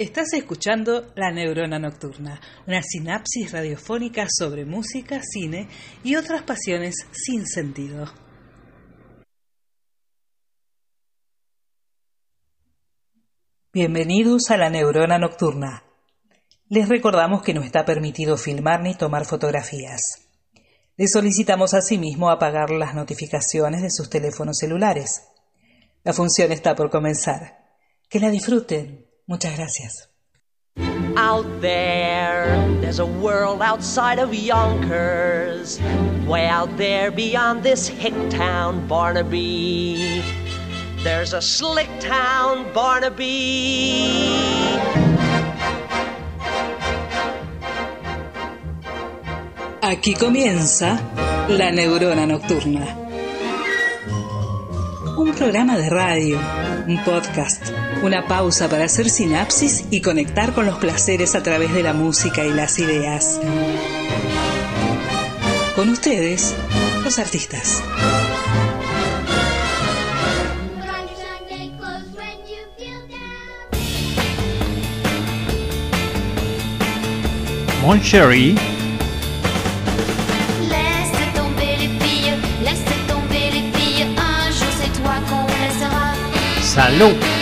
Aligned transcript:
Estás 0.00 0.32
escuchando 0.32 1.12
La 1.14 1.30
Neurona 1.30 1.78
Nocturna, 1.78 2.40
una 2.66 2.82
sinapsis 2.82 3.52
radiofónica 3.52 4.26
sobre 4.30 4.64
música, 4.64 5.20
cine 5.22 5.68
y 6.02 6.16
otras 6.16 6.42
pasiones 6.42 6.94
sin 7.12 7.46
sentido. 7.46 8.06
Bienvenidos 13.74 14.50
a 14.50 14.56
La 14.56 14.70
Neurona 14.70 15.18
Nocturna. 15.18 15.84
Les 16.70 16.88
recordamos 16.88 17.42
que 17.42 17.52
no 17.52 17.60
está 17.60 17.84
permitido 17.84 18.38
filmar 18.38 18.80
ni 18.80 18.94
tomar 18.94 19.26
fotografías. 19.26 20.30
Les 20.96 21.12
solicitamos 21.12 21.74
asimismo 21.74 22.30
apagar 22.30 22.70
las 22.70 22.94
notificaciones 22.94 23.82
de 23.82 23.90
sus 23.90 24.08
teléfonos 24.08 24.56
celulares. 24.56 25.24
La 26.04 26.14
función 26.14 26.52
está 26.52 26.74
por 26.74 26.88
comenzar. 26.88 27.68
Que 28.08 28.18
la 28.18 28.30
disfruten. 28.30 29.09
Muchas 29.30 29.54
gracias. 29.54 30.08
Out 31.16 31.46
there, 31.60 32.66
there's 32.80 32.98
a 32.98 33.06
world 33.06 33.62
outside 33.62 34.18
of 34.18 34.34
Yonkers, 34.34 35.78
way 36.26 36.46
out 36.48 36.76
there 36.76 37.12
beyond 37.12 37.62
this 37.62 37.86
hick 37.86 38.12
town, 38.28 38.88
Barnaby. 38.88 40.20
There's 41.04 41.32
a 41.32 41.40
slick 41.40 41.88
town, 42.00 42.72
Barnaby. 42.74 44.40
Aquí 49.80 50.14
comienza 50.14 50.98
la 51.48 51.70
neurona 51.70 52.26
nocturna 52.26 53.09
un 55.16 55.32
programa 55.34 55.76
de 55.76 55.90
radio, 55.90 56.38
un 56.86 57.02
podcast, 57.04 57.62
una 58.02 58.26
pausa 58.26 58.68
para 58.68 58.84
hacer 58.84 59.08
sinapsis 59.10 59.84
y 59.90 60.00
conectar 60.00 60.52
con 60.52 60.66
los 60.66 60.78
placeres 60.78 61.34
a 61.34 61.42
través 61.42 61.72
de 61.72 61.82
la 61.82 61.92
música 61.92 62.44
y 62.44 62.52
las 62.52 62.78
ideas. 62.78 63.40
Con 65.74 65.88
ustedes, 65.88 66.54
los 67.04 67.18
artistas. 67.18 67.82
Mon 77.82 78.00
Falou! 86.80 87.39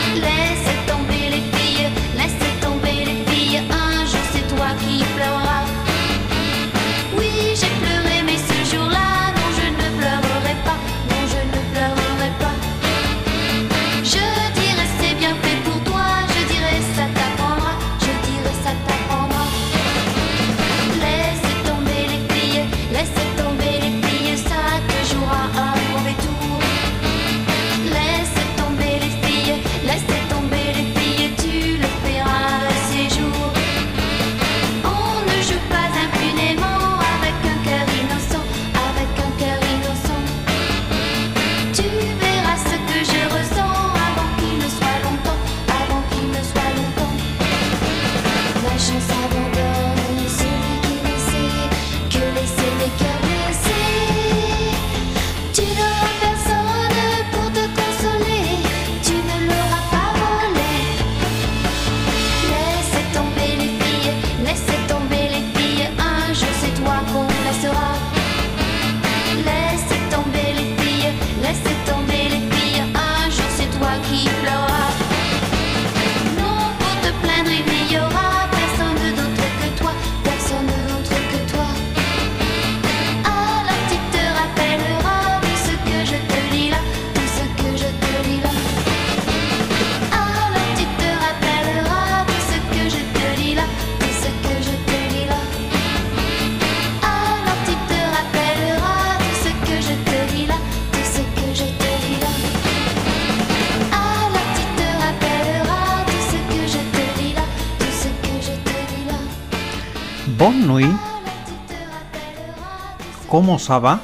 ¿Cómo 113.48 113.59
Saba? 113.59 114.03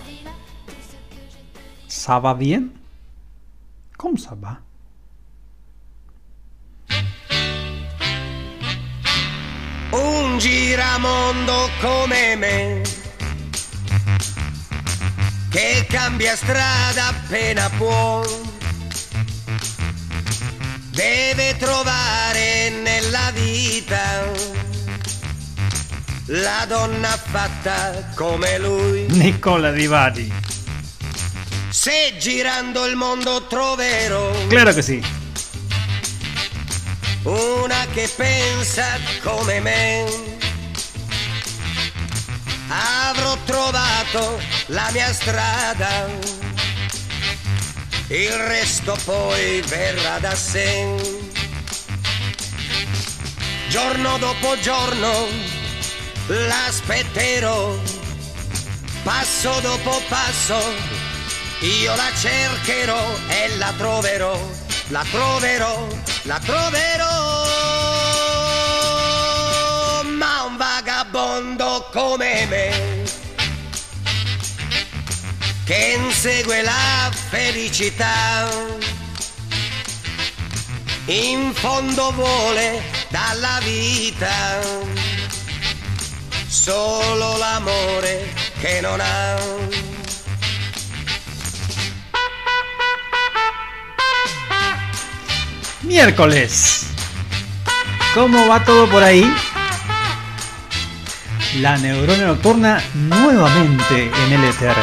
¿Saba 1.87 2.33
bien? 2.33 2.73
La 26.29 26.65
donna 26.67 27.09
fatta 27.09 28.13
come 28.15 28.59
lui. 28.59 29.05
Nicola 29.11 29.71
Rivati. 29.71 30.33
Se 31.69 32.15
girando 32.19 32.87
il 32.87 32.97
mondo 32.97 33.47
troverò. 33.47 34.31
Claro 34.47 34.73
che 34.73 34.81
sì. 34.81 35.05
Una 37.25 37.87
che 37.93 38.11
pensa 38.17 38.87
come 39.23 39.61
me. 39.61 40.07
Avrò 42.69 43.37
trovato 43.45 44.41
la 44.69 44.89
mia 44.93 45.13
strada. 45.13 46.09
Il 48.07 48.31
resto 48.31 48.97
poi 49.05 49.61
verrà 49.67 50.19
da 50.21 50.35
sé. 50.35 50.87
Giorno 53.69 54.17
dopo 54.17 54.59
giorno 54.61 55.54
l'aspetterò, 56.27 57.77
passo 59.03 59.61
dopo 59.61 60.01
passo, 60.09 60.59
io 61.61 61.95
la 61.95 62.11
cercherò 62.15 63.03
e 63.29 63.57
la 63.57 63.73
troverò, 63.77 64.39
la 64.89 65.05
troverò, 65.11 65.87
la 66.23 66.39
troverò, 66.39 67.43
ma 70.17 70.43
un 70.45 70.57
vagabondo 70.57 71.89
come 71.93 72.47
me 72.47 73.03
che 75.65 75.97
insegue 75.99 76.63
la 76.63 77.11
felicità. 77.31 78.83
In 81.07 81.53
fondo 81.53 82.13
vuole 82.13 82.83
dalla 83.11 83.59
vita 83.63 85.14
solo 86.55 87.37
l'amore 87.37 88.33
che 88.61 88.81
non 88.81 89.01
ha. 89.01 89.35
Miércoles. 95.83 96.87
¿Cómo 98.15 98.47
va 98.47 98.63
todo 98.65 98.89
por 98.89 99.03
ahí? 99.03 99.25
La 101.61 101.77
neurona 101.77 102.27
nocturna 102.27 102.83
nuevamente 102.95 104.11
en 104.25 104.33
el 104.33 104.45
éter. 104.45 104.77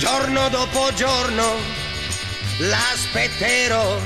Giorno 0.00 0.48
dopo 0.50 0.92
giorno 0.94 1.79
l'aspetterò, 2.60 3.98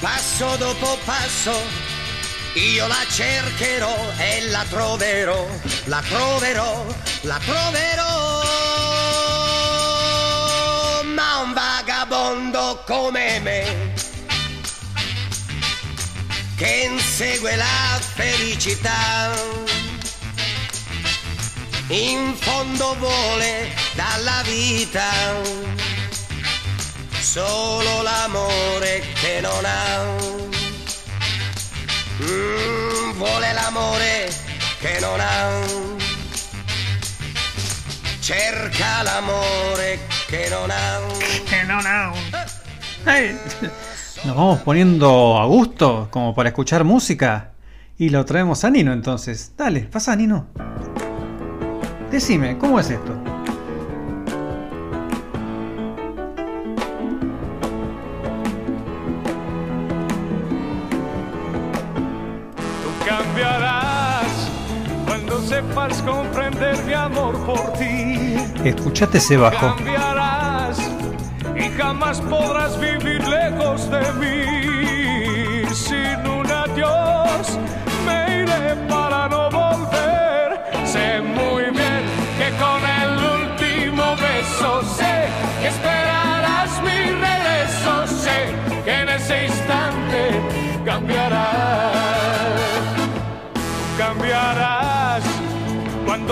passo 0.00 0.56
dopo 0.56 0.98
passo 1.04 1.84
io 2.54 2.86
la 2.86 3.04
cercherò 3.10 3.92
e 4.16 4.46
la 4.48 4.64
troverò, 4.68 5.44
la 5.86 6.00
troverò, 6.08 6.86
la 7.22 7.40
troverò. 7.44 8.42
Ma 11.04 11.38
un 11.38 11.52
vagabondo 11.52 12.82
come 12.86 13.40
me 13.40 13.92
che 16.56 16.88
insegue 16.88 17.56
la 17.56 17.98
felicità 18.14 19.32
in 21.88 22.34
fondo 22.36 22.94
vuole 23.00 23.74
dalla 23.94 24.42
vita 24.44 25.72
solo 27.24 28.02
l'amore 28.02 29.02
che 29.14 29.40
non 29.40 29.64
ha. 29.64 30.04
Mm, 32.22 33.12
vuole 33.16 33.52
l'amore 33.54 34.28
che 34.78 35.00
non 35.00 35.18
ha. 35.18 35.64
Cerca 38.20 39.02
l'amore 39.02 40.00
que 40.28 40.48
non 40.50 40.70
ha. 40.70 41.00
Ay, 43.06 43.38
Nos 44.24 44.36
vamos 44.36 44.60
poniendo 44.60 45.38
a 45.38 45.46
gusto 45.46 46.08
como 46.10 46.34
para 46.34 46.50
escuchar 46.50 46.84
música. 46.84 47.52
Y 47.96 48.10
lo 48.10 48.24
traemos 48.24 48.64
a 48.64 48.70
Nino 48.70 48.92
entonces. 48.92 49.52
Dale, 49.56 49.80
pasa 49.80 50.14
Nino. 50.14 50.46
Decime, 52.10 52.58
¿cómo 52.58 52.80
es 52.80 52.90
esto? 52.90 53.33
Sepas 65.84 66.02
comprender 66.02 66.76
mi 66.84 66.92
amor 66.92 67.36
por 67.44 67.72
ti. 67.74 68.36
Escuchate 68.64 69.18
ese 69.18 69.36
bajo. 69.36 69.74
Cambiarás 69.76 70.78
y 71.56 71.68
jamás 71.76 72.20
podrás 72.20 72.78
vivir 72.78 73.26
lejos 73.26 73.90
de 73.90 74.12
mí. 74.14 74.33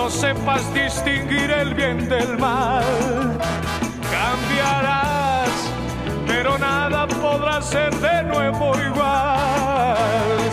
Cuando 0.02 0.18
sepas 0.18 0.74
distinguir 0.74 1.50
el 1.52 1.74
bien 1.74 2.08
del 2.08 2.36
mal. 2.36 2.82
Cambiarás, 4.10 5.70
pero 6.26 6.58
nada 6.58 7.06
podrá 7.06 7.62
ser 7.62 7.94
de 8.00 8.24
nuevo 8.24 8.72
igual. 8.80 10.50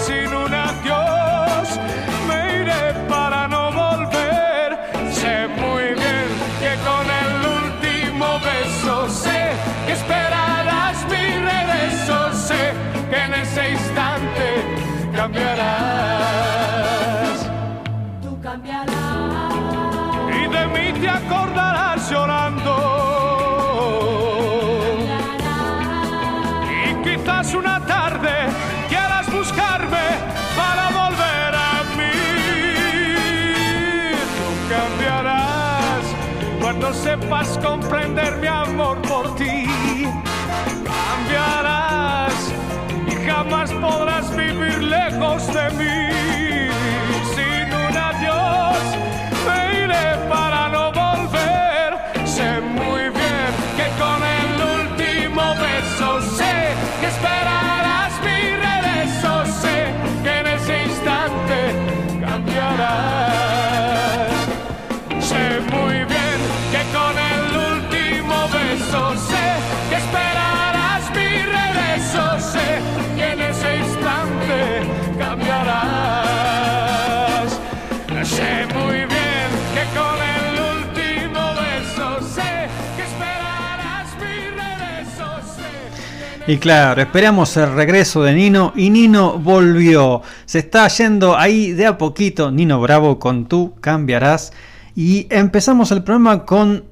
Te 20.99 21.09
acordarás 21.09 22.09
llorando. 22.09 22.75
Y 26.85 27.03
quizás 27.03 27.53
una 27.53 27.79
tarde 27.85 28.47
quieras 28.89 29.31
buscarme 29.31 30.07
para 30.55 30.89
volver 30.89 31.55
a 31.55 31.83
mí. 31.97 32.17
Tú 34.37 34.47
cambiarás 34.73 36.03
cuando 36.59 36.93
sepas 36.93 37.57
comprender 37.59 38.37
mi 38.37 38.47
amor 38.47 39.01
por 39.03 39.35
ti. 39.35 39.65
Cambiarás 40.83 42.33
y 43.07 43.15
jamás 43.25 43.71
podrás 43.73 44.35
vivir 44.35 44.83
lejos 44.83 45.47
de 45.53 45.69
mí. 45.71 46.18
Y 86.49 86.57
claro, 86.57 86.99
esperamos 86.99 87.55
el 87.57 87.75
regreso 87.75 88.23
de 88.23 88.33
Nino 88.33 88.73
y 88.75 88.89
Nino 88.89 89.37
volvió. 89.37 90.23
Se 90.47 90.57
está 90.57 90.87
yendo 90.87 91.37
ahí 91.37 91.73
de 91.73 91.85
a 91.85 91.99
poquito. 91.99 92.49
Nino 92.49 92.81
Bravo 92.81 93.19
con 93.19 93.45
tú 93.47 93.75
cambiarás. 93.81 94.51
Y 94.95 95.27
empezamos 95.29 95.91
el 95.91 96.01
programa 96.01 96.47
con... 96.47 96.85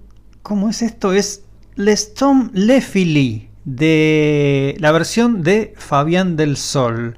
¿Cómo 0.43 0.69
es 0.69 0.83
esto? 0.83 1.11
Es 1.11 1.41
Les 1.73 2.13
Tom 2.13 2.51
Le 2.53 2.81
Fili 2.81 3.49
de 3.65 4.75
la 4.77 4.91
versión 4.91 5.41
de 5.41 5.73
Fabián 5.75 6.35
del 6.35 6.55
Sol. 6.55 7.17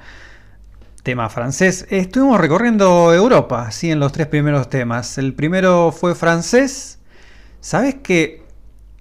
Tema 1.03 1.27
francés. 1.27 1.88
Estuvimos 1.89 2.39
recorriendo 2.39 3.13
Europa, 3.13 3.63
así 3.67 3.91
en 3.91 4.00
los 4.00 4.13
tres 4.13 4.27
primeros 4.27 4.69
temas. 4.69 5.17
El 5.17 5.34
primero 5.34 5.91
fue 5.91 6.15
francés. 6.15 7.00
¿Sabes 7.60 7.96
que 7.96 8.43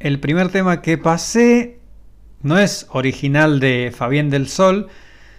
el 0.00 0.18
primer 0.18 0.48
tema 0.48 0.82
que 0.82 0.98
pasé 0.98 1.77
no 2.42 2.58
es 2.58 2.86
original 2.90 3.60
de 3.60 3.92
Fabián 3.94 4.30
del 4.30 4.48
Sol, 4.48 4.88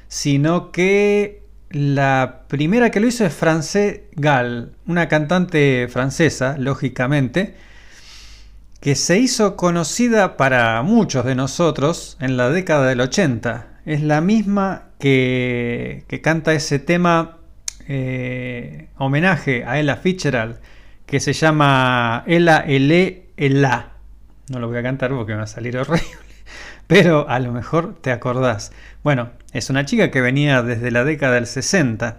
sino 0.07 0.71
que 0.71 1.43
la 1.69 2.45
primera 2.47 2.89
que 2.89 2.99
lo 2.99 3.07
hizo 3.07 3.25
es 3.25 3.33
France 3.33 4.09
Gall, 4.13 4.73
una 4.87 5.07
cantante 5.07 5.87
francesa, 5.89 6.57
lógicamente, 6.57 7.55
que 8.79 8.95
se 8.95 9.19
hizo 9.19 9.55
conocida 9.55 10.37
para 10.37 10.81
muchos 10.81 11.25
de 11.25 11.35
nosotros 11.35 12.17
en 12.19 12.37
la 12.37 12.49
década 12.49 12.87
del 12.87 13.01
80. 13.01 13.81
Es 13.85 14.01
la 14.01 14.21
misma 14.21 14.89
que, 14.99 16.05
que 16.07 16.21
canta 16.21 16.53
ese 16.53 16.79
tema 16.79 17.37
eh, 17.87 18.87
homenaje 18.97 19.63
a 19.65 19.79
Ella 19.79 19.97
Fitzgerald, 19.97 20.57
que 21.05 21.19
se 21.19 21.33
llama 21.33 22.23
Ella 22.27 22.59
Ele 22.59 23.29
Ela. 23.35 23.93
No 24.49 24.59
lo 24.59 24.67
voy 24.67 24.77
a 24.77 24.83
cantar 24.83 25.11
porque 25.11 25.33
me 25.33 25.39
va 25.39 25.43
a 25.43 25.47
salir 25.47 25.77
horrible. 25.77 26.28
Pero 26.89 27.29
a 27.29 27.37
lo 27.37 27.51
mejor 27.51 27.93
te 28.01 28.11
acordás. 28.11 28.71
Bueno, 29.03 29.29
es 29.53 29.69
una 29.69 29.85
chica 29.85 30.09
que 30.09 30.21
venía 30.21 30.63
desde 30.63 30.89
la 30.89 31.03
década 31.03 31.35
del 31.35 31.45
60, 31.45 32.17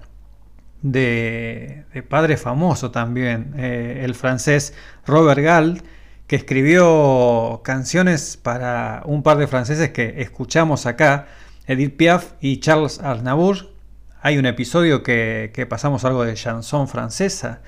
de, 0.82 1.86
de 1.92 2.02
padre 2.04 2.36
famoso 2.36 2.92
también, 2.92 3.52
eh, 3.56 4.02
el 4.04 4.14
francés 4.14 4.72
Robert 5.04 5.40
Galt, 5.40 5.84
que 6.28 6.36
escribió 6.36 7.62
canciones 7.64 8.36
para 8.36 9.02
un 9.06 9.24
par 9.24 9.38
de 9.38 9.48
franceses 9.48 9.90
que 9.90 10.22
escuchamos 10.22 10.86
acá, 10.86 11.26
Edith 11.66 11.96
Piaf 11.96 12.34
y 12.40 12.60
Charles 12.60 13.00
Aznavour. 13.00 13.72
Hay 14.22 14.38
un 14.38 14.46
episodio 14.46 15.02
que, 15.02 15.50
que 15.52 15.66
pasamos 15.66 16.04
algo 16.04 16.22
de 16.22 16.34
chanson 16.34 16.86
francesa. 16.86 17.60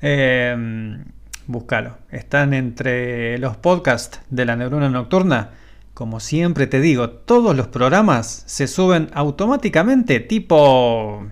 Eh, 0.00 1.02
búscalo. 1.48 1.98
Están 2.12 2.54
entre 2.54 3.38
los 3.38 3.56
podcasts 3.56 4.20
de 4.30 4.44
la 4.44 4.54
neurona 4.54 4.88
nocturna. 4.88 5.50
Como 5.98 6.20
siempre 6.20 6.68
te 6.68 6.80
digo, 6.80 7.10
todos 7.10 7.56
los 7.56 7.66
programas 7.66 8.44
se 8.46 8.68
suben 8.68 9.10
automáticamente 9.14 10.20
tipo 10.20 11.26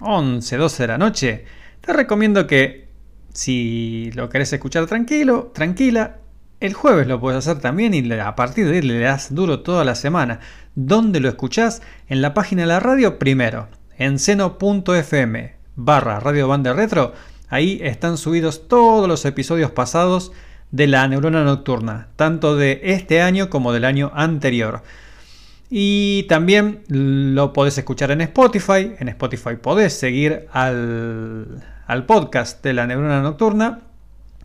11, 0.00 0.56
12 0.56 0.82
de 0.82 0.86
la 0.88 0.98
noche. 0.98 1.44
Te 1.80 1.92
recomiendo 1.92 2.48
que 2.48 2.88
si 3.32 4.10
lo 4.14 4.28
querés 4.28 4.52
escuchar 4.52 4.86
tranquilo, 4.86 5.52
tranquila, 5.54 6.16
el 6.58 6.74
jueves 6.74 7.06
lo 7.06 7.20
puedes 7.20 7.38
hacer 7.38 7.62
también 7.62 7.94
y 7.94 8.12
a 8.14 8.34
partir 8.34 8.66
de 8.66 8.78
ahí 8.78 8.82
le 8.82 8.98
das 8.98 9.32
duro 9.32 9.60
toda 9.60 9.84
la 9.84 9.94
semana. 9.94 10.40
¿Dónde 10.74 11.20
lo 11.20 11.28
escuchás? 11.28 11.80
En 12.08 12.20
la 12.20 12.34
página 12.34 12.62
de 12.62 12.66
la 12.66 12.80
radio 12.80 13.16
primero, 13.16 13.68
en 13.96 14.18
seno.fm 14.18 15.54
barra 15.76 16.18
radio 16.18 16.48
banda 16.48 16.72
retro. 16.72 17.12
Ahí 17.48 17.78
están 17.80 18.18
subidos 18.18 18.66
todos 18.66 19.06
los 19.06 19.24
episodios 19.24 19.70
pasados 19.70 20.32
de 20.70 20.86
la 20.86 21.06
neurona 21.08 21.44
nocturna, 21.44 22.08
tanto 22.16 22.56
de 22.56 22.80
este 22.84 23.22
año 23.22 23.50
como 23.50 23.72
del 23.72 23.84
año 23.84 24.12
anterior. 24.14 24.82
Y 25.68 26.24
también 26.24 26.82
lo 26.88 27.52
podés 27.52 27.78
escuchar 27.78 28.10
en 28.10 28.20
Spotify. 28.22 28.92
En 28.98 29.08
Spotify 29.08 29.56
podés 29.60 29.92
seguir 29.92 30.46
al, 30.52 31.62
al 31.86 32.06
podcast 32.06 32.62
de 32.64 32.72
la 32.72 32.86
neurona 32.86 33.22
nocturna. 33.22 33.80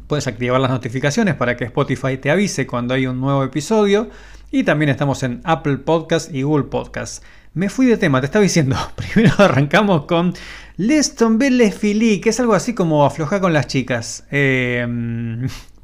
Puedes 0.05 0.27
activar 0.27 0.61
las 0.61 0.69
notificaciones 0.69 1.33
para 1.33 1.57
que 1.57 1.65
Spotify 1.65 2.17
te 2.17 2.29
avise 2.29 2.67
cuando 2.67 2.93
hay 2.93 3.07
un 3.07 3.19
nuevo 3.19 3.43
episodio. 3.43 4.09
Y 4.51 4.63
también 4.63 4.89
estamos 4.89 5.23
en 5.23 5.41
Apple 5.43 5.77
Podcast 5.77 6.33
y 6.33 6.43
Google 6.43 6.65
Podcast. 6.65 7.23
Me 7.55 7.69
fui 7.69 7.87
de 7.87 7.97
tema, 7.97 8.19
te 8.19 8.27
estaba 8.27 8.43
diciendo. 8.43 8.77
Primero 8.95 9.33
arrancamos 9.39 10.05
con 10.05 10.33
Les 10.77 11.15
tombé 11.15 11.49
les 11.49 11.79
que 11.79 12.21
es 12.25 12.39
algo 12.39 12.53
así 12.53 12.75
como 12.75 13.03
aflojar 13.03 13.41
con 13.41 13.51
las 13.51 13.65
chicas. 13.65 14.25
Eh, 14.29 14.85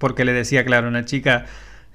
porque 0.01 0.25
le 0.25 0.33
decía, 0.33 0.65
claro, 0.65 0.87
una 0.87 1.05
chica 1.05 1.45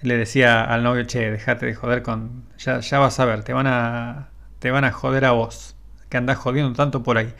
le 0.01 0.17
decía 0.17 0.63
al 0.63 0.85
novio, 0.85 1.05
che, 1.07 1.29
dejate 1.29 1.67
de 1.67 1.75
joder 1.75 2.03
con. 2.03 2.45
Ya, 2.57 2.79
ya 2.79 3.01
vas 3.01 3.19
a 3.19 3.25
ver, 3.25 3.43
te 3.43 3.53
van 3.53 3.67
a. 3.67 4.29
Te 4.61 4.71
van 4.71 4.85
a 4.85 4.93
joder 4.93 5.25
a 5.25 5.33
vos. 5.33 5.75
Que 6.09 6.17
andás 6.17 6.39
jodiendo 6.39 6.73
tanto 6.73 7.03
por 7.03 7.19
ahí. 7.19 7.35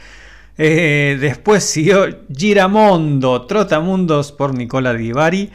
Eh, 0.59 1.19
después 1.21 1.63
siguió 1.63 2.07
Giramondo, 2.35 3.47
Trotamundos 3.47 4.33
por 4.33 4.55
Nicola 4.55 4.93
Di 4.93 5.13
Bari. 5.13 5.53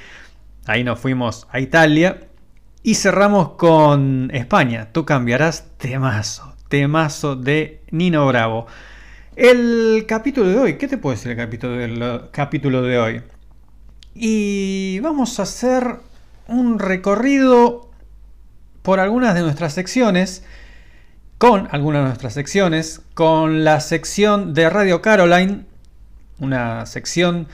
Ahí 0.66 0.86
nos 0.86 0.98
fuimos 0.98 1.46
a 1.52 1.60
Italia. 1.60 2.30
Y 2.82 2.96
cerramos 2.96 3.50
con 3.56 4.32
España. 4.34 4.94
Tú 4.94 5.04
cambiarás 5.04 5.78
temazo. 5.78 6.56
Temazo 6.70 7.36
de 7.36 7.84
Nino 7.92 8.26
Bravo. 8.28 8.66
El 9.36 10.06
capítulo 10.08 10.48
de 10.48 10.58
hoy. 10.58 10.78
¿Qué 10.78 10.88
te 10.88 10.98
puedo 10.98 11.16
decir 11.16 11.32
el 11.32 11.38
capítulo 11.38 12.30
capítulo 12.32 12.82
de 12.82 12.98
hoy? 12.98 13.22
Y 14.14 15.00
vamos 15.00 15.40
a 15.40 15.44
hacer 15.44 15.98
un 16.48 16.80
recorrido 16.80 17.90
por 18.82 19.00
algunas 19.00 19.36
de 19.36 19.42
nuestras 19.42 19.74
secciones, 19.74 20.44
con 21.38 21.68
algunas 21.72 22.02
de 22.02 22.08
nuestras 22.08 22.34
secciones, 22.34 23.02
con 23.14 23.64
la 23.64 23.80
sección 23.80 24.54
de 24.54 24.70
Radio 24.70 25.02
Caroline, 25.02 25.66
una 26.40 26.86
sección 26.86 27.48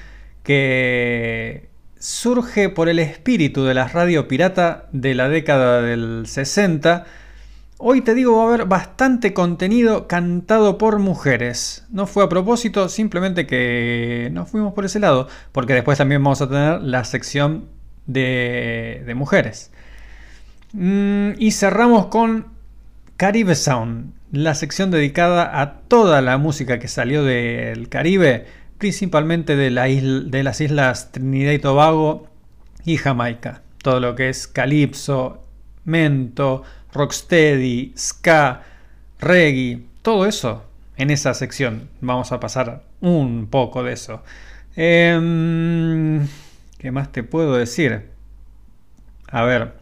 que 0.44 1.70
surge 2.00 2.70
por 2.70 2.90
el 2.90 3.00
espíritu 3.00 3.66
de 3.66 3.74
la 3.74 3.88
radio 3.88 4.28
pirata 4.28 4.88
de 4.92 5.14
la 5.16 5.30
década 5.30 5.82
del 5.82 6.24
60. 6.26 7.06
Hoy 7.80 8.02
te 8.02 8.16
digo, 8.16 8.38
va 8.38 8.44
a 8.44 8.48
haber 8.48 8.66
bastante 8.66 9.34
contenido 9.36 10.08
cantado 10.08 10.80
por 10.80 10.98
mujeres. 10.98 11.86
No 11.92 12.08
fue 12.08 12.24
a 12.24 12.30
propósito, 12.30 12.90
simplemente 12.90 13.46
que 13.46 14.30
nos 14.34 14.50
fuimos 14.50 14.74
por 14.74 14.86
ese 14.86 15.00
lado, 15.00 15.28
porque 15.52 15.74
después 15.76 16.00
también 16.00 16.24
vamos 16.24 16.42
a 16.42 16.50
tener 16.50 16.82
la 16.82 17.04
sección 17.04 17.66
de, 18.08 19.04
de 19.06 19.14
mujeres. 19.14 19.72
Mm, 20.74 21.34
y 21.38 21.52
cerramos 21.52 22.08
con 22.08 22.48
Caribe 23.16 23.54
Sound, 23.54 24.12
la 24.32 24.56
sección 24.56 24.90
dedicada 24.90 25.62
a 25.62 25.82
toda 25.82 26.22
la 26.22 26.40
música 26.40 26.80
que 26.80 26.88
salió 26.88 27.24
del 27.24 27.90
Caribe, 27.90 28.48
principalmente 28.80 29.56
de, 29.56 29.70
de 29.70 30.44
las 30.44 30.62
islas 30.62 31.12
Trinidad 31.12 31.52
y 31.52 31.60
Tobago 31.60 32.28
y 32.86 32.98
Jamaica. 32.98 33.62
Todo 33.84 34.00
lo 34.00 34.16
que 34.16 34.30
es 34.30 34.48
calipso, 34.48 35.47
mento, 35.88 36.64
rocksteady, 36.94 37.94
ska, 37.98 38.62
reggae, 39.20 39.82
todo 40.04 40.26
eso 40.26 40.64
en 40.98 41.10
esa 41.10 41.34
sección. 41.34 41.90
Vamos 42.02 42.32
a 42.32 42.40
pasar 42.40 42.84
un 43.02 43.48
poco 43.48 43.84
de 43.84 43.94
eso. 43.94 44.22
Eh, 44.76 46.22
¿Qué 46.78 46.92
más 46.92 47.12
te 47.12 47.24
puedo 47.24 47.56
decir? 47.56 48.10
A 49.30 49.44
ver, 49.44 49.74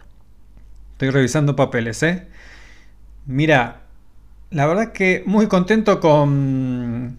estoy 0.94 1.10
revisando 1.10 1.56
papeles, 1.56 2.02
¿eh? 2.04 2.28
Mira, 3.26 3.82
la 4.52 4.68
verdad 4.68 4.92
que 4.92 5.24
muy 5.26 5.48
contento 5.48 6.00
con, 6.00 7.18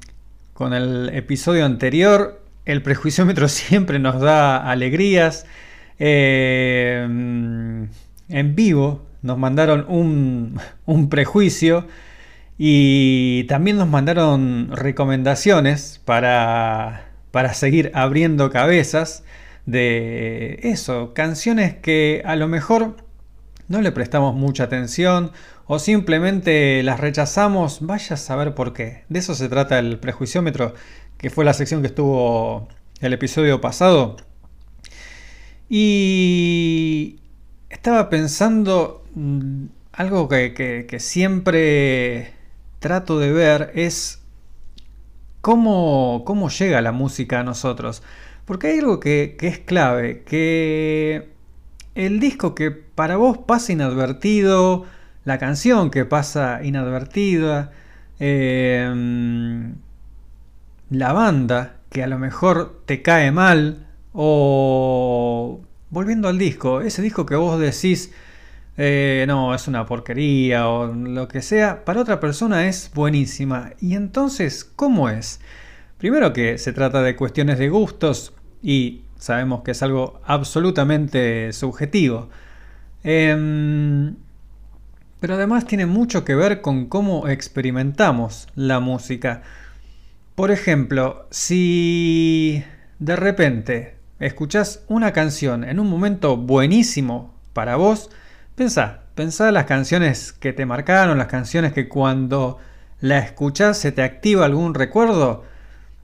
con 0.54 0.72
el 0.72 1.10
episodio 1.12 1.64
anterior. 1.66 2.40
El 2.64 2.82
prejuiciómetro 2.82 3.48
siempre 3.48 3.98
nos 3.98 4.20
da 4.20 4.70
alegrías. 4.70 5.44
Eh, 5.98 7.86
en 8.28 8.54
vivo 8.54 9.06
nos 9.22 9.38
mandaron 9.38 9.84
un, 10.86 11.08
prejuicio 11.08 11.86
y 12.58 13.44
también 13.44 13.76
nos 13.76 13.88
mandaron 13.88 14.70
recomendaciones 14.72 16.00
para, 16.04 17.10
para 17.30 17.54
seguir 17.54 17.90
abriendo 17.94 18.50
cabezas 18.50 19.24
de 19.66 20.60
eso, 20.62 21.12
canciones 21.12 21.74
que 21.74 22.22
a 22.24 22.36
lo 22.36 22.48
mejor 22.48 22.96
no 23.68 23.82
le 23.82 23.90
prestamos 23.92 24.34
mucha 24.34 24.64
atención 24.64 25.32
o 25.66 25.80
simplemente 25.80 26.82
las 26.84 27.00
rechazamos, 27.00 27.78
vaya 27.84 28.14
a 28.14 28.16
saber 28.16 28.54
por 28.54 28.72
qué. 28.72 29.04
De 29.08 29.18
eso 29.18 29.34
se 29.34 29.48
trata 29.48 29.80
el 29.80 29.98
prejuiciómetro, 29.98 30.74
que 31.18 31.30
fue 31.30 31.44
la 31.44 31.52
sección 31.52 31.80
que 31.80 31.88
estuvo 31.88 32.68
el 33.00 33.12
episodio 33.12 33.60
pasado. 33.60 34.16
Y 35.68 37.18
estaba 37.86 38.10
pensando 38.10 39.04
mm, 39.14 39.66
algo 39.92 40.28
que, 40.28 40.86
que, 40.88 40.98
siempre 40.98 42.32
trato 42.80 43.20
de 43.20 43.30
ver 43.30 43.70
es 43.76 44.24
cómo, 45.40 46.24
cómo 46.26 46.48
llega 46.48 46.80
la 46.80 46.90
música 46.90 47.38
a 47.38 47.42
nosotros. 47.44 48.02
Porque 48.44 48.66
hay 48.66 48.80
algo 48.80 48.98
que, 48.98 49.36
que 49.38 49.46
es 49.46 49.60
clave, 49.60 50.24
que 50.24 51.30
el 51.94 52.18
disco 52.18 52.56
que 52.56 52.72
para 52.72 53.18
vos 53.18 53.38
pasa 53.38 53.72
inadvertido, 53.72 54.84
la 55.24 55.38
canción 55.38 55.92
que 55.92 56.04
pasa 56.04 56.64
inadvertida, 56.64 57.70
eh, 58.18 58.92
la 60.90 61.12
banda 61.12 61.76
que 61.90 62.02
a 62.02 62.08
lo 62.08 62.18
mejor 62.18 62.82
te 62.84 63.02
cae 63.02 63.30
mal, 63.30 63.86
o 64.12 65.60
volviendo 65.90 66.28
al 66.28 66.38
disco, 66.38 66.80
ese 66.80 67.02
disco 67.02 67.26
que 67.26 67.36
vos 67.36 67.58
decís, 67.58 68.12
eh, 68.76 69.24
no, 69.26 69.54
es 69.54 69.68
una 69.68 69.86
porquería 69.86 70.68
o 70.68 70.92
lo 70.92 71.28
que 71.28 71.42
sea, 71.42 71.84
para 71.84 72.00
otra 72.00 72.20
persona 72.20 72.68
es 72.68 72.90
buenísima. 72.94 73.72
Y 73.80 73.94
entonces, 73.94 74.64
¿cómo 74.64 75.08
es? 75.08 75.40
Primero 75.98 76.32
que 76.32 76.58
se 76.58 76.72
trata 76.72 77.02
de 77.02 77.16
cuestiones 77.16 77.58
de 77.58 77.68
gustos 77.70 78.34
y 78.62 79.02
sabemos 79.18 79.62
que 79.62 79.70
es 79.70 79.82
algo 79.82 80.20
absolutamente 80.24 81.52
subjetivo. 81.52 82.28
Em, 83.02 84.16
pero 85.20 85.34
además 85.34 85.66
tiene 85.66 85.86
mucho 85.86 86.24
que 86.24 86.34
ver 86.34 86.60
con 86.60 86.86
cómo 86.86 87.28
experimentamos 87.28 88.48
la 88.54 88.80
música. 88.80 89.42
Por 90.34 90.50
ejemplo, 90.50 91.26
si 91.30 92.62
de 92.98 93.16
repente 93.16 93.95
escuchás 94.18 94.84
una 94.88 95.12
canción 95.12 95.64
en 95.64 95.80
un 95.80 95.88
momento 95.88 96.36
buenísimo 96.36 97.34
para 97.52 97.76
vos, 97.76 98.10
pensá, 98.54 99.02
pensá 99.14 99.52
las 99.52 99.64
canciones 99.66 100.32
que 100.32 100.52
te 100.52 100.66
marcaron, 100.66 101.18
las 101.18 101.26
canciones 101.28 101.72
que 101.72 101.88
cuando 101.88 102.58
la 103.00 103.18
escuchás 103.18 103.78
se 103.78 103.92
te 103.92 104.02
activa 104.02 104.44
algún 104.44 104.74
recuerdo. 104.74 105.44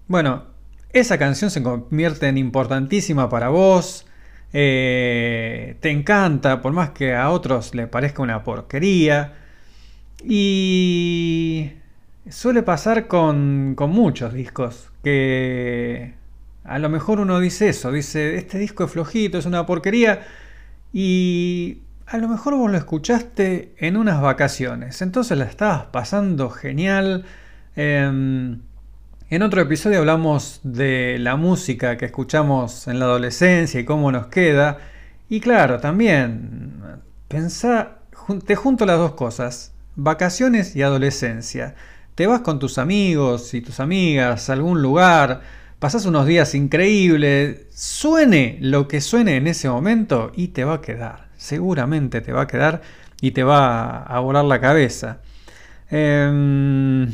Bueno, 0.08 0.44
esa 0.92 1.18
canción 1.18 1.50
se 1.50 1.62
convierte 1.62 2.28
en 2.28 2.38
importantísima 2.38 3.28
para 3.28 3.48
vos. 3.48 4.06
eh, 4.54 5.76
te 5.80 5.90
encanta, 5.90 6.60
por 6.60 6.72
más 6.72 6.90
que 6.90 7.14
a 7.14 7.30
otros 7.30 7.74
le 7.74 7.86
parezca 7.86 8.22
una 8.22 8.44
porquería. 8.44 9.34
Y 10.24 11.72
suele 12.30 12.62
pasar 12.62 13.08
con, 13.08 13.74
con 13.76 13.90
muchos 13.90 14.32
discos, 14.34 14.90
que 15.02 16.14
a 16.64 16.78
lo 16.78 16.88
mejor 16.88 17.20
uno 17.20 17.40
dice 17.40 17.68
eso, 17.68 17.90
dice, 17.90 18.36
este 18.36 18.58
disco 18.58 18.84
es 18.84 18.90
flojito, 18.90 19.38
es 19.38 19.46
una 19.46 19.66
porquería, 19.66 20.26
y 20.92 21.78
a 22.06 22.18
lo 22.18 22.28
mejor 22.28 22.54
vos 22.54 22.70
lo 22.70 22.76
escuchaste 22.76 23.74
en 23.78 23.96
unas 23.96 24.20
vacaciones, 24.20 25.02
entonces 25.02 25.38
la 25.38 25.44
estabas 25.44 25.84
pasando 25.86 26.50
genial. 26.50 27.24
Em, 27.74 28.60
en 29.30 29.42
otro 29.42 29.62
episodio 29.62 30.00
hablamos 30.00 30.60
de 30.62 31.16
la 31.18 31.36
música 31.36 31.96
que 31.96 32.04
escuchamos 32.04 32.86
en 32.86 32.98
la 32.98 33.06
adolescencia 33.06 33.80
y 33.80 33.84
cómo 33.86 34.12
nos 34.12 34.26
queda. 34.26 34.78
Y 35.30 35.40
claro, 35.40 35.80
también 35.80 36.82
pensá, 37.28 38.00
te 38.44 38.56
junto 38.56 38.84
las 38.84 38.98
dos 38.98 39.12
cosas, 39.12 39.72
vacaciones 39.96 40.76
y 40.76 40.82
adolescencia. 40.82 41.74
Te 42.14 42.26
vas 42.26 42.42
con 42.42 42.58
tus 42.58 42.76
amigos 42.76 43.54
y 43.54 43.62
tus 43.62 43.80
amigas 43.80 44.50
a 44.50 44.52
algún 44.52 44.82
lugar, 44.82 45.40
pasás 45.82 46.06
unos 46.06 46.26
días 46.26 46.54
increíbles, 46.54 47.66
suene 47.74 48.56
lo 48.60 48.86
que 48.86 49.00
suene 49.00 49.34
en 49.34 49.48
ese 49.48 49.68
momento 49.68 50.30
y 50.32 50.48
te 50.48 50.62
va 50.62 50.74
a 50.74 50.80
quedar. 50.80 51.26
Seguramente 51.36 52.20
te 52.20 52.32
va 52.32 52.42
a 52.42 52.46
quedar 52.46 52.82
y 53.20 53.32
te 53.32 53.42
va 53.42 54.04
a 54.04 54.20
volar 54.20 54.44
la 54.44 54.60
cabeza. 54.60 55.22
Em, 55.90 57.12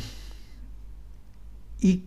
y 1.79 2.03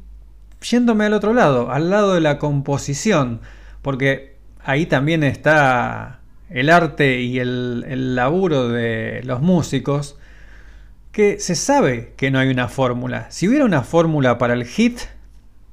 yéndome 0.62 1.06
al 1.06 1.14
otro 1.14 1.34
lado, 1.34 1.72
al 1.72 1.90
lado 1.90 2.14
de 2.14 2.20
la 2.20 2.38
composición, 2.38 3.40
porque 3.82 4.36
ahí 4.62 4.86
también 4.86 5.24
está 5.24 6.20
el 6.48 6.70
arte 6.70 7.22
y 7.22 7.40
el, 7.40 8.14
laburo 8.14 8.68
de 8.68 9.20
los 9.24 9.42
músicos, 9.42 10.16
que 11.10 11.40
se 11.40 11.56
sabe 11.56 12.12
que 12.16 12.30
no 12.30 12.38
hay 12.38 12.50
una 12.50 12.68
fórmula. 12.68 13.26
Si 13.32 13.48
hubiera 13.48 13.64
una 13.64 13.82
fórmula 13.82 14.38
para 14.38 14.54
el 14.54 14.64
hit, 14.64 15.00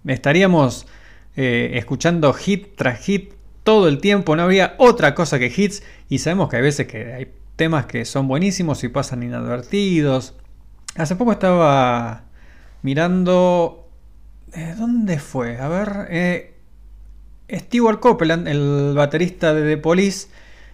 estaríamos 0.05 0.87
eh, 1.35 1.71
escuchando 1.75 2.33
hit 2.33 2.75
tras 2.75 2.99
hit 2.99 3.33
todo 3.63 3.87
el 3.87 3.99
tiempo, 3.99 4.35
no 4.35 4.43
habría 4.43 4.75
otra 4.77 5.13
cosa 5.15 5.39
que 5.39 5.51
hits, 5.55 5.83
y 6.09 6.19
sabemos 6.19 6.49
que 6.49 6.57
hay 6.57 6.61
veces 6.61 6.87
que 6.87 7.13
hay 7.13 7.31
temas 7.55 7.85
que 7.85 8.05
son 8.05 8.27
buenísimos 8.27 8.83
y 8.83 8.87
pasan 8.87 9.23
inadvertidos. 9.23 10.33
Hace 10.95 11.15
poco 11.15 11.33
estaba 11.33 12.23
mirando 12.81 13.89
¿Dónde 14.77 15.19
fue? 15.19 15.57
A 15.57 15.67
ver. 15.67 16.07
Eh, 16.09 16.53
Stewart 17.51 17.99
Copeland, 17.99 18.47
el 18.47 18.93
baterista 18.95 19.53
de 19.53 19.75
The 19.75 19.81
Police, 19.81 20.27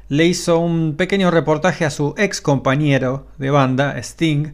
le 0.10 0.26
hizo 0.26 0.60
un 0.60 0.96
pequeño 0.96 1.32
reportaje 1.32 1.86
a 1.86 1.90
su 1.90 2.14
ex 2.18 2.42
compañero 2.42 3.28
de 3.38 3.50
banda, 3.50 3.98
Sting, 3.98 4.54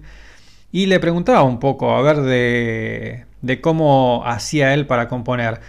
y 0.72 0.86
le 0.86 1.00
preguntaba 1.00 1.44
un 1.44 1.60
poco, 1.60 1.96
a 1.96 2.02
ver, 2.02 2.22
de, 2.22 3.26
de 3.42 3.62
cómo 3.62 4.24
hacía 4.26 4.74
él 4.74 4.88
para 4.88 5.08
componer. 5.08 5.60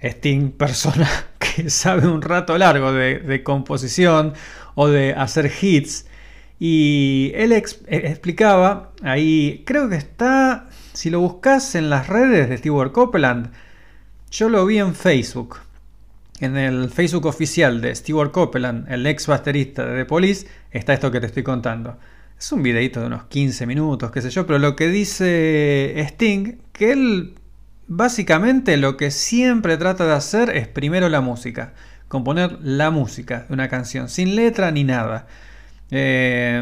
Sting, 0.00 0.50
persona 0.50 1.08
que 1.38 1.70
sabe 1.70 2.08
un 2.08 2.22
rato 2.22 2.58
largo 2.58 2.92
de, 2.92 3.42
composición 3.44 4.34
o 4.74 4.88
de 4.88 5.14
hacer 5.14 5.52
hits. 5.60 6.06
Y 6.58 7.32
él 7.34 7.52
eh, 7.52 7.62
explicaba, 7.88 8.92
ahí 9.02 9.62
creo 9.66 9.88
que 9.88 9.96
está 9.96 10.66
si 10.92 11.10
lo 11.10 11.20
buscas 11.20 11.74
en 11.74 11.90
las 11.90 12.06
redes 12.06 12.48
de 12.48 12.58
Stewart 12.58 12.92
Copeland, 12.92 13.50
yo 14.30 14.48
lo 14.48 14.66
vi 14.66 14.78
en 14.78 14.94
Facebook. 14.94 15.58
En 16.40 16.56
el 16.56 16.90
Facebook 16.90 17.26
oficial 17.26 17.80
de 17.80 17.94
Stewart 17.94 18.32
Copeland, 18.32 18.90
el 18.90 19.06
ex 19.06 19.26
baterista 19.26 19.86
de 19.86 19.98
The 19.98 20.04
Police, 20.04 20.46
está 20.70 20.92
esto 20.92 21.10
que 21.10 21.20
te 21.20 21.26
estoy 21.26 21.42
contando. 21.42 21.96
Es 22.42 22.50
un 22.50 22.64
videito 22.64 22.98
de 22.98 23.06
unos 23.06 23.26
15 23.26 23.66
minutos, 23.68 24.10
qué 24.10 24.20
sé 24.20 24.28
yo, 24.30 24.48
pero 24.48 24.58
lo 24.58 24.74
que 24.74 24.88
dice 24.88 25.94
Sting, 26.08 26.56
que 26.72 26.90
él 26.90 27.34
básicamente 27.86 28.76
lo 28.78 28.96
que 28.96 29.12
siempre 29.12 29.76
trata 29.76 30.06
de 30.06 30.14
hacer 30.14 30.50
es 30.56 30.66
primero 30.66 31.08
la 31.08 31.20
música, 31.20 31.72
componer 32.08 32.58
la 32.60 32.90
música 32.90 33.46
de 33.46 33.54
una 33.54 33.68
canción, 33.68 34.08
sin 34.08 34.34
letra 34.34 34.72
ni 34.72 34.82
nada. 34.82 35.28
Eh, 35.92 36.60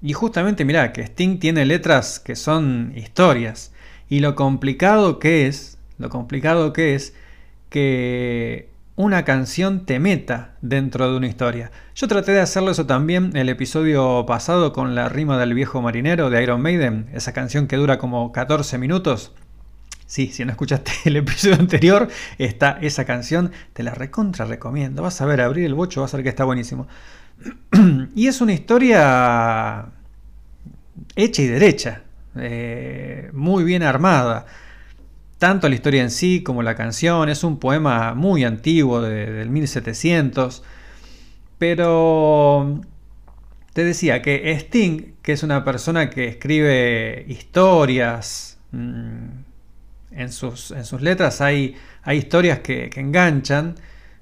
y 0.00 0.12
justamente 0.12 0.64
mirá, 0.64 0.92
que 0.92 1.02
Sting 1.02 1.40
tiene 1.40 1.66
letras 1.66 2.20
que 2.20 2.36
son 2.36 2.92
historias. 2.94 3.72
Y 4.08 4.20
lo 4.20 4.36
complicado 4.36 5.18
que 5.18 5.48
es, 5.48 5.76
lo 5.98 6.08
complicado 6.08 6.72
que 6.72 6.94
es 6.94 7.14
que 7.68 8.68
una 8.94 9.24
canción 9.24 9.86
te 9.86 9.98
meta 9.98 10.54
dentro 10.60 11.10
de 11.10 11.16
una 11.16 11.26
historia. 11.26 11.70
Yo 11.94 12.08
traté 12.08 12.32
de 12.32 12.40
hacerlo 12.40 12.70
eso 12.70 12.86
también 12.86 13.34
el 13.36 13.48
episodio 13.48 14.26
pasado 14.26 14.72
con 14.72 14.94
la 14.94 15.08
rima 15.08 15.38
del 15.38 15.54
viejo 15.54 15.80
marinero 15.80 16.28
de 16.30 16.42
Iron 16.42 16.60
Maiden, 16.60 17.08
esa 17.12 17.32
canción 17.32 17.66
que 17.66 17.76
dura 17.76 17.98
como 17.98 18.32
14 18.32 18.78
minutos. 18.78 19.32
Sí, 20.06 20.28
si 20.28 20.44
no 20.44 20.50
escuchaste 20.50 20.92
el 21.06 21.16
episodio 21.16 21.56
anterior, 21.56 22.08
está 22.36 22.78
esa 22.82 23.06
canción, 23.06 23.52
te 23.72 23.82
la 23.82 23.94
recontra 23.94 24.44
recomiendo. 24.44 25.02
Vas 25.02 25.20
a 25.22 25.26
ver, 25.26 25.40
abrir 25.40 25.64
el 25.64 25.74
bocho, 25.74 26.02
vas 26.02 26.12
a 26.12 26.18
ver 26.18 26.24
que 26.24 26.30
está 26.30 26.44
buenísimo. 26.44 26.86
y 28.14 28.26
es 28.26 28.40
una 28.42 28.52
historia 28.52 29.86
hecha 31.16 31.42
y 31.42 31.46
derecha, 31.46 32.02
eh, 32.36 33.30
muy 33.32 33.64
bien 33.64 33.82
armada. 33.82 34.44
Tanto 35.42 35.68
la 35.68 35.74
historia 35.74 36.02
en 36.02 36.12
sí 36.12 36.44
como 36.44 36.62
la 36.62 36.76
canción, 36.76 37.28
es 37.28 37.42
un 37.42 37.58
poema 37.58 38.14
muy 38.14 38.44
antiguo 38.44 39.00
del 39.00 39.50
1700, 39.50 40.62
pero 41.58 42.80
te 43.72 43.82
decía 43.82 44.22
que 44.22 44.52
Sting, 44.52 45.14
que 45.20 45.32
es 45.32 45.42
una 45.42 45.64
persona 45.64 46.10
que 46.10 46.28
escribe 46.28 47.24
historias, 47.26 48.60
mm, 48.70 49.26
en 50.12 50.32
sus, 50.32 50.70
en 50.70 50.84
sus 50.84 51.02
letras 51.02 51.40
hay, 51.40 51.74
hay 52.04 52.18
historias 52.18 52.60
que, 52.60 52.88
que 52.88 53.00
enganchan, 53.00 53.74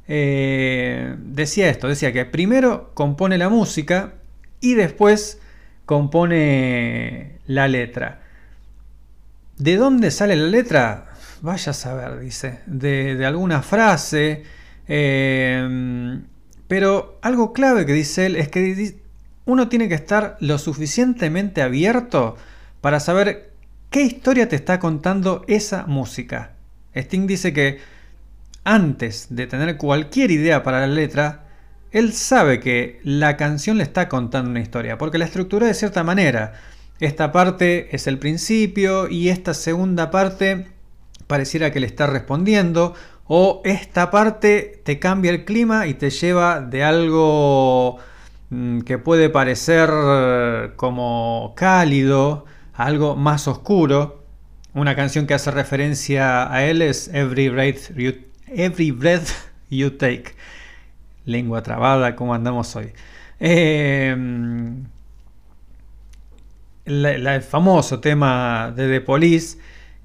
eh, 0.09 1.16
decía 1.18 1.68
esto, 1.68 1.87
decía 1.87 2.14
que 2.14 2.24
primero 2.24 2.92
compone 2.94 3.37
la 3.37 3.50
música 3.50 4.14
y 4.62 4.72
después 4.72 5.38
compone 5.85 7.40
la 7.46 7.68
letra. 7.68 8.22
¿De 9.59 9.76
dónde 9.76 10.11
sale 10.11 10.35
la 10.35 10.46
letra? 10.46 11.10
Vaya 11.42 11.70
a 11.70 11.74
saber, 11.74 12.20
dice. 12.20 12.61
De, 12.66 13.24
alguna 13.24 13.62
frase. 13.62 14.44
Eh, 14.88 16.20
pero 16.70 17.18
algo 17.22 17.53
clave 17.53 17.85
que 17.85 17.92
dice 17.92 18.26
él 18.26 18.37
es 18.37 18.48
que 18.48 18.96
uno 19.44 19.68
tiene 19.68 19.88
que 19.88 19.94
estar 19.94 20.37
lo 20.38 20.57
suficientemente 20.59 21.62
abierto 21.62 22.37
para 22.81 23.00
saber 23.00 23.53
qué 23.90 24.03
historia 24.03 24.48
te 24.48 24.55
está 24.55 24.79
contando 24.79 25.44
esa 25.48 25.87
música. 25.87 26.53
Sting 26.94 27.26
dice 27.26 27.53
que 27.53 27.81
antes 28.62 29.26
de 29.31 29.48
tener 29.48 29.76
cualquier 29.79 30.31
idea 30.31 30.62
para 30.62 30.81
la 30.81 30.87
letra, 30.87 31.48
él 31.90 32.12
sabe 32.12 32.61
que 32.61 33.00
la 33.03 33.37
canción 33.37 33.79
le 33.79 33.83
está 33.83 34.09
contando 34.09 34.50
una 34.50 34.61
historia, 34.61 34.96
porque 34.96 35.18
la 35.18 35.24
estructura 35.24 35.66
de 35.66 35.74
cierta 35.74 36.05
manera. 36.05 36.53
Esta 37.00 37.33
parte 37.33 37.88
es 37.96 38.07
el 38.07 38.18
principio 38.18 39.09
y 39.09 39.31
esta 39.31 39.55
segunda 39.55 40.11
parte 40.11 40.68
pareciera 41.30 41.70
que 41.70 41.78
le 41.78 41.86
está 41.86 42.08
respondiendo, 42.08 42.92
o 43.28 43.62
esta 43.64 44.10
parte 44.10 44.82
te 44.84 44.98
cambia 44.98 45.30
el 45.30 45.44
clima 45.44 45.86
y 45.86 45.94
te 45.94 46.10
lleva 46.10 46.60
de 46.60 46.82
algo 46.82 47.98
mm, 48.50 48.80
que 48.80 48.98
puede 48.98 49.30
parecer 49.30 49.88
como 50.74 51.54
cálido 51.56 52.46
a 52.74 52.86
algo 52.86 53.14
más 53.14 53.46
oscuro. 53.46 54.24
Una 54.74 54.96
canción 54.96 55.28
que 55.28 55.34
hace 55.34 55.52
referencia 55.52 56.52
a 56.52 56.64
él 56.64 56.82
es 56.82 57.06
Every 57.14 57.48
Breath 57.48 57.94
You 57.96 58.14
Every 58.48 58.90
Breath 58.90 59.28
You 59.70 59.92
Take. 59.92 60.34
Lengua 61.24 61.62
trabada, 61.62 62.16
¿cómo 62.16 62.34
andamos 62.34 62.74
hoy? 62.74 62.92
Em, 63.38 64.84
el 66.84 67.42
famoso 67.42 68.00
tema 68.00 68.72
de 68.74 68.88
The 68.88 69.00
Police 69.02 69.58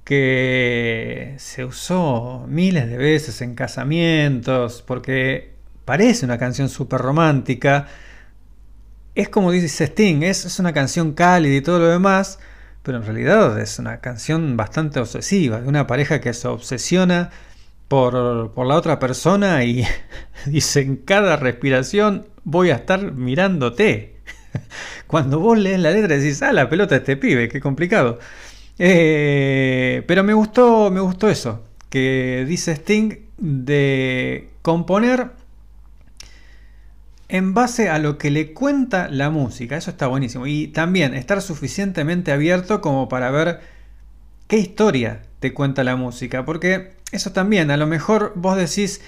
que 0.05 1.35
se 1.39 1.65
usó 1.65 2.45
miles 2.47 2.87
de 2.89 2.97
veces 2.97 3.41
en 3.41 3.55
casamientos 3.55 4.83
porque 4.85 5.55
parece 5.83 6.25
una 6.25 6.37
canción 6.37 6.69
súper 6.69 7.01
romántica. 7.01 7.87
Es 9.15 9.29
como 9.29 9.51
dice 9.51 9.85
Sting, 9.85 10.23
es, 10.23 10.45
es 10.45 10.59
una 10.59 10.73
canción 10.73 11.13
cálida 11.13 11.55
y 11.55 11.61
todo 11.61 11.79
lo 11.79 11.87
demás, 11.87 12.39
pero 12.83 12.99
en 12.99 13.03
realidad 13.05 13.59
es 13.59 13.79
una 13.79 13.99
canción 13.99 14.55
bastante 14.55 14.99
obsesiva, 14.99 15.61
de 15.61 15.67
una 15.67 15.87
pareja 15.87 16.21
que 16.21 16.33
se 16.33 16.47
obsesiona 16.47 17.31
por, 17.87 18.13
la 18.13 18.75
otra 18.75 18.99
persona 18.99 19.63
y 19.63 19.85
dice 20.45 20.81
en 20.81 20.97
cada 20.97 21.35
respiración 21.37 22.27
voy 22.43 22.69
a 22.69 22.75
estar 22.75 23.11
mirándote. 23.13 24.17
Cuando 25.07 25.39
vos 25.39 25.57
lees 25.57 25.79
la 25.79 25.91
letra 25.91 26.15
decís, 26.15 26.41
ah, 26.43 26.53
la 26.53 26.69
pelota 26.69 26.95
de 26.95 26.99
este 26.99 27.17
pibe, 27.17 27.49
qué 27.49 27.59
complicado. 27.59 28.19
Eh, 28.77 30.03
pero 30.07 30.23
me 30.23 30.33
gustó, 30.33 30.91
me 30.91 30.99
gustó 30.99 31.29
eso, 31.29 31.63
que 31.89 32.45
dice 32.47 32.73
Sting 32.73 33.13
de 33.37 34.49
componer 34.61 35.31
en 37.27 37.53
base 37.53 37.89
a 37.89 37.99
lo 37.99 38.17
que 38.17 38.31
le 38.31 38.53
cuenta 38.53 39.07
la 39.09 39.29
música. 39.29 39.77
Eso 39.77 39.91
está 39.91 40.07
buenísimo. 40.07 40.47
Y 40.47 40.67
también 40.67 41.13
estar 41.13 41.41
suficientemente 41.41 42.31
abierto 42.31 42.81
como 42.81 43.09
para 43.09 43.31
ver 43.31 43.61
qué 44.47 44.57
historia 44.57 45.21
te 45.39 45.53
cuenta 45.53 45.83
la 45.83 45.95
música. 45.95 46.45
Porque 46.45 46.93
eso 47.11 47.31
también, 47.31 47.71
a 47.71 47.77
lo 47.77 47.87
mejor 47.87 48.33
vos 48.35 48.57
decís, 48.57 49.01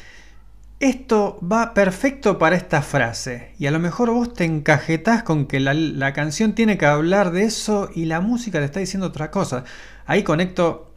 esto 0.80 1.40
va 1.42 1.74
perfecto 1.74 2.38
para 2.38 2.56
esta 2.56 2.82
frase. 2.82 3.52
Y 3.58 3.68
a 3.68 3.72
lo 3.72 3.80
mejor 3.80 4.12
vos 4.12 4.34
te 4.34 4.46
encajetás 4.46 5.24
con 5.24 5.48
que 5.48 5.60
la, 5.60 5.74
la 5.74 6.13
canción 6.13 6.54
tiene 6.54 6.78
que 6.78 6.86
hablar 6.86 7.32
de 7.32 7.44
eso 7.44 7.90
y 7.94 8.06
la 8.06 8.22
música 8.22 8.60
te 8.60 8.66
está 8.66 8.80
diciendo 8.80 9.08
otra 9.08 9.32
cosa. 9.32 9.63
Ahí 10.06 10.24
conecto 10.24 10.94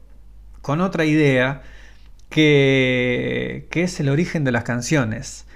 con 0.63 0.81
otra 0.81 1.05
idea 1.05 1.63
que, 2.29 3.67
que 3.71 3.83
es 3.83 4.01
el 4.01 4.09
origen 4.09 4.45
de 4.45 4.53
las 4.53 4.65
canciones. 4.65 5.47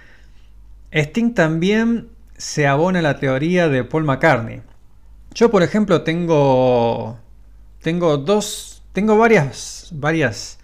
Sting 0.90 1.34
también 1.34 2.08
se 2.36 2.66
abona 2.66 3.00
a 3.00 3.02
la 3.02 3.18
teoría 3.18 3.68
de 3.68 3.84
Paul 3.84 4.04
McCartney. 4.04 4.62
Yo, 5.34 5.50
por 5.50 5.62
ejemplo, 5.62 6.02
tengo, 6.02 7.18
tengo 7.82 8.16
dos, 8.18 8.82
tengo 8.92 9.18
varias, 9.18 9.88
varias, 9.92 10.58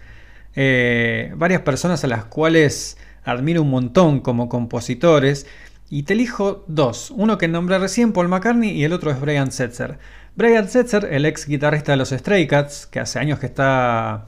eh, 0.55 1.33
varias 1.35 1.61
personas 1.61 2.03
a 2.03 2.07
las 2.07 2.25
cuales 2.25 2.97
admiro 3.23 3.61
un 3.61 3.69
montón 3.69 4.19
como 4.19 4.49
compositores 4.49 5.47
y 5.89 6.03
te 6.03 6.13
elijo 6.13 6.63
dos. 6.67 7.11
Uno 7.11 7.37
que 7.37 7.47
nombré 7.47 7.79
recién, 7.79 8.13
Paul 8.13 8.29
McCartney, 8.29 8.71
y 8.71 8.83
el 8.83 8.93
otro 8.93 9.11
es 9.11 9.19
Brian 9.19 9.51
Setzer. 9.51 9.99
Brian 10.35 10.69
Setzer, 10.69 11.09
el 11.11 11.25
ex 11.25 11.47
guitarrista 11.47 11.91
de 11.91 11.97
los 11.97 12.09
Stray 12.09 12.47
Cats, 12.47 12.87
que 12.87 12.99
hace 12.99 13.19
años 13.19 13.39
que 13.39 13.47
está 13.47 14.27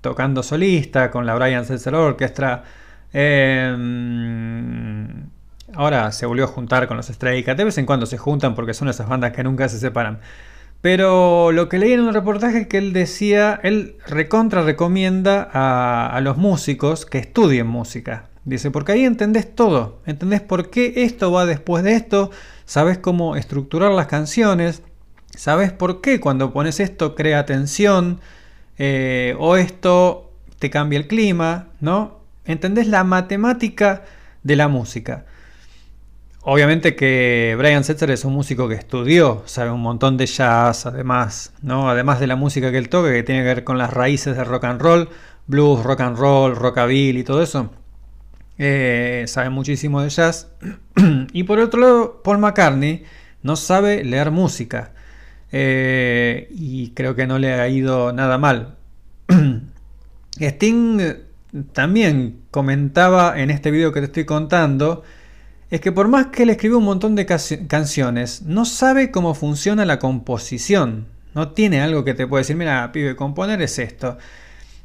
tocando 0.00 0.42
solista 0.42 1.10
con 1.10 1.26
la 1.26 1.34
Brian 1.34 1.64
Setzer 1.64 1.94
Orchestra. 1.94 2.64
Eh, 3.12 3.76
Ahora 5.74 6.12
se 6.12 6.26
volvió 6.26 6.44
a 6.44 6.48
juntar 6.48 6.86
con 6.86 6.96
los 6.96 7.06
Stray 7.06 7.42
Cats. 7.42 7.56
De 7.58 7.64
vez 7.64 7.78
en 7.78 7.86
cuando 7.86 8.06
se 8.06 8.18
juntan 8.18 8.54
porque 8.54 8.74
son 8.74 8.88
esas 8.88 9.08
bandas 9.08 9.32
que 9.32 9.42
nunca 9.42 9.68
se 9.68 9.78
separan. 9.78 10.20
Pero 10.80 11.52
lo 11.52 11.68
que 11.68 11.78
leí 11.78 11.92
en 11.92 12.00
un 12.00 12.12
reportaje 12.12 12.62
es 12.62 12.66
que 12.66 12.78
él 12.78 12.92
decía, 12.92 13.58
él 13.62 13.96
recontra 14.06 14.62
recomienda 14.62 15.42
a 15.52 16.20
los 16.20 16.36
músicos 16.36 17.06
que 17.06 17.18
estudien 17.18 17.66
música. 17.66 18.31
Dice, 18.44 18.70
porque 18.70 18.92
ahí 18.92 19.04
entendés 19.04 19.54
todo. 19.54 20.00
Entendés 20.06 20.40
por 20.40 20.70
qué 20.70 21.04
esto 21.04 21.30
va 21.32 21.46
después 21.46 21.84
de 21.84 21.94
esto. 21.94 22.30
Sabes 22.64 22.98
cómo 22.98 23.36
estructurar 23.36 23.92
las 23.92 24.06
canciones. 24.08 24.82
Sabes 25.36 25.72
por 25.72 26.00
qué 26.00 26.20
cuando 26.20 26.52
pones 26.52 26.80
esto 26.80 27.14
crea 27.14 27.46
tensión. 27.46 28.20
eh, 28.78 29.36
o 29.38 29.56
esto 29.56 30.32
te 30.58 30.70
cambia 30.70 30.98
el 30.98 31.06
clima, 31.08 31.68
¿no? 31.80 32.20
Entendés 32.44 32.86
la 32.88 33.04
matemática 33.04 34.04
de 34.42 34.56
la 34.56 34.68
música. 34.68 35.26
Obviamente 36.44 36.96
que 36.96 37.54
Brian 37.58 37.84
Setzer 37.84 38.10
es 38.10 38.24
un 38.24 38.32
músico 38.32 38.68
que 38.68 38.74
estudió, 38.74 39.42
sabe 39.46 39.70
un 39.70 39.80
montón 39.80 40.16
de 40.16 40.26
jazz, 40.26 40.86
además, 40.86 41.52
¿no? 41.62 41.88
Además 41.88 42.18
de 42.18 42.26
la 42.26 42.34
música 42.36 42.72
que 42.72 42.78
él 42.78 42.88
toca, 42.88 43.12
que 43.12 43.22
tiene 43.22 43.42
que 43.42 43.46
ver 43.46 43.64
con 43.64 43.78
las 43.78 43.92
raíces 43.92 44.36
de 44.36 44.42
rock 44.44 44.64
and 44.64 44.80
roll, 44.80 45.08
blues, 45.46 45.84
rock 45.84 46.00
and 46.00 46.18
roll, 46.18 46.56
rockabilly 46.56 47.20
y 47.20 47.24
todo 47.24 47.42
eso. 47.42 47.70
Eh, 48.58 49.24
sabe 49.28 49.50
muchísimo 49.50 50.02
de 50.02 50.10
jazz. 50.10 50.48
y 51.32 51.44
por 51.44 51.58
otro 51.58 51.80
lado, 51.80 52.22
Paul 52.22 52.38
McCartney 52.38 53.04
no 53.42 53.56
sabe 53.56 54.04
leer 54.04 54.30
música. 54.30 54.92
Eh, 55.50 56.48
y 56.50 56.90
creo 56.90 57.14
que 57.14 57.26
no 57.26 57.38
le 57.38 57.52
ha 57.52 57.68
ido 57.68 58.12
nada 58.12 58.38
mal. 58.38 58.76
Sting 60.40 60.98
también 61.72 62.42
comentaba 62.50 63.38
en 63.38 63.50
este 63.50 63.70
video 63.70 63.92
que 63.92 64.00
te 64.00 64.06
estoy 64.06 64.24
contando 64.24 65.02
es 65.72 65.80
que 65.80 65.90
por 65.90 66.06
más 66.08 66.26
que 66.26 66.42
él 66.42 66.50
escribió 66.50 66.76
un 66.76 66.84
montón 66.84 67.14
de 67.14 67.24
canciones, 67.24 68.42
no 68.42 68.66
sabe 68.66 69.10
cómo 69.10 69.34
funciona 69.34 69.86
la 69.86 69.98
composición. 69.98 71.06
No 71.34 71.52
tiene 71.52 71.80
algo 71.80 72.04
que 72.04 72.12
te 72.12 72.26
pueda 72.26 72.42
decir, 72.42 72.56
mira, 72.56 72.92
pibe, 72.92 73.16
componer 73.16 73.62
es 73.62 73.78
esto. 73.78 74.18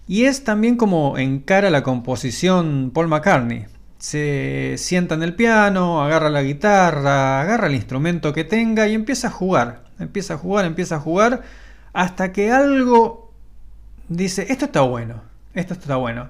Y 0.08 0.26
es 0.26 0.43
también 0.43 0.78
como 0.78 1.17
encara 1.17 1.70
la 1.70 1.84
composición 1.84 2.91
Paul 2.93 3.10
McCartney. 3.10 3.65
Se 4.00 4.76
sienta 4.78 5.15
en 5.15 5.24
el 5.24 5.36
piano, 5.36 6.02
agarra 6.02 6.30
la 6.30 6.43
guitarra, 6.43 7.41
agarra 7.41 7.67
el 7.67 7.76
instrumento 7.76 8.32
que 8.32 8.46
tenga 8.46 8.88
y 8.88 8.93
empieza 8.93 9.28
a 9.28 9.32
jugar. 9.32 9.84
Empieza 10.00 10.36
a 10.36 10.38
jugar, 10.38 10.65
empieza 10.65 10.96
a 10.96 11.00
jugar, 11.00 11.41
hasta 11.91 12.32
que 12.32 12.52
algo 12.52 13.34
dice, 14.08 14.46
esto 14.50 14.65
está 14.65 14.82
bueno, 14.82 15.24
esto 15.54 15.74
está 15.74 15.96
bueno. 15.96 16.30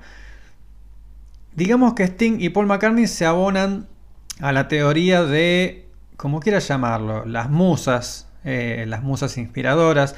Digamos 1.55 1.93
que 1.93 2.03
Sting 2.03 2.37
y 2.39 2.49
Paul 2.49 2.67
McCartney 2.67 3.07
se 3.07 3.25
abonan 3.25 3.87
a 4.39 4.51
la 4.51 4.67
teoría 4.67 5.23
de, 5.23 5.87
como 6.15 6.39
quieras 6.39 6.67
llamarlo, 6.67 7.25
las 7.25 7.49
musas, 7.49 8.27
eh, 8.43 8.85
las 8.87 9.03
musas 9.03 9.37
inspiradoras. 9.37 10.15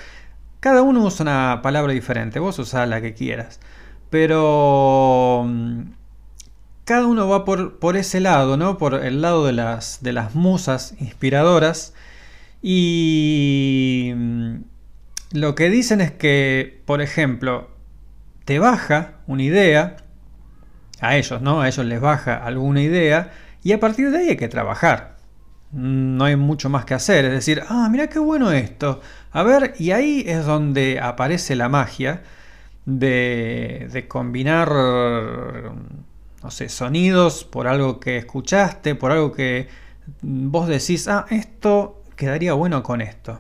Cada 0.60 0.82
uno 0.82 1.04
usa 1.04 1.24
una 1.24 1.62
palabra 1.62 1.93
diferente, 1.93 2.39
vos 2.39 2.60
usás 2.60 2.88
la 2.89 3.02
que 3.02 3.13
quieras. 3.13 3.60
Pero 4.10 5.45
mm, 5.48 5.82
cada 6.86 7.08
uno 7.08 7.28
va 7.28 7.45
por, 7.45 7.80
por, 7.80 7.98
ese 7.98 8.19
lado, 8.19 8.58
¿no? 8.58 8.78
Por 8.78 8.95
el 8.95 9.22
lado 9.22 9.45
de 9.45 9.54
las, 9.54 10.02
de 10.02 10.13
las 10.13 10.36
musas 10.36 10.95
inspiradoras. 11.00 11.93
Y 12.62 14.12
mm, 14.15 14.56
lo 15.32 15.56
que 15.56 15.69
dicen 15.69 16.02
es 16.02 16.12
que, 16.12 16.82
por 16.86 17.02
ejemplo, 17.02 17.69
te 18.45 18.60
baja 18.60 19.13
una 19.28 19.43
idea, 19.43 19.98
a 21.02 21.15
ellos, 21.15 21.41
¿no? 21.41 21.62
A 21.62 21.67
ellos 21.67 21.86
les 21.86 22.02
baja 22.02 22.36
alguna 22.36 22.82
idea 22.82 23.32
y 23.63 23.72
a 23.74 23.80
partir 23.80 24.12
de 24.12 24.19
ahí 24.19 24.30
hay 24.30 24.38
que 24.38 24.48
trabajar. 24.48 25.17
No 25.72 26.26
hay 26.26 26.36
mucho 26.36 26.69
más 26.69 26.86
que 26.86 26.95
hacer. 26.95 27.26
Es 27.26 27.32
decir, 27.32 27.63
ah, 27.69 27.88
mira 27.91 28.08
qué 28.08 28.19
bueno 28.19 28.52
esto. 28.52 29.02
A 29.32 29.44
ver, 29.44 29.76
y 29.78 29.92
ahí 29.92 30.24
es 30.26 30.46
donde 30.46 31.00
aparece 31.00 31.56
la 31.56 31.70
magia 31.70 32.24
de, 32.86 33.88
de 33.92 34.08
combinar, 34.08 34.70
no 34.72 36.52
sé, 36.52 36.70
sonidos 36.70 37.44
por 37.44 37.68
algo 37.68 38.00
que 38.00 38.18
escuchaste, 38.18 38.96
por 38.96 39.12
algo 39.12 39.32
que 39.32 39.68
vos 40.22 40.68
decís, 40.68 41.08
ah, 41.08 41.26
esto 41.30 42.04
quedaría 42.15 42.54
bueno 42.54 42.84
con 42.84 43.02
esto. 43.02 43.39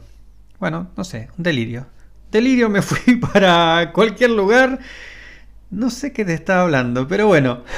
Bueno, 0.59 0.89
no 0.95 1.03
sé, 1.03 1.29
un 1.37 1.43
delirio. 1.43 1.87
Delirio 2.31 2.69
me 2.69 2.81
fui 2.83 3.15
para 3.15 3.91
cualquier 3.93 4.31
lugar. 4.31 4.79
No 5.71 5.89
sé 5.89 6.13
qué 6.13 6.25
te 6.25 6.33
estaba 6.33 6.63
hablando, 6.63 7.07
pero 7.07 7.27
bueno. 7.27 7.63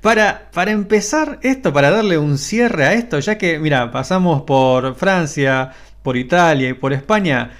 Para, 0.00 0.50
para, 0.52 0.70
empezar 0.70 1.40
esto, 1.42 1.72
para 1.72 1.90
darle 1.90 2.16
un 2.16 2.38
cierre 2.38 2.84
a 2.84 2.92
esto, 2.92 3.18
ya 3.18 3.38
que, 3.38 3.58
mira, 3.58 3.90
pasamos 3.90 4.42
por 4.42 4.94
Francia, 4.94 5.72
por 6.02 6.16
Italia 6.16 6.68
y 6.68 6.74
por 6.74 6.92
España, 6.92 7.52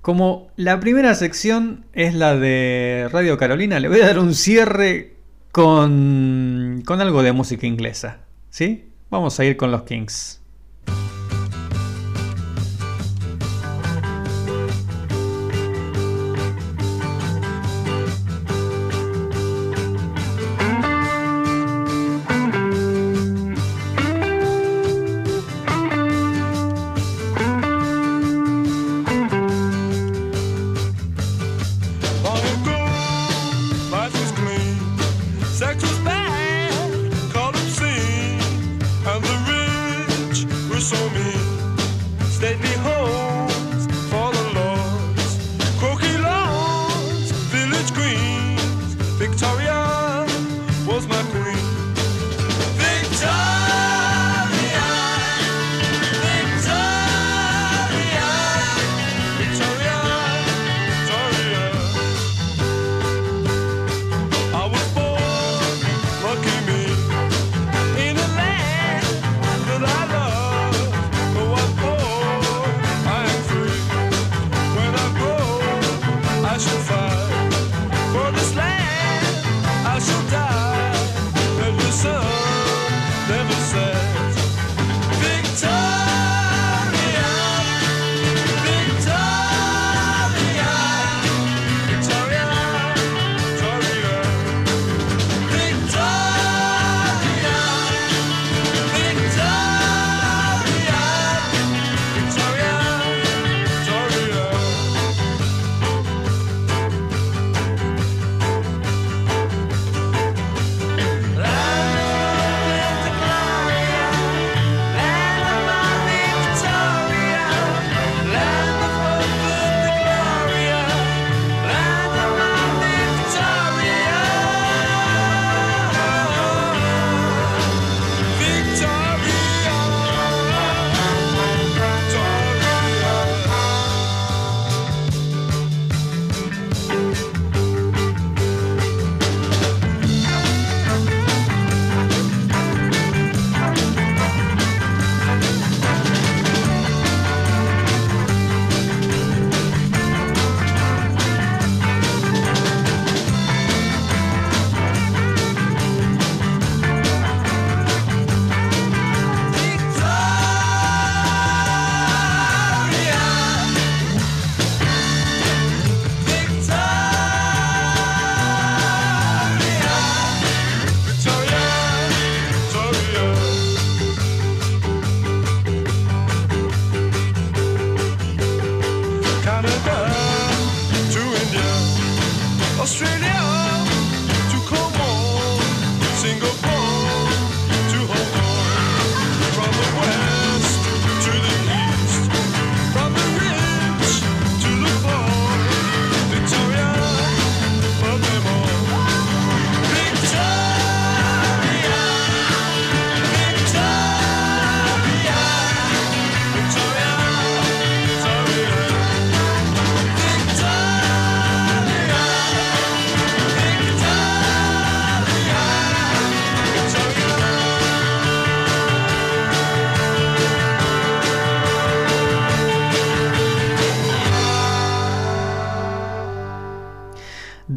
como 0.00 0.48
la 0.56 0.80
primera 0.80 1.14
sección 1.14 1.84
es 1.92 2.14
la 2.14 2.36
de 2.36 3.08
Radio 3.12 3.36
Carolina, 3.36 3.80
le 3.80 3.88
voy 3.88 4.00
a 4.00 4.06
dar 4.06 4.18
un 4.18 4.34
cierre 4.34 5.16
con, 5.52 6.82
con 6.86 7.00
algo 7.00 7.22
de 7.22 7.32
música 7.32 7.66
inglesa. 7.66 8.20
¿Sí? 8.50 8.90
Vamos 9.10 9.38
a 9.38 9.44
ir 9.44 9.56
con 9.56 9.70
los 9.70 9.82
Kings. 9.82 10.40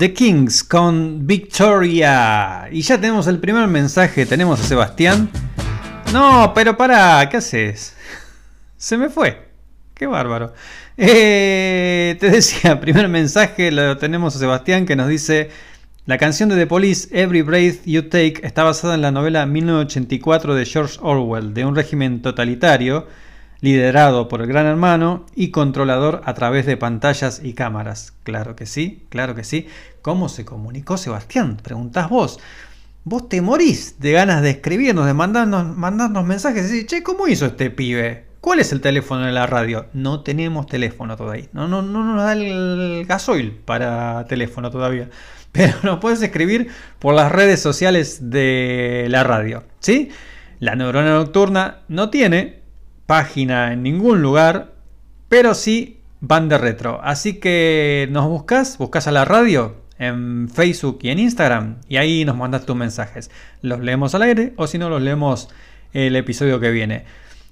The 0.02 0.14
Kings 0.14 0.64
con 0.64 1.28
Victoria. 1.28 2.68
Y 2.72 2.82
ya 2.82 3.00
tenemos 3.00 3.28
el 3.28 3.38
primer 3.38 3.68
mensaje. 3.68 4.26
Tenemos 4.26 4.60
a 4.60 4.64
Sebastián. 4.64 5.30
No, 6.12 6.54
pero 6.56 6.76
para, 6.76 7.30
¿qué 7.30 7.38
haces? 7.38 7.96
Se 8.78 8.98
me 8.98 9.10
fue. 9.10 9.50
Qué 9.94 10.08
bárbaro. 10.08 10.56
Eh, 10.98 12.18
te 12.20 12.32
decía, 12.32 12.80
primer 12.82 13.10
mensaje 13.10 13.72
lo 13.72 13.96
tenemos 14.00 14.36
a 14.36 14.40
Sebastián 14.40 14.88
que 14.88 14.96
nos 14.96 15.08
dice, 15.08 15.52
la 16.08 16.18
canción 16.18 16.50
de 16.50 16.56
The 16.56 16.66
Police, 16.66 17.08
Every 17.12 17.44
Breath 17.44 17.86
You 17.86 18.10
Take, 18.10 18.42
está 18.42 18.64
basada 18.64 18.96
en 18.96 19.04
la 19.04 19.12
novela 19.12 19.46
1984 19.46 20.56
de 20.56 20.66
George 20.66 20.98
Orwell, 21.00 21.54
de 21.54 21.64
un 21.64 21.76
régimen 21.76 22.24
totalitario 22.24 23.06
liderado 23.62 24.28
por 24.28 24.42
el 24.42 24.48
gran 24.48 24.66
hermano 24.66 25.26
y 25.36 25.52
controlador 25.52 26.22
a 26.26 26.34
través 26.34 26.66
de 26.66 26.78
pantallas 26.78 27.42
y 27.44 27.54
cámaras. 27.54 28.14
Claro 28.24 28.56
que 28.56 28.66
sí, 28.66 29.06
claro 29.10 29.36
que 29.36 29.44
sí. 29.44 29.68
¿Cómo 30.02 30.30
se 30.30 30.46
comunicó 30.46 30.98
Sebastián? 30.98 31.58
Preguntás 31.62 32.10
vos. 32.10 32.40
Vos 33.04 33.30
te 33.30 33.42
morís 33.42 34.00
de 34.00 34.12
ganas 34.12 34.42
de 34.42 34.52
escribirnos, 34.52 35.06
de 35.06 35.14
mandarnos, 35.14 35.76
mandarnos 35.76 36.26
mensajes 36.26 36.86
che, 36.86 37.02
¿cómo 37.02 37.28
hizo 37.28 37.46
este 37.46 37.70
pibe? 37.70 38.26
¿Cuál 38.42 38.60
es 38.60 38.72
el 38.72 38.82
teléfono 38.82 39.26
de 39.26 39.32
la 39.32 39.46
radio? 39.46 39.86
No 39.94 40.22
tenemos 40.22 40.66
teléfono 40.66 41.16
todavía. 41.16 41.48
No, 41.54 41.68
no, 41.68 41.84
no 41.84 42.04
nos 42.04 42.24
da 42.24 42.34
el 42.34 43.06
gasoil 43.08 43.52
para 43.52 44.26
teléfono 44.28 44.72
todavía. 44.72 45.10
Pero 45.52 45.76
nos 45.84 46.00
puedes 46.00 46.22
escribir 46.22 46.70
por 46.98 47.14
las 47.14 47.32
redes 47.32 47.62
sociales 47.62 48.32
de 48.32 49.06
la 49.10 49.24
radio. 49.24 49.64
¿Sí? 49.80 50.10
La 50.60 50.76
neurona 50.76 51.12
nocturna 51.12 51.82
no 51.88 52.10
tiene 52.10 52.61
página 53.12 53.74
en 53.74 53.84
ningún 53.84 54.22
lugar, 54.22 54.72
pero 55.28 55.54
sí 55.54 56.00
van 56.22 56.48
de 56.48 56.58
retro. 56.58 57.02
Así 57.04 57.42
que 57.42 58.08
nos 58.10 58.26
buscas, 58.30 58.78
buscas 58.78 59.06
a 59.06 59.12
la 59.12 59.26
radio 59.26 59.76
en 60.00 60.48
Facebook 60.48 61.00
y 61.02 61.10
en 61.10 61.20
Instagram 61.20 61.82
y 61.90 61.98
ahí 61.98 62.24
nos 62.24 62.38
mandas 62.38 62.66
tus 62.66 62.78
mensajes. 62.78 63.30
Los 63.62 63.82
leemos 63.82 64.16
al 64.16 64.22
aire 64.22 64.54
o 64.56 64.66
si 64.66 64.78
no 64.78 64.90
los 64.90 65.02
leemos 65.02 65.50
el 65.92 66.16
episodio 66.16 66.62
que 66.62 66.72
viene 66.72 67.04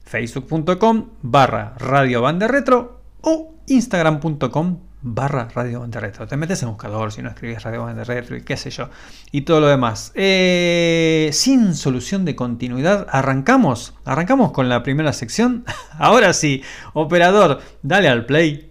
facebook.com 0.05 1.09
barra 1.23 1.73
radio 1.77 2.21
banda 2.21 2.47
retro 2.47 3.01
o 3.19 3.55
instagram.com 3.67 4.88
barra 5.01 5.47
radio 5.53 5.79
banda 5.81 5.99
retro. 5.99 6.27
Te 6.27 6.37
metes 6.37 6.61
en 6.63 6.69
buscador 6.69 7.11
si 7.11 7.21
no 7.21 7.29
escribes 7.29 7.63
radio 7.63 7.83
banda 7.83 8.03
retro 8.03 8.35
y 8.35 8.41
qué 8.41 8.57
sé 8.57 8.69
yo. 8.69 8.89
Y 9.31 9.41
todo 9.41 9.59
lo 9.59 9.67
demás. 9.67 10.11
Eh, 10.15 11.29
sin 11.33 11.75
solución 11.75 12.25
de 12.25 12.35
continuidad, 12.35 13.07
arrancamos. 13.09 13.95
Arrancamos 14.05 14.51
con 14.51 14.69
la 14.69 14.83
primera 14.83 15.13
sección. 15.13 15.65
Ahora 15.97 16.33
sí, 16.33 16.63
operador, 16.93 17.61
dale 17.81 18.09
al 18.09 18.25
play. 18.25 18.65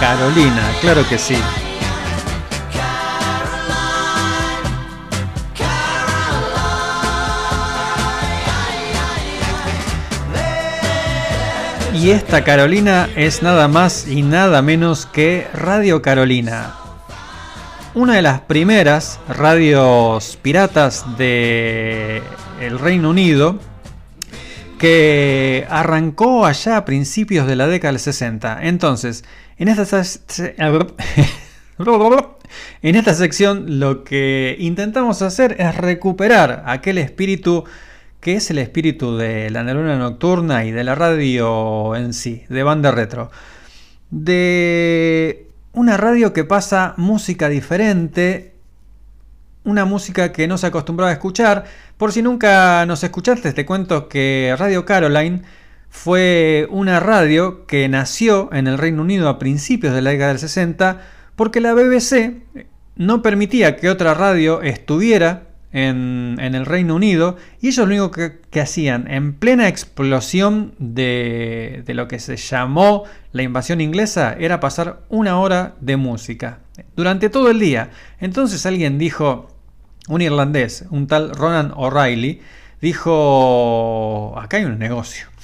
Carolina, 0.00 0.72
claro 0.80 1.06
que 1.08 1.18
sí. 1.18 1.36
Y 12.00 12.12
esta 12.12 12.44
Carolina 12.44 13.10
es 13.14 13.42
nada 13.42 13.68
más 13.68 14.08
y 14.08 14.22
nada 14.22 14.62
menos 14.62 15.04
que 15.04 15.46
Radio 15.52 16.00
Carolina. 16.00 16.74
Una 17.92 18.14
de 18.14 18.22
las 18.22 18.40
primeras 18.40 19.20
radios 19.28 20.38
piratas 20.40 21.04
de 21.18 22.22
el 22.58 22.78
Reino 22.78 23.10
Unido 23.10 23.60
que 24.78 25.66
arrancó 25.68 26.46
allá 26.46 26.78
a 26.78 26.86
principios 26.86 27.46
de 27.46 27.56
la 27.56 27.66
década 27.66 27.92
del 27.92 28.00
60. 28.00 28.60
Entonces, 28.62 29.22
en 29.58 29.68
esta, 29.68 30.02
en 32.82 32.96
esta 32.96 33.12
sección 33.12 33.78
lo 33.78 34.04
que 34.04 34.56
intentamos 34.58 35.20
hacer 35.20 35.56
es 35.58 35.76
recuperar 35.76 36.62
aquel 36.64 36.96
espíritu 36.96 37.64
que 38.20 38.34
es 38.34 38.50
el 38.50 38.58
espíritu 38.58 39.16
de 39.16 39.50
la 39.50 39.64
neurona 39.64 39.96
nocturna 39.96 40.64
y 40.64 40.70
de 40.70 40.84
la 40.84 40.94
radio 40.94 41.96
en 41.96 42.12
sí, 42.12 42.44
de 42.48 42.62
banda 42.62 42.90
retro. 42.90 43.30
De 44.10 45.48
una 45.72 45.96
radio 45.96 46.32
que 46.32 46.44
pasa 46.44 46.94
música 46.96 47.48
diferente, 47.48 48.54
una 49.64 49.84
música 49.84 50.32
que 50.32 50.48
no 50.48 50.58
se 50.58 50.66
acostumbraba 50.66 51.10
a 51.10 51.14
escuchar. 51.14 51.64
Por 51.96 52.12
si 52.12 52.22
nunca 52.22 52.84
nos 52.86 53.02
escuchaste, 53.04 53.52
te 53.52 53.66
cuento 53.66 54.08
que 54.08 54.54
Radio 54.58 54.84
Caroline 54.84 55.42
fue 55.88 56.68
una 56.70 57.00
radio 57.00 57.66
que 57.66 57.88
nació 57.88 58.48
en 58.52 58.66
el 58.66 58.78
Reino 58.78 59.02
Unido 59.02 59.28
a 59.28 59.38
principios 59.38 59.94
de 59.94 60.02
la 60.02 60.10
década 60.10 60.28
del 60.28 60.38
60 60.38 61.00
porque 61.36 61.60
la 61.60 61.74
BBC 61.74 62.42
no 62.96 63.22
permitía 63.22 63.76
que 63.76 63.88
otra 63.88 64.14
radio 64.14 64.62
estuviera 64.62 65.49
en, 65.72 66.38
el 66.40 66.66
Reino 66.66 66.94
Unido 66.94 67.36
y 67.60 67.68
ellos 67.68 67.88
lo 67.88 67.94
único 67.94 68.10
que, 68.10 68.60
hacían 68.60 69.10
en 69.10 69.34
plena 69.34 69.68
explosión 69.68 70.74
de, 70.78 71.82
de, 71.86 71.94
lo 71.94 72.08
que 72.08 72.18
se 72.18 72.36
llamó 72.36 73.04
la 73.32 73.42
invasión 73.42 73.80
inglesa 73.80 74.34
era 74.38 74.60
pasar 74.60 75.00
una 75.08 75.38
hora 75.38 75.74
de 75.80 75.96
música 75.96 76.58
durante 76.96 77.30
todo 77.30 77.50
el 77.50 77.60
día. 77.60 77.90
Entonces 78.18 78.66
alguien 78.66 78.98
dijo, 78.98 79.48
un 80.08 80.22
irlandés, 80.22 80.84
un 80.90 81.06
tal 81.06 81.30
Ronan 81.30 81.72
O'Reilly, 81.76 82.40
dijo, 82.80 84.34
acá 84.38 84.58
hay 84.58 84.64
un 84.64 84.78
negocio. 84.78 85.26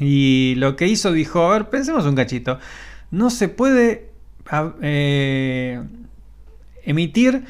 Y 0.00 0.56
lo 0.56 0.74
que 0.74 0.88
hizo 0.88 1.12
dijo, 1.12 1.46
a 1.46 1.52
ver, 1.52 1.70
pensemos 1.70 2.04
un 2.04 2.16
cachito, 2.16 2.58
no 3.12 3.30
se 3.30 3.48
puede 3.48 4.10
eh, 4.82 5.80
emitir 6.82 7.44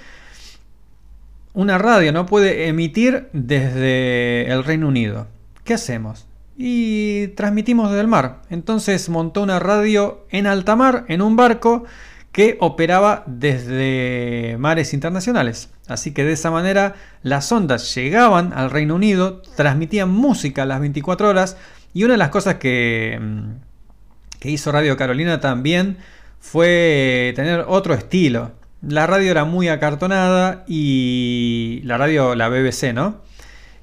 una 1.54 1.78
radio 1.78 2.12
no 2.12 2.26
puede 2.26 2.66
emitir 2.66 3.28
desde 3.32 4.50
el 4.52 4.64
Reino 4.64 4.88
Unido. 4.88 5.28
¿Qué 5.62 5.74
hacemos? 5.74 6.26
Y 6.58 7.28
transmitimos 7.28 7.90
desde 7.90 8.02
el 8.02 8.08
mar. 8.08 8.42
Entonces 8.50 9.08
montó 9.08 9.42
una 9.42 9.60
radio 9.60 10.26
en 10.30 10.46
alta 10.46 10.76
mar, 10.76 11.04
en 11.08 11.22
un 11.22 11.36
barco 11.36 11.84
que 12.32 12.56
operaba 12.60 13.22
desde 13.26 14.56
mares 14.58 14.92
internacionales. 14.92 15.70
Así 15.86 16.12
que 16.12 16.24
de 16.24 16.32
esa 16.32 16.50
manera 16.50 16.96
las 17.22 17.50
ondas 17.52 17.94
llegaban 17.94 18.52
al 18.52 18.70
Reino 18.70 18.96
Unido, 18.96 19.40
transmitían 19.56 20.10
música 20.10 20.64
a 20.64 20.66
las 20.66 20.80
24 20.80 21.28
horas 21.28 21.56
y 21.92 22.02
una 22.02 22.14
de 22.14 22.18
las 22.18 22.30
cosas 22.30 22.56
que, 22.56 23.18
mm, 23.20 24.38
que 24.40 24.50
hizo 24.50 24.72
Radio 24.72 24.96
Carolina 24.96 25.40
también 25.40 25.98
fue 26.40 27.32
tener 27.36 27.64
otro 27.68 27.94
estilo 27.94 28.50
la 28.88 29.06
radio 29.06 29.30
era 29.30 29.44
muy 29.44 29.68
acartonada 29.68 30.64
y 30.66 31.80
la 31.84 31.98
radio, 31.98 32.34
la 32.34 32.48
BBC, 32.48 32.92
¿no? 32.92 33.22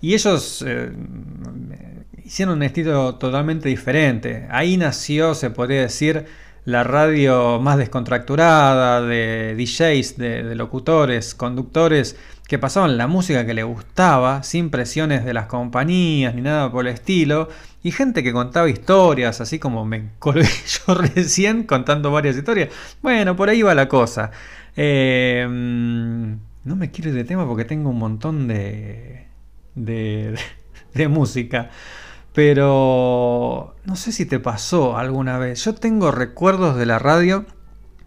Y 0.01 0.13
ellos 0.13 0.63
eh, 0.67 0.91
hicieron 2.23 2.55
un 2.55 2.63
estilo 2.63 3.15
totalmente 3.15 3.69
diferente. 3.69 4.47
Ahí 4.49 4.77
nació, 4.77 5.35
se 5.35 5.49
podría 5.49 5.81
decir, 5.81 6.25
la 6.65 6.83
radio 6.83 7.59
más 7.59 7.77
descontracturada 7.77 9.01
de 9.01 9.55
DJs, 9.57 10.17
de, 10.17 10.55
locutores, 10.55 11.33
conductores 11.33 12.15
que 12.47 12.59
pasaban 12.59 12.97
la 12.97 13.07
música 13.07 13.45
que 13.45 13.53
les 13.53 13.65
gustaba, 13.65 14.43
sin 14.43 14.69
presiones 14.69 15.23
de 15.23 15.33
las 15.33 15.45
compañías 15.45 16.35
ni 16.35 16.41
nada 16.41 16.71
por 16.71 16.85
el 16.85 16.93
estilo, 16.93 17.47
y 17.81 17.91
gente 17.91 18.23
que 18.23 18.33
contaba 18.33 18.69
historias, 18.69 19.41
así 19.41 19.57
como 19.57 19.85
me 19.85 20.09
colgué 20.19 20.49
yo 20.87 20.95
recién 20.95 21.63
contando 21.63 22.11
varias 22.11 22.35
historias. 22.35 22.69
Bueno, 23.01 23.35
por 23.35 23.49
ahí 23.49 23.61
va 23.61 23.73
la 23.73 23.87
cosa. 23.87 24.31
Eh, 24.75 25.45
no 26.63 26.75
me 26.75 26.91
quiero 26.91 27.09
ir 27.09 27.15
de 27.15 27.23
tema 27.23 27.47
porque 27.47 27.65
tengo 27.65 27.89
un 27.89 27.99
montón 27.99 28.47
de, 28.47 29.27
de, 29.75 30.35
de 30.93 31.07
música. 31.07 31.69
Pero 32.33 33.75
no 33.83 33.95
sé 33.95 34.11
si 34.11 34.25
te 34.25 34.39
pasó 34.39 34.97
alguna 34.97 35.37
vez. 35.37 35.65
Yo 35.65 35.75
tengo 35.75 36.11
recuerdos 36.11 36.77
de 36.77 36.85
la 36.85 36.97
radio 36.99 37.45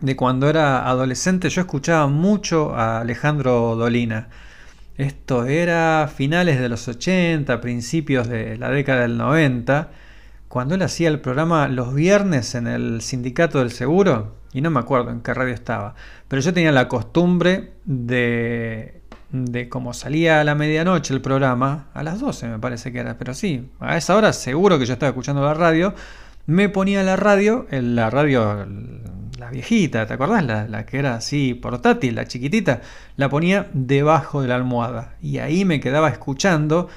de 0.00 0.16
cuando 0.16 0.48
era 0.48 0.88
adolescente. 0.88 1.50
Yo 1.50 1.61
escuchaba 1.62 2.07
mucho 2.07 2.74
a 2.74 3.00
Alejandro 3.00 3.77
Dolina. 3.77 4.29
Esto 4.96 5.46
era 5.46 6.09
finales 6.14 6.61
de 6.61 6.68
los 6.68 6.87
80, 6.88 7.61
principios 7.61 8.29
de 8.29 8.57
la 8.57 8.70
década 8.70 9.03
del 9.03 9.16
90, 9.18 9.90
cuando 10.48 10.77
él 10.77 10.83
hacía 10.83 11.09
el 11.09 11.20
programa 11.20 11.66
los 11.66 11.94
viernes 11.94 12.55
en 12.55 12.68
el 12.68 13.00
Sindicato 13.00 13.59
del 13.59 13.72
Seguro 13.72 14.37
y 14.54 14.62
no 14.62 14.70
me 14.70 14.80
acuerdo 14.80 15.10
en 15.10 15.20
qué 15.20 15.34
radio 15.34 15.52
estaba, 15.52 15.94
pero 16.28 16.40
yo 16.40 16.54
tenía 16.54 16.72
la 16.72 16.88
costumbre 16.88 17.72
de, 17.84 19.02
de 19.30 19.68
como 19.68 19.92
salía 19.92 20.40
a 20.40 20.44
la 20.44 20.54
medianoche 20.54 21.12
el 21.12 21.20
programa, 21.20 21.88
a 21.92 22.02
las 22.02 22.20
12 22.20 22.48
me 22.48 22.58
parece 22.58 22.92
que 22.92 23.00
era, 23.00 23.18
pero 23.18 23.34
sí, 23.34 23.68
a 23.80 23.98
esa 23.98 24.16
hora 24.16 24.32
seguro 24.32 24.78
que 24.78 24.86
yo 24.86 24.94
estaba 24.94 25.10
escuchando 25.10 25.42
la 25.42 25.54
radio, 25.54 25.94
me 26.46 26.68
ponía 26.68 27.02
la 27.02 27.16
radio, 27.16 27.66
la 27.70 28.08
radio 28.08 28.66
la 29.38 29.50
viejita, 29.50 30.06
¿te 30.06 30.14
acordás? 30.14 30.44
La, 30.44 30.66
la 30.68 30.86
que 30.86 30.98
era 30.98 31.16
así 31.16 31.54
portátil, 31.54 32.14
la 32.14 32.26
chiquitita, 32.26 32.80
la 33.16 33.28
ponía 33.28 33.68
debajo 33.72 34.42
de 34.42 34.48
la 34.48 34.54
almohada 34.56 35.16
y 35.20 35.38
ahí 35.38 35.64
me 35.64 35.80
quedaba 35.80 36.08
escuchando. 36.08 36.88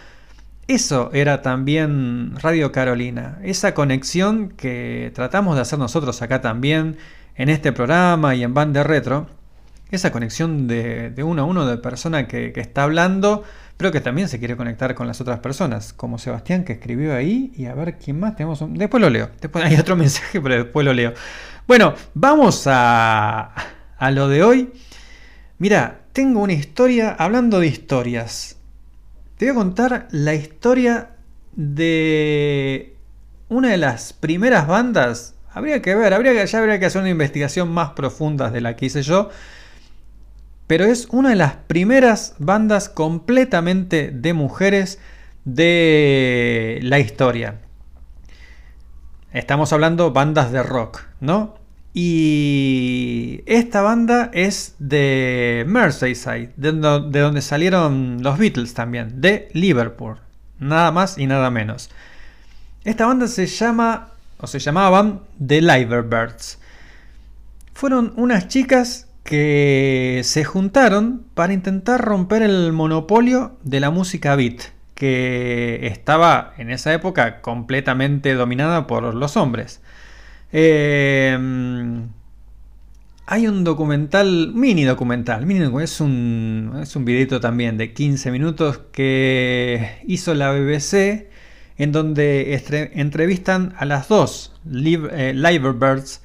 Eso 0.67 1.10
era 1.13 1.41
también 1.41 2.34
Radio 2.41 2.74
Carolina, 2.74 3.39
esa 3.43 3.74
conexión 3.74 4.50
que 4.50 5.12
tratamos 5.15 5.56
de 5.56 5.62
hacer 5.62 5.80
nosotros 5.80 6.22
acá 6.22 6.41
también 6.41 6.98
en 7.38 7.50
este 7.50 7.71
programa 7.71 8.36
y 8.36 8.43
en 8.43 8.54
Band 8.54 8.73
de 8.73 8.84
Retro, 8.84 9.28
esa 9.91 10.12
conexión 10.12 10.67
de, 10.67 11.13
uno 11.23 11.43
a 11.43 11.45
uno 11.45 11.65
de 11.65 11.78
persona 11.78 12.28
que, 12.28 12.52
está 12.56 12.84
hablando, 12.84 13.43
pero 13.78 13.91
que 13.91 14.02
también 14.02 14.28
se 14.28 14.39
quiere 14.39 14.58
conectar 14.58 14.95
con 14.95 15.08
las 15.08 15.21
otras 15.21 15.39
personas, 15.39 15.93
como 15.93 16.17
Sebastián 16.17 16.65
que 16.65 16.73
escribió 16.73 17.15
ahí, 17.15 17.54
y 17.56 17.67
a 17.67 17.76
ver 17.76 17.97
quién 17.97 18.19
más 18.19 18.36
tenemos. 18.36 18.62
Después 18.73 19.02
lo 19.02 19.10
leo, 19.10 19.30
después 19.39 19.63
hay 19.63 19.76
otro 19.76 19.95
mensaje, 19.95 20.41
pero 20.41 20.56
después 20.56 20.84
lo 20.84 20.93
leo. 20.93 21.13
Bueno, 21.67 21.93
vamos 22.15 22.65
a, 22.65 23.54
a 23.97 24.12
lo 24.12 24.28
de 24.28 24.43
hoy. 24.43 24.73
Mira, 25.60 26.02
tengo 26.12 26.41
una 26.41 26.54
historia, 26.54 27.15
hablando 27.17 27.60
de 27.60 27.67
historias, 27.67 28.58
te 29.38 29.45
voy 29.45 29.52
a 29.52 29.56
contar 29.56 30.08
la 30.12 30.34
historia 30.34 31.12
de 31.56 32.95
una 33.50 33.69
de 33.69 33.78
las 33.78 34.13
primeras 34.13 34.67
bandas. 34.67 35.37
Habría 35.52 35.82
que 35.82 35.96
ver, 35.96 36.14
habría 36.14 36.34
que, 36.34 36.46
ya 36.46 36.60
habría 36.60 36.80
que 36.80 36.86
hacer 36.86 37.02
una 37.02 37.10
investigación 37.10 37.70
más 37.72 37.92
profunda 37.92 38.50
de 38.52 38.62
la 38.62 38.76
que 38.76 38.86
hice 38.88 39.02
yo. 39.02 39.30
Pero 40.68 40.86
es 40.86 41.08
una 41.12 41.30
de 41.30 41.36
las 41.36 41.54
primeras 41.56 42.36
bandas 42.40 42.90
completamente 42.90 44.12
de 44.12 44.34
mujeres 44.34 45.00
de 45.46 46.80
la 46.84 47.00
historia. 47.00 47.62
Estamos 49.32 49.72
hablando 49.72 50.12
bandas 50.12 50.52
de 50.52 50.62
rock, 50.64 51.04
¿no? 51.22 51.56
Y 51.94 53.42
esta 53.46 53.82
banda 53.82 54.30
es 54.34 54.76
de 54.78 55.64
Merseyside, 55.68 56.52
de, 56.58 56.72
do- 56.74 57.00
de 57.10 57.20
donde 57.22 57.42
salieron 57.42 58.20
los 58.22 58.38
Beatles 58.38 58.74
también, 58.74 59.20
de 59.22 59.50
Liverpool, 59.54 60.18
nada 60.60 60.92
más 60.92 61.18
y 61.18 61.26
nada 61.28 61.50
menos. 61.50 61.90
Esta 62.84 63.06
banda 63.08 63.28
se 63.28 63.48
llama, 63.48 64.10
o 64.39 64.47
se 64.47 64.60
llamaban, 64.60 65.21
The 65.45 65.62
Liverbirds. 65.62 66.60
Fueron 67.73 68.13
unas 68.15 68.47
chicas 68.47 69.08
que 69.23 70.21
se 70.23 70.43
juntaron 70.43 71.26
para 71.34 71.54
intentar 71.54 72.02
romper 72.02 72.41
el 72.41 72.71
monopolio 72.71 73.58
de 73.63 73.80
la 73.80 73.89
música 73.89 74.36
beat, 74.36 74.62
que 74.95 75.88
estaba 75.88 76.54
en 76.58 76.71
esa 76.71 76.93
época 76.93 77.41
completamente 77.41 78.34
dominada 78.34 78.88
por 78.88 79.13
los 79.13 79.38
hombres. 79.38 79.82
Eh, 80.52 81.38
hay 83.30 83.45
un 83.45 83.65
documental, 83.65 84.54
mini 84.54 84.86
documental, 84.86 85.45
mini 85.45 85.69
es 85.84 86.00
un, 86.00 86.80
es 86.82 86.95
un 86.95 87.04
videito 87.04 87.41
también 87.41 87.78
de 87.78 87.93
15 87.93 88.32
minutos 88.32 88.80
que 88.93 90.00
hizo 90.08 90.34
la 90.34 90.52
BBC 90.54 91.28
en 91.78 91.92
donde 91.92 92.62
entrevistan 92.94 93.74
a 93.78 93.86
las 93.86 94.08
dos 94.08 94.54
live, 94.66 95.10
eh, 95.12 95.34
Liverbirds 95.34 96.22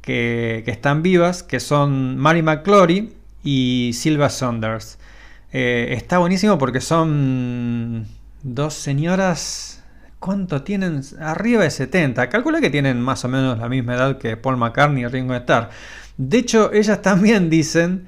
que, 0.00 0.62
que 0.64 0.70
están 0.70 1.02
vivas, 1.02 1.42
que 1.42 1.60
son 1.60 2.16
Mary 2.16 2.42
McClory 2.42 3.12
y 3.42 3.92
Silva 3.94 4.28
Saunders. 4.30 4.98
Eh, 5.52 5.94
está 5.96 6.18
buenísimo 6.18 6.58
porque 6.58 6.80
son 6.80 8.06
dos 8.42 8.74
señoras, 8.74 9.82
¿cuánto 10.18 10.62
tienen? 10.62 11.02
Arriba 11.20 11.62
de 11.62 11.70
70. 11.70 12.28
Calcula 12.28 12.60
que 12.60 12.70
tienen 12.70 13.00
más 13.00 13.24
o 13.24 13.28
menos 13.28 13.58
la 13.58 13.68
misma 13.68 13.94
edad 13.94 14.18
que 14.18 14.36
Paul 14.36 14.56
McCartney 14.56 15.04
y 15.04 15.06
Ringo 15.06 15.34
Starr. 15.34 15.70
De 16.16 16.38
hecho, 16.38 16.72
ellas 16.72 17.02
también 17.02 17.48
dicen, 17.50 18.06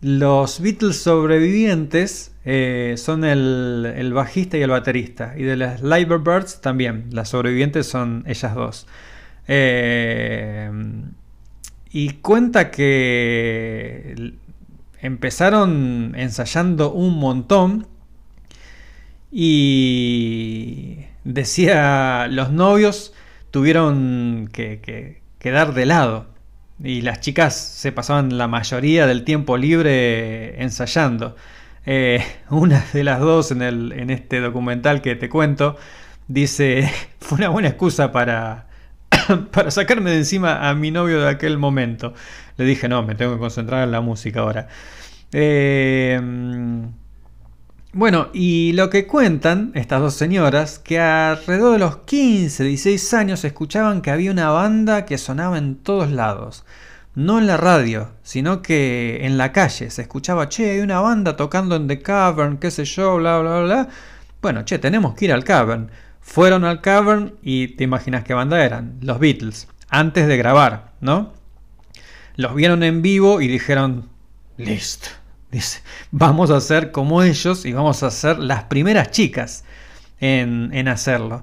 los 0.00 0.60
Beatles 0.60 1.02
sobrevivientes 1.02 2.32
eh, 2.44 2.94
son 2.96 3.24
el, 3.24 3.92
el 3.96 4.12
bajista 4.12 4.56
y 4.56 4.62
el 4.62 4.70
baterista. 4.70 5.34
Y 5.36 5.42
de 5.42 5.56
las 5.56 5.82
Liverbirds 5.82 6.60
también, 6.60 7.06
las 7.10 7.28
sobrevivientes 7.28 7.86
son 7.86 8.24
ellas 8.26 8.54
dos. 8.54 8.86
Eh, 9.46 10.70
y 11.90 12.10
cuenta 12.14 12.70
que 12.70 14.34
empezaron 15.00 16.14
ensayando 16.16 16.92
un 16.92 17.18
montón 17.18 17.86
y 19.32 20.98
decía 21.24 22.28
los 22.30 22.52
novios 22.52 23.12
tuvieron 23.50 24.48
que 24.52 25.20
quedar 25.38 25.74
de 25.74 25.86
lado 25.86 26.29
y 26.82 27.02
las 27.02 27.20
chicas 27.20 27.54
se 27.56 27.92
pasaban 27.92 28.38
la 28.38 28.48
mayoría 28.48 29.06
del 29.06 29.24
tiempo 29.24 29.56
libre 29.56 30.62
ensayando. 30.62 31.36
Eh, 31.86 32.24
una 32.50 32.84
de 32.92 33.04
las 33.04 33.20
dos 33.20 33.50
en, 33.52 33.62
el, 33.62 33.92
en 33.92 34.10
este 34.10 34.40
documental 34.40 35.02
que 35.02 35.16
te 35.16 35.28
cuento 35.28 35.76
dice 36.28 36.90
fue 37.20 37.38
una 37.38 37.48
buena 37.48 37.68
excusa 37.68 38.12
para 38.12 38.66
para 39.52 39.70
sacarme 39.70 40.10
de 40.10 40.18
encima 40.18 40.68
a 40.68 40.74
mi 40.74 40.90
novio 40.90 41.20
de 41.20 41.28
aquel 41.28 41.58
momento. 41.58 42.14
Le 42.56 42.64
dije, 42.64 42.88
no, 42.88 43.02
me 43.02 43.14
tengo 43.14 43.34
que 43.34 43.38
concentrar 43.38 43.84
en 43.84 43.92
la 43.92 44.00
música 44.00 44.40
ahora. 44.40 44.68
Eh, 45.32 46.20
bueno, 47.92 48.28
y 48.32 48.72
lo 48.74 48.88
que 48.88 49.06
cuentan 49.08 49.72
estas 49.74 50.00
dos 50.00 50.14
señoras, 50.14 50.78
que 50.78 51.00
alrededor 51.00 51.72
de 51.72 51.78
los 51.80 51.96
15, 51.98 52.62
16 52.62 53.14
años 53.14 53.44
escuchaban 53.44 54.00
que 54.00 54.12
había 54.12 54.30
una 54.30 54.50
banda 54.50 55.04
que 55.04 55.18
sonaba 55.18 55.58
en 55.58 55.74
todos 55.74 56.10
lados. 56.10 56.64
No 57.16 57.40
en 57.40 57.48
la 57.48 57.56
radio, 57.56 58.12
sino 58.22 58.62
que 58.62 59.26
en 59.26 59.36
la 59.36 59.50
calle 59.50 59.90
se 59.90 60.02
escuchaba, 60.02 60.48
che, 60.48 60.70
hay 60.70 60.80
una 60.80 61.00
banda 61.00 61.36
tocando 61.36 61.74
en 61.74 61.88
The 61.88 62.00
Cavern, 62.00 62.58
qué 62.58 62.70
sé 62.70 62.84
yo, 62.84 63.16
bla, 63.16 63.40
bla, 63.40 63.60
bla. 63.62 63.88
Bueno, 64.40 64.64
che, 64.64 64.78
tenemos 64.78 65.14
que 65.14 65.24
ir 65.24 65.32
al 65.32 65.42
Cavern. 65.42 65.90
Fueron 66.20 66.64
al 66.64 66.80
Cavern 66.80 67.34
y 67.42 67.68
te 67.74 67.82
imaginas 67.82 68.22
qué 68.22 68.34
banda 68.34 68.64
eran, 68.64 68.98
los 69.00 69.18
Beatles, 69.18 69.66
antes 69.88 70.28
de 70.28 70.36
grabar, 70.36 70.92
¿no? 71.00 71.32
Los 72.36 72.54
vieron 72.54 72.84
en 72.84 73.02
vivo 73.02 73.40
y 73.40 73.48
dijeron, 73.48 74.08
listo, 74.56 75.08
dice, 75.50 75.80
vamos 76.10 76.50
a 76.50 76.56
hacer 76.56 76.90
como 76.92 77.22
ellos 77.22 77.64
y 77.66 77.72
vamos 77.72 78.02
a 78.02 78.10
ser 78.10 78.38
las 78.38 78.64
primeras 78.64 79.10
chicas 79.10 79.64
en, 80.20 80.70
en 80.72 80.88
hacerlo. 80.88 81.42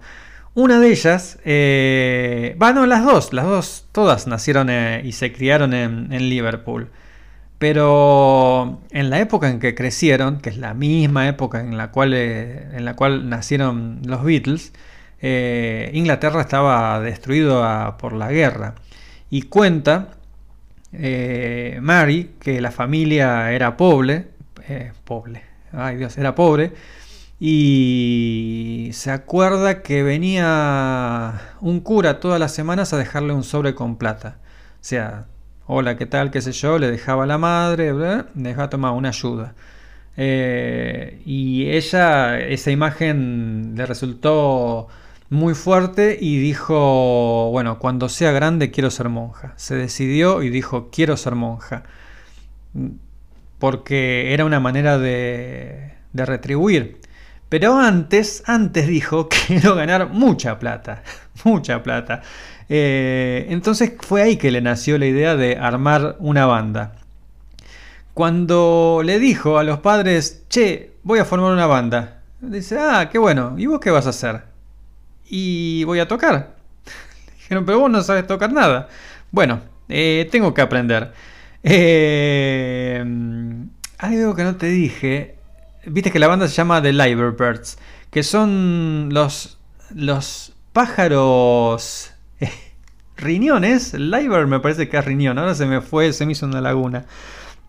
Una 0.53 0.79
de 0.79 0.89
ellas, 0.91 1.37
eh, 1.45 2.55
bueno, 2.57 2.85
las 2.87 3.03
dos, 3.05 3.31
las 3.33 3.45
dos, 3.45 3.85
todas 3.91 4.25
nacieron 4.27 4.69
eh, 4.69 5.01
y 5.05 5.11
se 5.11 5.31
criaron 5.31 5.73
en, 5.73 6.11
en 6.11 6.29
Liverpool. 6.29 6.89
Pero 7.59 8.81
en 8.91 9.09
la 9.09 9.19
época 9.19 9.49
en 9.49 9.59
que 9.59 9.73
crecieron, 9.73 10.39
que 10.39 10.49
es 10.49 10.57
la 10.57 10.73
misma 10.75 11.27
época 11.27 11.59
en 11.59 11.75
la 11.77 11.91
cual, 11.91 12.13
eh, 12.13 12.67
en 12.73 12.85
la 12.85 12.95
cual 12.95 13.29
nacieron 13.29 14.01
los 14.05 14.23
Beatles, 14.23 14.73
eh, 15.21 15.89
Inglaterra 15.93 16.41
estaba 16.41 16.99
destruido 17.01 17.63
a- 17.63 17.97
por 17.97 18.13
la 18.13 18.31
guerra. 18.31 18.75
Y 19.31 19.43
cuenta 19.43 20.09
eh, 20.99 21.79
Mary 21.81 22.31
que 22.39 22.59
la 22.61 22.71
familia 22.71 23.51
era 23.51 23.77
pobre, 23.77 24.27
eh, 24.67 24.91
pobre, 25.03 25.43
ay 25.71 25.97
Dios, 25.97 26.17
era 26.17 26.35
pobre, 26.35 26.73
y 27.39 28.89
se 28.93 29.11
acuerda 29.11 29.83
que 29.83 30.03
venía 30.03 31.39
un 31.61 31.79
cura 31.81 32.19
todas 32.19 32.39
las 32.39 32.53
semanas 32.53 32.93
a 32.93 32.97
dejarle 32.97 33.33
un 33.33 33.43
sobre 33.43 33.75
con 33.75 33.97
plata. 33.97 34.37
O 34.75 34.83
sea, 34.87 35.27
hola, 35.67 35.97
¿qué 35.97 36.05
tal? 36.07 36.31
¿Qué 36.31 36.41
sé 36.41 36.51
yo? 36.51 36.79
Le 36.79 36.89
dejaba 36.89 37.25
a 37.25 37.27
la 37.27 37.37
madre, 37.37 37.93
le 37.93 38.23
dejaba 38.35 38.69
tomar 38.69 38.93
una 38.93 39.09
ayuda. 39.09 39.53
Eh, 40.17 41.21
y 41.25 41.69
ella, 41.69 42.39
esa 42.39 42.71
imagen 42.71 43.73
le 43.75 43.85
resultó 43.85 44.87
muy 45.29 45.53
fuerte 45.55 46.17
y 46.19 46.37
dijo, 46.37 47.49
bueno, 47.51 47.79
cuando 47.79 48.09
sea 48.09 48.31
grande 48.31 48.71
quiero 48.71 48.91
ser 48.91 49.09
monja. 49.09 49.53
Se 49.57 49.75
decidió 49.75 50.43
y 50.43 50.49
dijo, 50.49 50.89
quiero 50.91 51.17
ser 51.17 51.35
monja. 51.35 51.83
Porque 53.59 54.33
era 54.33 54.45
una 54.45 54.59
manera 54.59 54.97
de, 54.97 55.93
de 56.13 56.25
retribuir. 56.25 56.99
Pero 57.49 57.79
antes, 57.79 58.43
antes 58.45 58.87
dijo, 58.87 59.29
quiero 59.47 59.75
ganar 59.75 60.09
mucha 60.09 60.59
plata, 60.59 61.03
mucha 61.43 61.83
plata. 61.83 62.21
Eh, 62.69 63.47
entonces 63.49 63.93
fue 63.99 64.21
ahí 64.21 64.37
que 64.37 64.51
le 64.51 64.61
nació 64.61 64.97
la 64.97 65.05
idea 65.05 65.35
de 65.35 65.57
armar 65.57 66.17
una 66.19 66.45
banda. 66.45 66.95
Cuando 68.13 69.01
le 69.03 69.19
dijo 69.19 69.59
a 69.59 69.63
los 69.63 69.79
padres, 69.79 70.43
che, 70.49 70.93
voy 71.03 71.19
a 71.19 71.25
formar 71.25 71.51
una 71.51 71.67
banda, 71.67 72.21
dice, 72.41 72.77
ah, 72.79 73.09
qué 73.11 73.19
bueno, 73.19 73.53
¿y 73.57 73.67
vos 73.67 73.79
qué 73.79 73.91
vas 73.91 74.07
a 74.07 74.09
hacer? 74.09 74.56
Y 75.29 75.83
voy 75.83 75.99
a 75.99 76.07
tocar. 76.07 76.55
Dijeron, 77.37 77.65
pero 77.65 77.79
vos 77.79 77.91
no 77.91 78.01
sabes 78.01 78.25
tocar 78.27 78.51
nada. 78.51 78.89
Bueno, 79.31 79.61
eh, 79.89 80.27
tengo 80.31 80.53
que 80.53 80.61
aprender. 80.61 81.13
Eh, 81.63 83.03
algo 83.97 84.35
que 84.35 84.43
no 84.43 84.55
te 84.55 84.67
dije, 84.67 85.35
viste 85.85 86.11
que 86.11 86.19
la 86.19 86.27
banda 86.27 86.47
se 86.47 86.55
llama 86.55 86.81
The 86.81 86.93
Liverbirds, 86.93 87.77
que 88.11 88.23
son 88.23 89.09
los, 89.11 89.57
los 89.93 90.53
pájaros... 90.73 92.11
riñón 93.17 93.63
es, 93.63 93.95
Liber 93.95 94.45
me 94.45 94.59
parece 94.59 94.87
que 94.87 94.97
es 94.97 95.03
riñón, 95.05 95.39
ahora 95.39 95.55
se 95.55 95.65
me 95.65 95.81
fue, 95.81 96.13
se 96.13 96.25
me 96.25 96.33
hizo 96.33 96.45
una 96.45 96.61
laguna. 96.61 97.05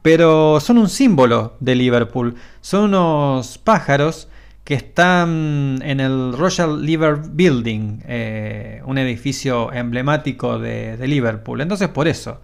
Pero 0.02 0.60
son 0.60 0.78
un 0.78 0.88
símbolo 0.88 1.56
de 1.60 1.74
Liverpool, 1.74 2.36
son 2.60 2.84
unos 2.84 3.58
pájaros 3.58 4.28
que 4.68 4.74
están 4.74 5.80
en 5.82 5.98
el 5.98 6.34
Royal 6.34 6.84
Liver 6.84 7.16
Building, 7.30 8.00
eh, 8.06 8.82
un 8.84 8.98
edificio 8.98 9.72
emblemático 9.72 10.58
de, 10.58 10.98
Liverpool. 11.08 11.62
Entonces 11.62 11.88
por 11.88 12.06
eso, 12.06 12.42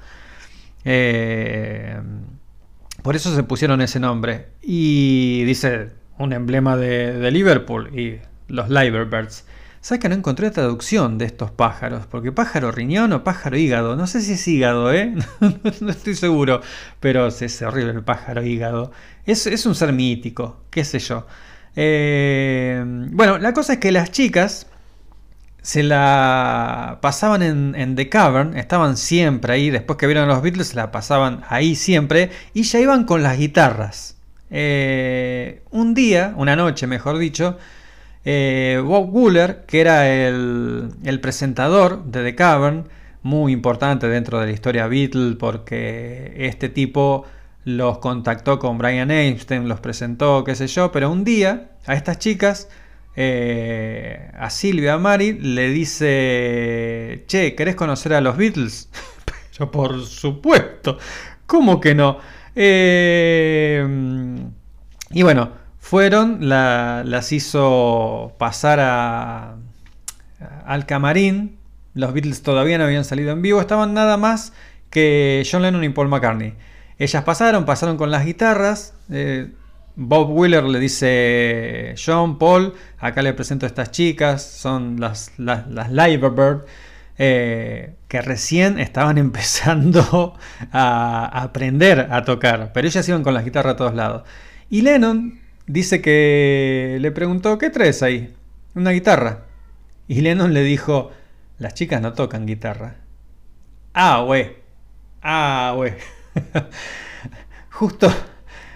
eh, 0.86 2.00
por 3.02 3.14
eso 3.14 3.34
se 3.36 3.42
pusieron 3.42 3.82
ese 3.82 4.00
nombre. 4.00 4.46
Y 4.62 5.44
dice 5.44 5.90
un 6.16 6.32
emblema 6.32 6.78
de, 6.78 7.12
de 7.12 7.30
Liverpool 7.30 7.90
y 7.94 8.20
los 8.48 8.70
Liverbirds. 8.70 9.44
¿Sabes 9.82 10.00
que 10.00 10.08
no 10.08 10.14
encontré 10.14 10.50
traducción 10.50 11.18
de 11.18 11.26
estos 11.26 11.50
pájaros? 11.50 12.06
Porque 12.06 12.32
pájaro 12.32 12.72
riñón 12.72 13.12
o 13.12 13.22
pájaro 13.22 13.58
hígado. 13.58 13.96
No 13.96 14.06
sé 14.06 14.22
si 14.22 14.32
es 14.32 14.48
hígado, 14.48 14.90
¿eh? 14.94 15.14
no 15.82 15.90
estoy 15.90 16.14
seguro. 16.14 16.62
Pero 17.00 17.26
es 17.26 17.60
horrible 17.60 17.92
el 17.92 18.02
pájaro 18.02 18.42
hígado. 18.42 18.92
Es, 19.26 19.46
es 19.46 19.66
un 19.66 19.74
ser 19.74 19.92
mítico, 19.92 20.64
qué 20.70 20.86
sé 20.86 21.00
yo. 21.00 21.26
Eh, 21.76 22.82
bueno, 23.10 23.38
la 23.38 23.52
cosa 23.52 23.74
es 23.74 23.78
que 23.78 23.92
las 23.92 24.10
chicas 24.10 24.66
se 25.62 25.82
la 25.82 26.98
pasaban 27.00 27.42
en, 27.42 27.96
The 27.96 28.10
Cavern, 28.10 28.56
estaban 28.56 28.98
siempre 28.98 29.54
ahí, 29.54 29.70
después 29.70 29.98
que 29.98 30.06
vieron 30.06 30.24
a 30.24 30.34
los 30.34 30.42
Beatles, 30.42 30.68
se 30.68 30.76
la 30.76 30.92
pasaban 30.92 31.42
ahí 31.48 31.74
siempre, 31.74 32.30
y 32.52 32.64
ya 32.64 32.80
iban 32.80 33.04
con 33.04 33.22
las 33.22 33.38
guitarras. 33.38 34.18
Eh, 34.50 35.62
un 35.70 35.94
día, 35.94 36.34
una 36.36 36.54
noche 36.54 36.86
mejor 36.86 37.16
dicho, 37.16 37.56
eh, 38.26 38.80
Bob 38.84 39.08
Wooler, 39.14 39.64
que 39.66 39.80
era 39.80 40.06
el, 40.08 40.90
el, 41.02 41.20
presentador 41.20 42.04
de 42.04 42.22
The 42.22 42.34
Cavern, 42.34 42.88
muy 43.22 43.52
importante 43.52 44.06
dentro 44.06 44.38
de 44.40 44.46
la 44.46 44.52
historia 44.52 44.86
Beatle, 44.86 45.36
porque 45.36 46.34
este 46.36 46.68
tipo 46.68 47.24
los 47.64 47.98
contactó 47.98 48.58
con 48.58 48.78
Brian 48.78 49.10
Epstein, 49.10 49.68
los 49.68 49.80
presentó, 49.80 50.44
qué 50.44 50.54
sé 50.54 50.66
yo, 50.66 50.92
pero 50.92 51.10
un 51.10 51.24
día 51.24 51.70
a 51.86 51.94
estas 51.94 52.18
chicas, 52.18 52.68
eh, 53.16 54.30
a 54.38 54.50
Silvia, 54.50 54.94
a 54.94 54.98
Mari, 54.98 55.32
le 55.32 55.70
dice, 55.70 57.24
che, 57.26 57.54
¿querés 57.54 57.74
conocer 57.74 58.14
a 58.14 58.20
los 58.20 58.36
Beatles? 58.36 58.90
pero 59.52 59.70
por 59.70 60.04
supuesto, 60.04 60.98
¿cómo 61.46 61.80
que 61.80 61.94
no? 61.94 62.18
Eh, 62.54 63.86
y 65.10 65.22
bueno, 65.22 65.50
fueron, 65.78 66.48
la, 66.48 67.02
las 67.04 67.32
hizo 67.32 68.34
pasar 68.38 68.80
a, 68.80 69.56
al 70.66 70.86
camarín. 70.86 71.58
Los 71.94 72.12
Beatles 72.12 72.42
todavía 72.42 72.78
no 72.78 72.84
habían 72.84 73.04
salido 73.04 73.32
en 73.32 73.42
vivo, 73.42 73.60
estaban 73.60 73.94
nada 73.94 74.16
más 74.16 74.52
que 74.90 75.46
John 75.50 75.62
Lennon 75.62 75.84
y 75.84 75.88
Paul 75.90 76.08
McCartney. 76.08 76.54
Ellas 76.98 77.24
pasaron, 77.24 77.64
pasaron 77.64 77.96
con 77.96 78.10
las 78.10 78.24
guitarras. 78.24 78.94
Eh, 79.10 79.52
Bob 79.96 80.30
Wheeler 80.30 80.64
le 80.64 80.80
dice, 80.80 81.94
John, 82.04 82.38
Paul, 82.38 82.74
acá 82.98 83.22
le 83.22 83.32
presento 83.32 83.66
a 83.66 83.68
estas 83.68 83.90
chicas, 83.90 84.42
son 84.42 84.98
las, 84.98 85.32
las, 85.38 85.90
Liverbird, 85.90 86.64
eh, 87.16 87.94
que 88.08 88.20
recién 88.20 88.78
estaban 88.78 89.18
empezando 89.18 90.34
a, 90.72 91.30
a, 91.32 91.42
aprender 91.42 92.08
a 92.10 92.24
tocar, 92.24 92.72
pero 92.72 92.88
ellas 92.88 93.08
iban 93.08 93.22
con 93.22 93.34
las 93.34 93.44
guitarras 93.44 93.74
a 93.74 93.76
todos 93.76 93.94
lados. 93.94 94.24
Y 94.68 94.82
Lennon 94.82 95.40
dice 95.66 96.00
que 96.00 96.98
le 97.00 97.10
preguntó, 97.12 97.58
¿qué 97.58 97.70
traes 97.70 98.02
ahí? 98.02 98.34
Una 98.74 98.90
guitarra. 98.90 99.44
Y 100.08 100.20
Lennon 100.20 100.52
le 100.52 100.62
dijo, 100.62 101.12
las 101.58 101.74
chicas 101.74 102.02
no 102.02 102.12
tocan 102.12 102.46
guitarra. 102.46 102.96
Ah, 103.92 104.22
güey. 104.26 104.56
Ah, 105.22 105.72
güey. 105.76 105.94
justo, 107.70 108.12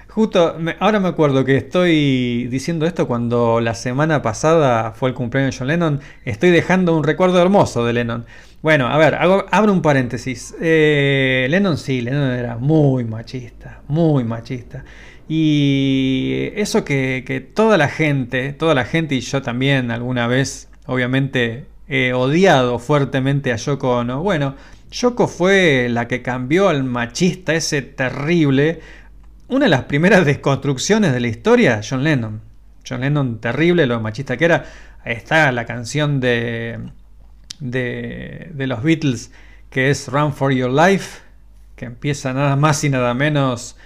justo, 0.08 0.56
ahora 0.80 1.00
me 1.00 1.08
acuerdo 1.08 1.44
que 1.44 1.56
estoy 1.56 2.46
diciendo 2.48 2.86
esto 2.86 3.06
cuando 3.06 3.60
la 3.60 3.74
semana 3.74 4.22
pasada 4.22 4.92
fue 4.92 5.10
el 5.10 5.14
cumpleaños 5.14 5.54
de 5.54 5.58
John 5.58 5.68
Lennon. 5.68 6.00
Estoy 6.24 6.50
dejando 6.50 6.96
un 6.96 7.04
recuerdo 7.04 7.40
hermoso 7.40 7.84
de 7.84 7.92
Lennon. 7.92 8.26
Bueno, 8.62 8.88
a 8.88 8.96
ver, 8.98 9.16
abro 9.16 9.72
un 9.72 9.82
paréntesis. 9.82 10.54
Eh, 10.60 11.46
Lennon 11.50 11.78
sí, 11.78 12.00
Lennon 12.00 12.32
era 12.32 12.56
muy 12.56 13.04
machista, 13.04 13.82
muy 13.88 14.24
machista. 14.24 14.84
Y 15.28 16.50
eso 16.56 16.84
que, 16.84 17.22
que, 17.26 17.40
toda 17.40 17.76
la 17.76 17.88
gente, 17.88 18.52
toda 18.52 18.74
la 18.74 18.84
gente 18.84 19.14
y 19.14 19.20
yo 19.20 19.42
también 19.42 19.90
alguna 19.90 20.26
vez, 20.26 20.70
obviamente, 20.86 21.66
he 21.86 22.12
odiado 22.14 22.78
fuertemente 22.78 23.52
a 23.52 23.56
Yoko 23.56 23.98
Ono. 23.98 24.22
Bueno, 24.22 24.54
Yoko 24.90 25.28
fue 25.28 25.88
la 25.90 26.08
que 26.08 26.22
cambió 26.22 26.68
al 26.68 26.84
machista 26.84 27.54
ese 27.54 27.82
terrible. 27.82 28.80
Una 29.48 29.66
de 29.66 29.70
las 29.70 29.84
primeras 29.84 30.24
desconstrucciones 30.24 31.12
de 31.12 31.20
la 31.20 31.28
historia, 31.28 31.80
John 31.88 32.04
Lennon. 32.04 32.40
John 32.88 33.00
Lennon 33.00 33.40
terrible, 33.40 33.86
lo 33.86 34.00
machista 34.00 34.36
que 34.36 34.44
era. 34.46 34.64
Está 35.04 35.52
la 35.52 35.64
canción 35.64 36.20
de, 36.20 36.78
de, 37.60 38.50
de 38.52 38.66
los 38.66 38.82
Beatles 38.82 39.30
que 39.70 39.90
es 39.90 40.08
Run 40.08 40.32
for 40.32 40.52
Your 40.52 40.70
Life, 40.70 41.20
que 41.76 41.84
empieza 41.84 42.32
nada 42.32 42.56
más 42.56 42.82
y 42.84 42.90
nada 42.90 43.14
menos 43.14 43.76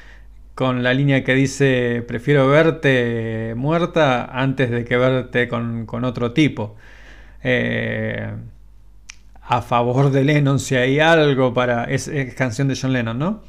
con 0.54 0.82
la 0.82 0.94
línea 0.94 1.24
que 1.24 1.34
dice 1.34 2.04
prefiero 2.06 2.46
verte 2.46 3.54
muerta 3.56 4.26
antes 4.26 4.70
de 4.70 4.84
que 4.84 4.96
verte 4.96 5.48
con, 5.48 5.86
con 5.86 6.04
otro 6.04 6.32
tipo. 6.32 6.76
Eh, 7.42 8.32
a 9.52 9.60
favor 9.60 10.10
de 10.10 10.24
Lennon, 10.24 10.58
si 10.58 10.76
hay 10.76 10.98
algo 10.98 11.52
para... 11.52 11.84
Es, 11.84 12.10
canción 12.34 12.68
de 12.68 12.78
John 12.80 12.94
Lennon, 12.94 13.18
¿no? 13.18 13.42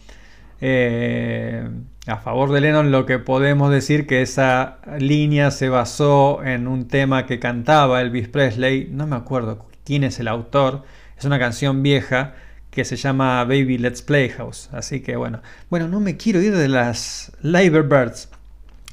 Eh, 0.59 1.65
a 2.07 2.17
favor 2.17 2.51
de 2.51 2.59
Lennon 2.59 2.91
lo 2.91 3.05
que 3.05 3.19
podemos 3.19 3.71
decir 3.71 4.05
que 4.05 4.21
esa 4.21 4.79
línea 4.99 5.49
se 5.49 5.69
basó 5.69 6.43
en 6.43 6.67
un 6.67 6.89
tema 6.89 7.25
que 7.25 7.39
cantaba 7.39 8.01
Elvis 8.01 8.27
Presley, 8.27 8.89
no 8.91 9.07
me 9.07 9.15
acuerdo 9.15 9.65
quién 9.85 10.03
es 10.03 10.19
el 10.19 10.27
autor, 10.27 10.83
es 11.17 11.23
una 11.23 11.39
canción 11.39 11.81
vieja 11.83 12.33
que 12.69 12.83
se 12.83 12.97
llama 12.97 13.41
Baby 13.45 13.77
Let's 13.77 14.01
Playhouse. 14.01 14.69
Así 14.73 14.99
que 14.99 15.15
bueno, 15.15 15.41
bueno, 15.69 15.87
no 15.87 16.01
me 16.01 16.17
quiero 16.17 16.41
ir 16.41 16.57
de 16.57 16.67
las 16.67 17.31
Liver 17.41 17.83
Birds. 17.83 18.27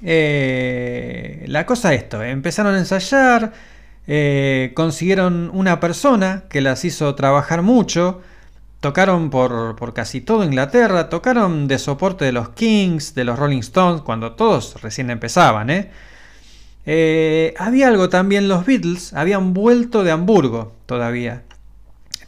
Eh, 0.05 1.45
la 1.49 1.67
cosa 1.67 1.93
es 1.93 2.03
esto, 2.03 2.23
empezaron 2.23 2.77
a 2.77 2.79
ensayar, 2.79 3.53
eh, 4.13 4.73
consiguieron 4.75 5.53
una 5.55 5.79
persona 5.79 6.43
que 6.51 6.61
las 6.61 6.85
hizo 6.85 7.15
trabajar 7.15 7.63
mucho, 7.63 8.21
tocaron 8.81 9.31
por, 9.31 9.95
casi 9.95 10.21
todo 10.21 10.43
Inglaterra, 10.43 11.09
tocaron 11.09 11.69
de 11.69 11.79
soporte 11.79 12.25
de 12.25 12.33
los 12.33 12.49
Kings, 12.49 13.15
de 13.15 13.23
los 13.23 13.39
Rolling 13.39 13.61
Stones, 13.61 14.03
cuando 14.03 14.33
todos 14.33 14.83
recién 14.83 15.11
empezaban. 15.11 15.71
¿eh? 15.71 15.93
Eh, 16.87 17.55
había 17.57 17.87
algo 17.87 18.09
también, 18.09 18.49
los 18.49 18.67
Beatles 18.67 19.13
habían 19.13 19.55
vuelto 19.55 20.03
de 20.03 20.11
Hamburgo 20.11 20.73
todavía. 20.87 21.45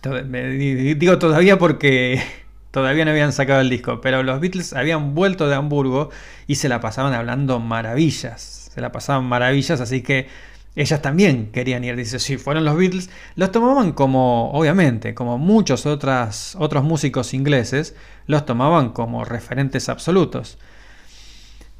Digo 0.04 1.18
todavía 1.18 1.58
porque 1.58 2.22
todavía 2.70 3.04
no 3.04 3.10
habían 3.10 3.32
sacado 3.32 3.60
el 3.60 3.70
disco, 3.70 4.00
pero 4.00 4.22
los 4.22 4.38
Beatles 4.38 4.72
habían 4.72 5.16
vuelto 5.16 5.48
de 5.48 5.56
Hamburgo 5.56 6.10
y 6.46 6.54
se 6.54 6.68
la 6.68 6.80
pasaban 6.80 7.12
hablando 7.12 7.58
maravillas. 7.58 8.70
Se 8.72 8.80
la 8.80 8.92
pasaban 8.92 9.24
maravillas, 9.24 9.80
así 9.80 10.00
que 10.02 10.28
ellas 10.74 11.02
también 11.02 11.50
querían 11.52 11.84
ir. 11.84 11.96
Dice, 11.96 12.18
si 12.18 12.38
fueron 12.38 12.64
los 12.64 12.76
Beatles, 12.76 13.10
los 13.34 13.52
tomaban 13.52 13.92
como, 13.92 14.50
obviamente, 14.52 15.14
como 15.14 15.38
muchos 15.38 15.86
otros 15.86 16.56
músicos 16.84 17.34
ingleses, 17.34 17.94
los 18.26 18.46
tomaban 18.46 18.90
como 18.90 19.24
referentes 19.24 19.88
absolutos. 19.88 20.58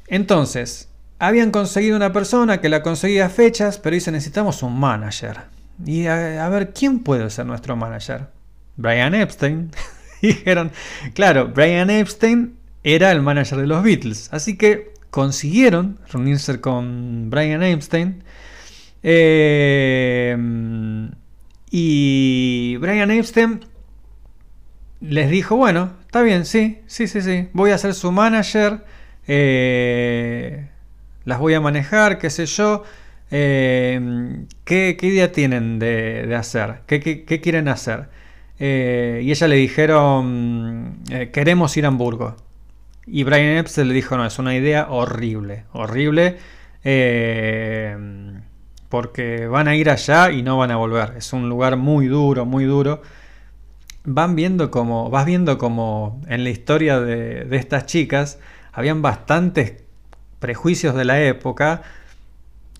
Entonces, 0.07 0.89
habían 1.19 1.51
conseguido 1.51 1.95
una 1.95 2.13
persona 2.13 2.61
que 2.61 2.69
la 2.69 2.83
conseguía 2.83 3.29
fechas, 3.29 3.79
pero 3.79 3.95
dice, 3.95 4.11
necesitamos 4.11 4.61
un 4.61 4.79
manager. 4.79 5.41
Y 5.85 6.05
a, 6.05 6.45
a, 6.45 6.49
ver, 6.49 6.73
¿quién 6.73 6.99
puede 6.99 7.29
ser 7.29 7.45
nuestro 7.45 7.75
manager? 7.75 8.27
Brian 8.75 9.15
Epstein. 9.15 9.71
Dijeron, 10.21 10.71
claro, 11.13 11.47
Brian 11.47 11.89
Epstein 11.89 12.55
era 12.83 13.11
el 13.11 13.21
manager 13.21 13.57
de 13.57 13.67
los 13.67 13.83
Beatles. 13.83 14.29
Así 14.31 14.57
que 14.57 14.93
consiguieron 15.09 15.99
reunirse 16.11 16.59
con 16.61 17.29
Brian 17.29 17.63
Epstein. 17.63 18.23
Eh, 19.03 20.37
y 21.69 22.77
Brian 22.77 23.11
Epstein 23.11 23.59
les 25.01 25.29
dijo, 25.29 25.57
bueno, 25.57 25.91
está 26.05 26.21
bien, 26.21 26.45
sí, 26.45 26.79
sí, 26.87 27.07
sí, 27.07 27.21
sí, 27.21 27.49
voy 27.53 27.71
a 27.71 27.77
ser 27.77 27.93
su 27.93 28.11
manager. 28.11 28.85
Eh, 29.27 30.69
las 31.25 31.39
voy 31.39 31.53
a 31.53 31.61
manejar, 31.61 32.17
qué 32.17 32.29
sé 32.29 32.45
yo. 32.45 32.83
Eh, 33.31 34.45
¿qué, 34.63 34.95
¿qué, 34.99 35.07
idea 35.07 35.31
tienen 35.31 35.79
de, 35.79 36.25
de 36.27 36.35
hacer? 36.35 36.81
¿Qué, 36.87 36.99
¿Qué, 36.99 37.41
quieren 37.41 37.67
hacer? 37.67 38.09
Y 38.59 39.31
ella 39.31 39.47
le 39.47 39.55
dijeron, 39.57 40.99
queremos 41.33 41.75
ir 41.75 41.83
a 41.85 41.89
Hamburgo. 41.89 42.37
Y 43.05 43.23
Brian 43.23 43.57
Epstein 43.57 43.89
le 43.89 43.93
dijo, 43.93 44.15
no, 44.15 44.25
es 44.25 44.39
una 44.39 44.55
idea 44.55 44.87
horrible, 44.89 45.65
horrible, 45.73 46.37
porque 48.93 49.47
van 49.47 49.67
a 49.67 49.75
ir 49.75 49.89
allá 49.89 50.29
y 50.29 50.43
no 50.43 50.59
van 50.59 50.69
a 50.69 50.75
volver. 50.75 51.15
Es 51.17 51.33
un 51.33 51.49
lugar 51.49 51.77
muy 51.77 52.05
duro, 52.05 52.45
muy 52.45 52.65
duro. 52.65 53.01
van 54.03 54.35
viendo 54.35 54.69
como, 54.69 55.09
vas 55.09 55.25
viendo 55.25 55.57
como 55.57 56.21
en 56.27 56.43
la 56.43 56.51
historia 56.51 56.99
de, 56.99 57.47
estas 57.57 57.87
chicas 57.87 58.37
habían 58.71 59.01
bastantes 59.01 59.81
prejuicios 60.37 60.93
de 60.93 61.05
la 61.05 61.19
época, 61.23 61.81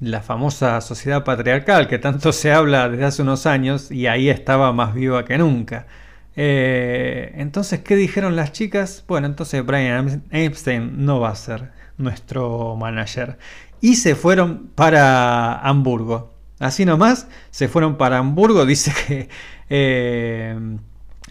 la 0.02 0.22
famosa 0.22 0.82
sociedad 0.82 1.24
patriarcal 1.24 1.88
que 1.88 1.98
tanto 1.98 2.32
se 2.32 2.52
habla 2.52 2.90
desde 2.90 3.06
hace 3.06 3.22
unos 3.24 3.48
años 3.48 3.90
y 3.90 4.06
ahí 4.06 4.30
estaba 4.30 4.72
más 4.72 4.94
viva 4.94 5.26
que 5.26 5.40
nunca. 5.40 5.88
Eh, 6.36 7.34
entonces, 7.38 7.80
¿qué 7.80 7.96
dijeron 7.96 8.36
las 8.36 8.52
chicas? 8.52 9.04
Bueno, 9.08 9.26
entonces 9.26 9.66
Brian 9.66 10.22
Epstein 10.30 11.06
no 11.06 11.20
va 11.20 11.30
a 11.30 11.36
ser 11.36 11.72
nuestro 11.98 12.76
manager. 12.76 13.40
Y 13.84 13.98
se 13.98 14.16
fueron 14.16 14.70
para 14.76 15.60
Hamburgo. 15.60 16.32
Así 16.58 16.86
nomás, 16.86 17.28
se 17.52 17.68
fueron 17.68 17.98
para 17.98 18.18
Hamburgo. 18.20 18.66
Dice 18.66 18.94
que, 19.06 19.28
eh, 19.70 20.58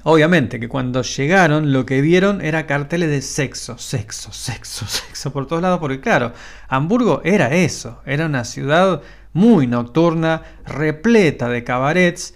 obviamente, 0.03 0.61
que 0.61 0.69
cuando 0.69 1.01
llegaron 1.01 1.73
lo 1.73 1.87
que 1.87 2.03
vieron 2.03 2.43
era 2.43 2.67
carteles 2.67 3.09
de 3.09 3.23
sexo, 3.23 3.79
sexo, 3.79 4.35
sexo, 4.35 4.87
sexo 4.87 5.33
por 5.33 5.47
todos 5.47 5.63
lados. 5.63 5.79
Porque 5.81 6.01
claro, 6.01 6.35
Hamburgo 6.69 7.23
era 7.25 7.55
eso. 7.55 8.03
Era 8.05 8.27
una 8.27 8.45
ciudad 8.45 9.01
muy 9.33 9.67
nocturna, 9.67 10.43
repleta 10.67 11.49
de 11.49 11.65
cabarets. 11.65 12.35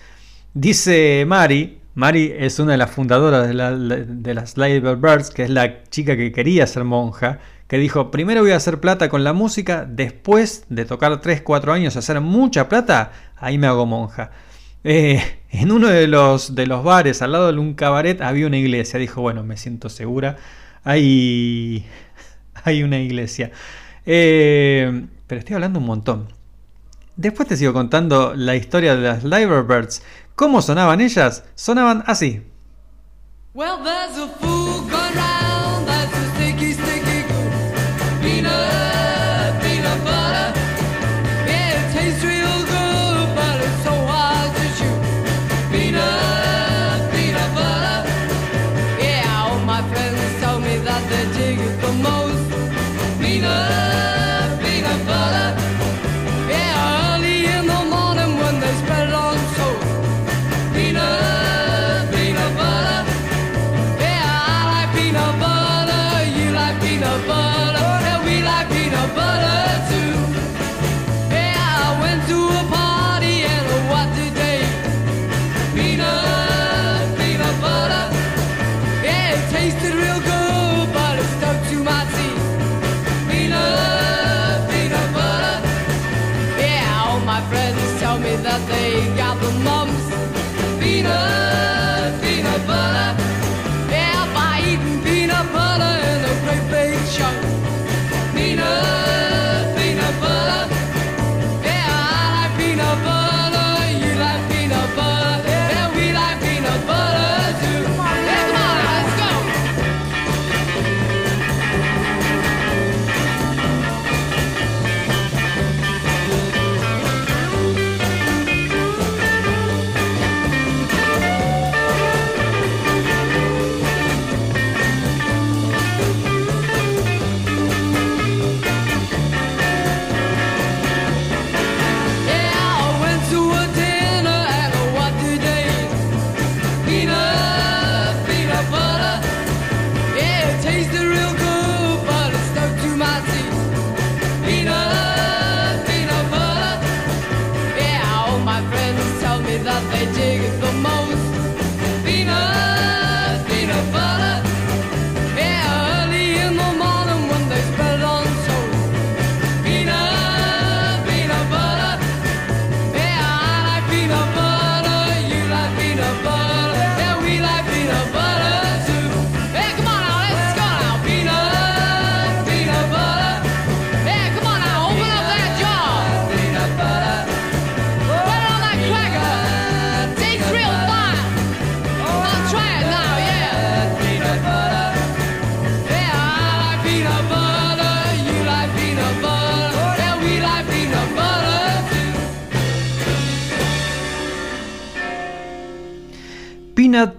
Dice 0.55 1.27
Mari, 1.29 1.83
Mari 1.95 2.33
es 2.39 2.59
una 2.59 2.73
de 2.73 2.79
las 2.79 2.91
fundadoras 2.91 3.49
de, 3.49 4.07
de 4.07 4.35
las 4.35 4.55
Birds, 4.55 5.29
que 5.29 5.43
es 5.43 5.51
la 5.51 5.83
chica 5.85 6.17
que 6.17 6.33
quería 6.33 6.67
ser 6.67 6.85
monja, 6.85 7.39
que 7.69 7.79
dijo, 7.79 8.11
primero 8.11 8.43
voy 8.43 8.53
a 8.53 8.57
hacer 8.57 8.81
plata 8.81 9.09
con 9.09 9.25
la 9.25 9.33
música, 9.33 9.87
después 9.89 10.65
de 10.69 10.85
tocar 10.85 11.21
3, 11.21 11.43
4 11.43 11.73
años, 11.73 11.97
hacer 11.97 12.21
mucha 12.21 12.69
plata, 12.69 13.13
ahí 13.37 13.59
me 13.59 13.67
hago 13.67 13.87
monja. 13.87 14.31
Eh, 14.85 15.41
en 15.51 15.73
uno 15.73 15.89
de 15.89 16.07
los, 16.07 16.55
de 16.55 16.67
los 16.67 16.85
bares, 16.85 17.23
al 17.23 17.33
lado 17.33 17.53
de 17.53 17.59
un 17.59 17.75
cabaret, 17.75 18.21
había 18.23 18.47
una 18.47 18.59
iglesia. 18.59 18.99
Dijo, 18.99 19.21
bueno, 19.21 19.43
me 19.43 19.57
siento 19.57 19.89
segura, 19.89 20.37
hay, 20.85 21.87
hay 22.65 22.83
una 22.83 22.99
iglesia. 22.99 23.51
Eh, 24.05 25.07
pero 25.27 25.41
estoy 25.41 25.55
hablando 25.55 25.81
un 25.81 25.87
montón. 25.87 26.29
Después 27.17 27.49
te 27.49 27.57
sigo 27.57 27.73
contando 27.73 28.35
la 28.37 28.55
historia 28.57 28.95
de 28.95 29.03
las 29.03 29.25
Birds. 29.67 30.03
¿Cómo 30.35 30.61
sonaban 30.61 31.01
ellas? 31.01 31.45
Sonaban 31.55 32.05
así. 32.07 32.43
Well, 33.55 33.79
there's 33.83 34.19
a 34.19 34.29
fool 34.39 34.87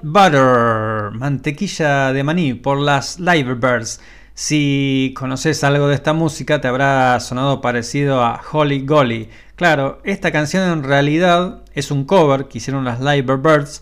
Butter, 0.02 1.12
mantequilla 1.14 2.14
de 2.14 2.24
maní 2.24 2.54
por 2.54 2.80
las 2.80 3.20
Birds. 3.20 4.00
Si 4.34 5.14
conoces 5.18 5.64
algo 5.64 5.88
de 5.88 5.96
esta 5.96 6.14
música 6.14 6.62
te 6.62 6.68
habrá 6.68 7.20
sonado 7.20 7.60
parecido 7.60 8.24
a 8.24 8.40
Holly 8.52 8.86
Golly. 8.86 9.30
Claro, 9.56 10.00
esta 10.04 10.32
canción 10.32 10.70
en 10.72 10.84
realidad 10.84 11.64
es 11.74 11.90
un 11.90 12.06
cover 12.06 12.48
que 12.48 12.60
hicieron 12.60 12.86
las 12.86 13.00
Birds 13.00 13.82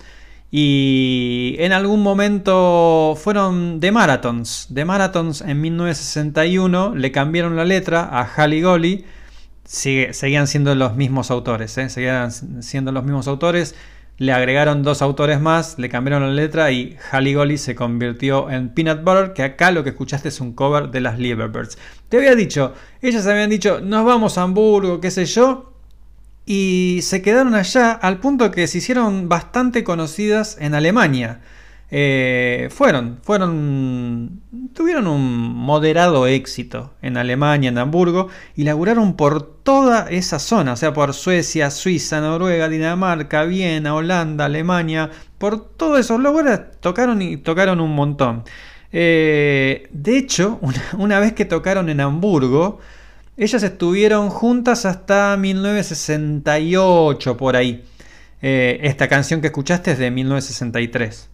y 0.51 1.57
en 1.59 1.73
algún 1.73 2.01
momento 2.01 3.17
fueron 3.21 3.81
de 3.81 3.91
Marathons. 3.91 4.67
De 4.69 4.85
Marathons 4.85 5.41
en 5.41 5.59
1961 5.59 6.95
le 6.95 7.11
cambiaron 7.11 7.57
la 7.57 7.65
letra 7.65 8.03
a 8.03 8.25
Holly 8.37 8.61
Golly. 8.61 9.05
Seguían 9.65 10.47
siendo 10.47 10.73
los 10.75 10.95
mismos 10.95 11.31
autores, 11.31 11.77
¿eh? 11.77 11.89
seguían 11.89 12.31
siendo 12.63 12.93
los 12.93 13.03
mismos 13.03 13.27
autores. 13.27 13.75
Le 14.17 14.31
agregaron 14.31 14.81
dos 14.81 15.01
autores 15.01 15.41
más, 15.41 15.77
le 15.77 15.89
cambiaron 15.89 16.23
la 16.23 16.33
letra 16.33 16.71
y 16.71 16.97
Halle 17.11 17.35
Golly 17.35 17.57
se 17.57 17.75
convirtió 17.75 18.49
en 18.49 18.69
Peanut 18.69 19.03
Butter, 19.03 19.33
que 19.33 19.43
acá 19.43 19.71
lo 19.71 19.83
que 19.83 19.89
escuchaste 19.89 20.29
es 20.29 20.39
un 20.39 20.53
cover 20.53 20.89
de 20.89 21.01
las 21.01 21.19
Lieberbirds. 21.19 21.77
Te 22.07 22.17
había 22.17 22.33
dicho, 22.33 22.73
ellas 23.01 23.27
habían 23.27 23.49
dicho, 23.49 23.81
nos 23.81 24.05
vamos 24.05 24.37
a 24.37 24.43
Hamburgo, 24.43 25.01
qué 25.01 25.11
sé 25.11 25.25
yo, 25.25 25.73
y 26.45 26.99
se 27.01 27.21
quedaron 27.21 27.55
allá 27.55 27.91
al 27.91 28.19
punto 28.21 28.51
que 28.51 28.67
se 28.67 28.77
hicieron 28.77 29.27
bastante 29.27 29.83
conocidas 29.83 30.57
en 30.61 30.75
Alemania. 30.75 31.41
Eh, 31.97 32.67
fueron, 32.71 33.21
tuvieron 34.73 35.07
un 35.07 35.55
moderado 35.55 36.27
éxito 36.27 36.93
en 37.01 37.15
Alemania, 37.15 37.69
en 37.69 37.77
Hamburgo, 37.77 38.27
y 38.53 38.65
laburaron 38.65 39.15
por 39.15 39.41
toda 39.63 40.09
esa 40.09 40.39
zona, 40.39 40.73
o 40.73 40.75
sea, 40.75 40.91
por 40.91 41.13
Suecia, 41.13 41.71
Suiza, 41.71 42.19
Noruega, 42.19 42.67
Dinamarca, 42.67 43.45
Viena, 43.45 43.95
Holanda, 43.95 44.43
Alemania, 44.43 45.09
por 45.37 45.69
todos 45.69 46.01
esos 46.01 46.19
lugares 46.19 46.59
tocaron 46.81 47.21
y 47.21 47.37
tocaron 47.37 47.79
un 47.79 47.95
montón. 47.95 48.43
Eh, 48.91 49.87
de 49.89 50.17
hecho, 50.17 50.59
una, 50.61 50.83
una 50.97 51.21
vez 51.21 51.31
que 51.31 51.45
tocaron 51.45 51.87
en 51.87 52.01
Hamburgo, 52.01 52.79
ellas 53.37 53.63
estuvieron 53.63 54.29
juntas 54.29 54.85
hasta 54.85 55.37
1968 55.37 57.37
por 57.37 57.55
ahí. 57.55 57.85
Eh, 58.41 58.81
esta 58.83 59.07
canción 59.07 59.39
que 59.39 59.47
escuchaste 59.47 59.91
es 59.91 59.97
de 59.97 60.11
1963. 60.11 61.29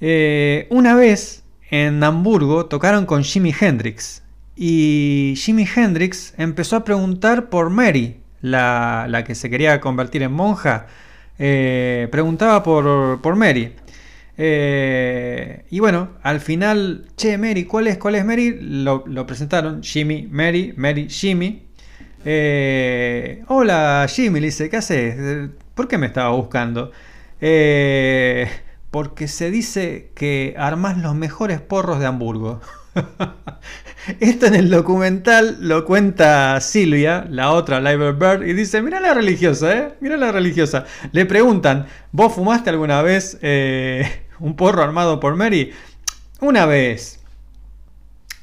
Eh, 0.00 0.66
una 0.70 0.94
vez 0.94 1.42
en 1.70 2.02
Hamburgo 2.02 2.66
tocaron 2.66 3.04
con 3.04 3.24
Jimi 3.24 3.52
Hendrix 3.58 4.22
y 4.54 5.34
Jimi 5.36 5.66
Hendrix 5.74 6.34
empezó 6.38 6.76
a 6.76 6.84
preguntar 6.84 7.50
por 7.50 7.70
Mary, 7.70 8.20
la, 8.40 9.06
la 9.08 9.24
que 9.24 9.34
se 9.34 9.50
quería 9.50 9.80
convertir 9.80 10.22
en 10.22 10.32
monja. 10.32 10.86
Eh, 11.38 12.08
preguntaba 12.10 12.62
por, 12.62 13.20
por 13.20 13.36
Mary. 13.36 13.74
Eh, 14.36 15.64
y 15.70 15.80
bueno, 15.80 16.10
al 16.22 16.40
final, 16.40 17.06
che, 17.16 17.38
Mary, 17.38 17.64
¿cuál 17.64 17.88
es? 17.88 17.98
¿Cuál 17.98 18.16
es 18.16 18.24
Mary? 18.24 18.58
Lo, 18.60 19.04
presentaron, 19.26 19.82
Jimmy, 19.82 20.28
Mary, 20.30 20.74
Mary, 20.76 21.08
Jimmy. 21.08 21.64
Hola, 23.48 24.06
Jimmy, 24.08 24.40
le 24.40 24.46
dice, 24.46 24.68
¿qué 24.68 24.76
haces? 24.76 25.50
¿Por 25.74 25.88
qué 25.88 25.98
me 25.98 26.06
estaba 26.06 26.30
buscando? 26.30 26.92
Porque 28.90 29.28
se 29.28 29.50
dice 29.50 30.12
que 30.14 30.54
armás 30.58 30.96
los 30.98 31.14
mejores 31.14 31.60
porros 31.60 32.00
de 32.00 32.06
Hamburgo. 32.06 32.60
Esto 34.20 34.46
en 34.46 34.54
el 34.54 34.70
documental 34.70 35.58
lo 35.60 35.84
cuenta 35.84 36.60
Silvia, 36.60 37.26
la 37.28 37.52
otra 37.52 37.80
Live 37.80 38.12
Bird, 38.12 38.46
y 38.46 38.54
dice, 38.54 38.80
mira 38.80 39.00
la 39.00 39.12
religiosa, 39.12 39.76
¿eh? 39.76 39.94
Mira 40.00 40.16
la 40.16 40.32
religiosa. 40.32 40.86
Le 41.12 41.26
preguntan, 41.26 41.86
¿vos 42.12 42.32
fumaste 42.32 42.70
alguna 42.70 43.02
vez 43.02 43.38
eh, 43.42 44.24
un 44.38 44.56
porro 44.56 44.82
armado 44.82 45.20
por 45.20 45.36
Mary? 45.36 45.72
Una 46.40 46.66
vez. 46.66 47.20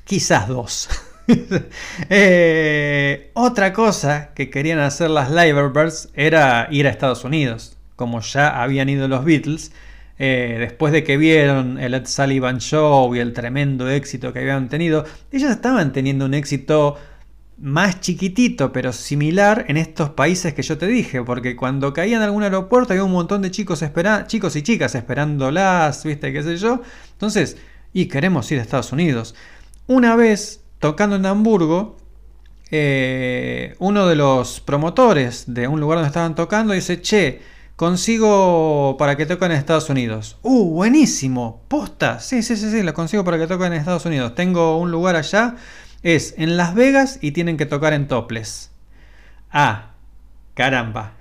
Quizás 0.04 0.48
dos. 0.48 0.90
Eh, 2.10 3.32
otra 3.34 3.74
cosa 3.74 4.30
que 4.36 4.52
querían 4.52 4.78
hacer 4.78 5.10
las 5.10 5.32
Liverbirds 5.32 6.10
era 6.14 6.68
ir 6.70 6.86
a 6.86 6.92
Estados 6.92 7.24
Unidos. 7.24 7.78
Como 7.96 8.22
ya 8.22 8.62
habían 8.62 8.90
ido 8.90 9.08
los 9.08 9.26
Beatles, 9.26 9.72
eh, 10.18 10.56
después 10.60 10.94
de 10.94 11.04
que 11.04 11.18
vieron 11.18 11.78
el 11.78 11.94
Ed 11.94 12.06
Sullivan 12.06 12.60
Show 12.60 13.14
y 13.16 13.20
el 13.20 13.34
tremendo 13.34 13.90
éxito 13.90 14.32
que 14.32 14.40
habían 14.40 14.70
tenido, 14.70 15.06
ellos 15.32 15.52
estaban 15.52 15.92
teniendo 15.92 16.26
un 16.26 16.34
éxito 16.34 16.98
más 17.58 18.02
chiquitito 18.02 18.72
pero 18.74 18.92
similar 18.92 19.66
en 19.68 19.78
estos 19.78 20.10
países 20.12 20.54
que 20.54 20.62
yo 20.62 20.78
te 20.78 20.88
dije, 20.88 21.22
porque 21.24 21.56
cuando 21.56 21.94
caían 21.94 22.22
en 22.22 22.26
algún 22.26 22.44
aeropuerto 22.44 22.94
había 22.94 23.04
un 23.04 23.12
montón 23.12 23.42
de 23.42 23.52
chicos, 23.52 23.82
espera 23.82 24.28
chicos 24.28 24.56
y 24.56 24.62
chicas 24.62 24.96
esperándolas, 24.96 26.04
viste, 26.04 26.32
qué 26.32 26.44
sé 26.44 26.58
yo. 26.58 26.82
Entonces, 27.14 27.58
y 27.94 28.08
queremos 28.08 28.52
ir 28.52 28.60
a 28.60 28.62
Estados 28.62 28.92
Unidos. 28.92 29.36
Una 29.88 30.16
vez 30.16 30.62
tocando 30.80 31.16
en 31.16 31.26
Hamburgo, 31.26 31.98
eh, 32.72 33.76
uno 33.80 34.08
de 34.08 34.16
los 34.16 34.60
promotores 34.60 35.46
de 35.48 35.68
un 35.68 35.80
lugar 35.80 35.98
donde 35.98 36.08
estaban 36.08 36.36
tocando 36.36 36.74
dice, 36.74 37.02
che, 37.02 37.42
consigo 37.76 38.96
para 38.98 39.18
que 39.18 39.26
toquen 39.26 39.52
en 39.52 39.58
Estados 39.58 39.90
Unidos. 39.90 40.38
Uh, 40.42 40.72
buenísimo, 40.72 41.64
posta. 41.68 42.20
Sí, 42.20 42.42
sí, 42.44 42.56
sí, 42.56 42.72
sí, 42.72 42.84
lo 42.84 42.94
consigo 42.94 43.24
para 43.24 43.38
que 43.38 43.48
toquen 43.48 43.74
en 43.74 43.80
Estados 43.80 44.06
Unidos. 44.06 44.36
Tengo 44.36 44.78
un 44.78 44.92
lugar 44.92 45.16
allá, 45.16 45.56
es 46.04 46.36
en 46.38 46.58
Las 46.58 46.76
Vegas 46.76 47.20
y 47.22 47.32
tienen 47.32 47.58
que 47.58 47.66
tocar 47.66 47.94
en 47.94 48.08
Topless. 48.08 48.72
Ah, 49.52 49.92
caramba. 50.54 51.14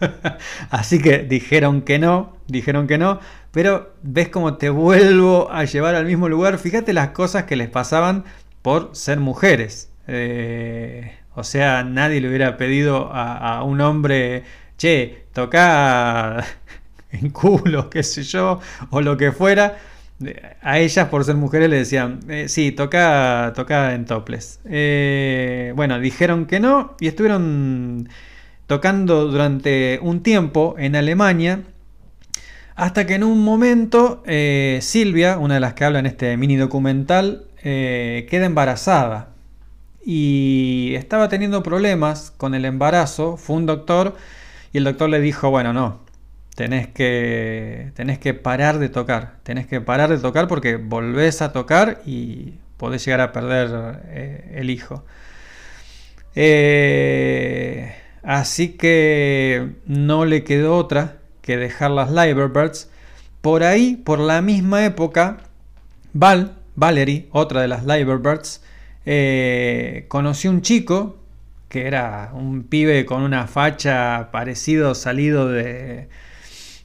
Así 0.70 1.00
que 1.00 1.18
dijeron 1.18 1.82
que 1.82 1.98
no, 1.98 2.36
dijeron 2.46 2.86
que 2.86 2.98
no, 2.98 3.20
pero 3.52 3.94
ves 4.02 4.28
cómo 4.28 4.56
te 4.56 4.70
vuelvo 4.70 5.50
a 5.50 5.64
llevar 5.64 5.94
al 5.94 6.06
mismo 6.06 6.28
lugar. 6.28 6.58
Fíjate 6.58 6.92
las 6.92 7.10
cosas 7.10 7.44
que 7.44 7.56
les 7.56 7.68
pasaban 7.68 8.24
por 8.62 8.90
ser 8.94 9.20
mujeres. 9.20 9.90
Eh, 10.06 11.18
o 11.34 11.44
sea, 11.44 11.84
nadie 11.84 12.20
le 12.20 12.28
hubiera 12.28 12.56
pedido 12.56 13.10
a 13.12 13.62
un 13.64 13.80
hombre, 13.80 14.44
che, 14.76 15.26
toca 15.32 16.44
en 17.10 17.30
culo, 17.30 17.90
qué 17.90 18.02
sé 18.02 18.22
yo, 18.22 18.60
o 18.90 19.00
lo 19.00 19.16
que 19.16 19.32
fuera. 19.32 19.76
A 20.62 20.78
ellas, 20.78 21.08
por 21.08 21.24
ser 21.24 21.34
mujeres, 21.36 21.68
le 21.68 21.76
decían, 21.76 22.20
eh, 22.28 22.48
sí, 22.48 22.72
toca, 22.72 23.52
toca 23.54 23.94
en 23.94 24.04
toples. 24.04 24.60
Eh, 24.64 25.72
bueno, 25.76 25.98
dijeron 25.98 26.46
que 26.46 26.60
no 26.60 26.96
y 27.00 27.08
estuvieron 27.08 28.08
tocando 28.66 29.26
durante 29.26 29.98
un 30.02 30.22
tiempo 30.22 30.76
en 30.78 30.96
Alemania. 30.96 31.62
Hasta 32.76 33.06
que 33.06 33.14
en 33.14 33.24
un 33.24 33.44
momento 33.44 34.22
eh, 34.26 34.78
Silvia, 34.82 35.38
una 35.38 35.54
de 35.54 35.60
las 35.60 35.74
que 35.74 35.84
habla 35.84 35.98
en 36.00 36.06
este 36.06 36.36
mini 36.36 36.56
documental, 36.56 37.46
queda 37.62 38.44
embarazada. 38.44 39.30
Y 40.04 40.92
estaba 40.96 41.28
teniendo 41.28 41.62
problemas 41.62 42.30
con 42.36 42.54
el 42.54 42.66
embarazo. 42.66 43.36
Fue 43.36 43.56
un 43.56 43.66
doctor 43.66 44.14
y 44.74 44.78
el 44.78 44.84
doctor 44.84 45.08
le 45.08 45.20
dijo, 45.20 45.50
bueno, 45.50 45.72
no, 45.72 46.00
tenés 46.56 46.88
que, 46.88 47.92
tenés 47.94 48.18
que 48.18 48.34
parar 48.34 48.80
de 48.80 48.88
tocar. 48.88 49.36
Tenés 49.44 49.68
que 49.68 49.80
parar 49.80 50.10
de 50.10 50.18
tocar 50.18 50.48
porque 50.48 50.74
volvés 50.74 51.42
a 51.42 51.52
tocar 51.52 52.02
y 52.04 52.54
podés 52.76 53.04
llegar 53.04 53.20
a 53.20 53.30
perder 53.30 54.00
eh, 54.08 54.54
el 54.56 54.70
hijo. 54.70 55.04
Eh, 56.34 57.94
así 58.24 58.70
que 58.70 59.74
no 59.86 60.24
le 60.24 60.42
quedó 60.42 60.76
otra 60.76 61.18
que 61.40 61.56
dejar 61.56 61.92
las 61.92 62.10
Liverbirds. 62.10 62.90
Por 63.42 63.62
ahí, 63.62 63.94
por 63.94 64.18
la 64.18 64.42
misma 64.42 64.84
época, 64.84 65.36
Val, 66.12 66.56
Valerie, 66.74 67.28
otra 67.30 67.60
de 67.60 67.68
las 67.68 67.86
Liverbirds, 67.86 68.60
eh, 69.06 70.06
conoció 70.08 70.50
un 70.50 70.62
chico 70.62 71.23
que 71.74 71.88
era 71.88 72.30
un 72.34 72.62
pibe 72.62 73.04
con 73.04 73.22
una 73.22 73.48
facha 73.48 74.28
parecido 74.30 74.94
salido 74.94 75.48
de, 75.48 76.08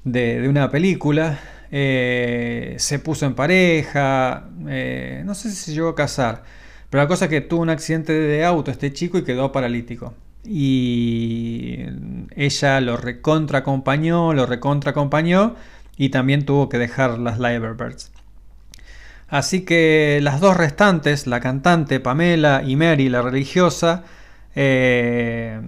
de, 0.03 0.49
una 0.49 0.71
película. 0.71 1.39
Eh, 1.69 2.73
se 2.79 2.97
puso 2.97 3.27
en 3.27 3.35
pareja, 3.35 4.49
eh, 4.67 5.21
no 5.23 5.35
sé 5.35 5.51
si 5.51 5.57
se 5.57 5.73
llegó 5.73 5.89
a 5.89 5.95
casar, 5.95 6.41
pero 6.89 7.03
la 7.03 7.07
cosa 7.07 7.25
es 7.25 7.29
que 7.29 7.41
tuvo 7.41 7.61
un 7.61 7.69
accidente 7.69 8.13
de 8.13 8.43
auto 8.43 8.71
este 8.71 8.91
chico 8.91 9.19
y 9.19 9.23
quedó 9.23 9.51
paralítico. 9.51 10.15
Y 10.43 11.85
ella 12.35 12.81
lo 12.81 12.97
recontra 12.97 13.59
acompañó, 13.59 14.33
lo 14.33 14.47
recontra 14.47 14.89
acompañó 14.89 15.55
y 15.97 16.09
también 16.09 16.45
tuvo 16.45 16.67
que 16.67 16.79
dejar 16.79 17.19
las 17.19 17.37
Liverbirds. 17.37 18.11
Así 19.27 19.65
que 19.65 20.19
las 20.23 20.39
dos 20.39 20.57
restantes, 20.57 21.27
la 21.27 21.41
cantante 21.41 21.99
Pamela 21.99 22.63
y 22.65 22.75
Mary, 22.75 23.09
la 23.09 23.21
religiosa, 23.21 24.03
eh, 24.55 25.61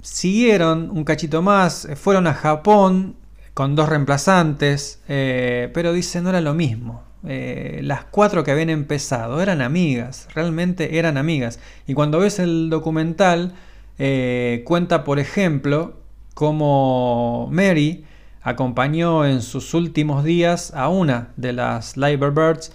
siguieron 0.00 0.90
un 0.90 1.04
cachito 1.04 1.42
más, 1.42 1.88
fueron 1.96 2.26
a 2.26 2.34
Japón 2.34 3.16
con 3.54 3.74
dos 3.74 3.88
reemplazantes, 3.88 5.02
eh, 5.08 5.70
pero 5.74 5.92
dice 5.92 6.20
no 6.20 6.30
era 6.30 6.40
lo 6.40 6.54
mismo. 6.54 7.02
Eh, 7.24 7.80
las 7.84 8.04
cuatro 8.04 8.42
que 8.42 8.50
habían 8.50 8.70
empezado 8.70 9.40
eran 9.40 9.60
amigas, 9.62 10.28
realmente 10.34 10.98
eran 10.98 11.16
amigas. 11.16 11.60
Y 11.86 11.94
cuando 11.94 12.18
ves 12.18 12.38
el 12.38 12.68
documental, 12.70 13.54
eh, 13.98 14.62
cuenta, 14.66 15.04
por 15.04 15.18
ejemplo, 15.18 16.00
cómo 16.34 17.48
Mary 17.52 18.04
acompañó 18.42 19.24
en 19.24 19.40
sus 19.42 19.72
últimos 19.74 20.24
días 20.24 20.72
a 20.74 20.88
una 20.88 21.28
de 21.36 21.52
las 21.52 21.96
Liverbirds 21.96 22.72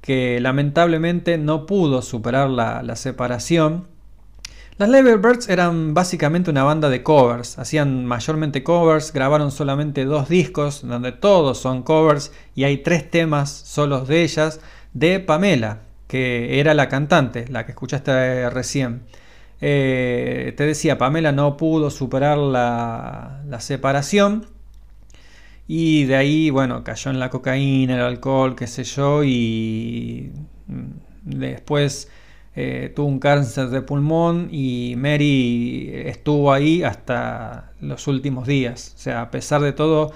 que 0.00 0.38
lamentablemente 0.40 1.38
no 1.38 1.66
pudo 1.66 2.02
superar 2.02 2.50
la, 2.50 2.82
la 2.84 2.94
separación. 2.94 3.88
Las 4.78 4.90
Liverbirds 4.90 5.48
eran 5.48 5.92
básicamente 5.92 6.52
una 6.52 6.62
banda 6.62 6.88
de 6.88 7.02
covers, 7.02 7.58
hacían 7.58 8.04
mayormente 8.04 8.62
covers, 8.62 9.12
grabaron 9.12 9.50
solamente 9.50 10.04
dos 10.04 10.28
discos 10.28 10.86
donde 10.86 11.10
todos 11.10 11.58
son 11.58 11.82
covers 11.82 12.32
y 12.54 12.62
hay 12.62 12.78
tres 12.78 13.10
temas 13.10 13.50
solos 13.50 14.06
de 14.06 14.22
ellas 14.22 14.60
de 14.92 15.18
Pamela, 15.18 15.80
que 16.06 16.60
era 16.60 16.74
la 16.74 16.88
cantante, 16.88 17.46
la 17.48 17.66
que 17.66 17.72
escuchaste 17.72 18.48
recién. 18.50 19.02
Eh, 19.60 20.54
te 20.56 20.64
decía, 20.64 20.96
Pamela 20.96 21.32
no 21.32 21.56
pudo 21.56 21.90
superar 21.90 22.38
la, 22.38 23.42
la 23.48 23.58
separación 23.58 24.46
y 25.66 26.04
de 26.04 26.14
ahí, 26.14 26.50
bueno, 26.50 26.84
cayó 26.84 27.10
en 27.10 27.18
la 27.18 27.30
cocaína, 27.30 27.96
el 27.96 28.02
alcohol, 28.02 28.54
qué 28.54 28.68
sé 28.68 28.84
yo, 28.84 29.24
y 29.24 30.30
mm, 30.68 30.90
después 31.24 32.08
eh, 32.60 32.92
tuvo 32.92 33.06
un 33.06 33.20
cáncer 33.20 33.68
de 33.68 33.82
pulmón 33.82 34.48
y 34.50 34.94
Mary 34.96 35.92
estuvo 35.94 36.52
ahí 36.52 36.82
hasta 36.82 37.70
los 37.80 38.08
últimos 38.08 38.48
días. 38.48 38.94
O 38.96 38.98
sea, 38.98 39.20
a 39.22 39.30
pesar 39.30 39.60
de 39.60 39.72
todo, 39.72 40.10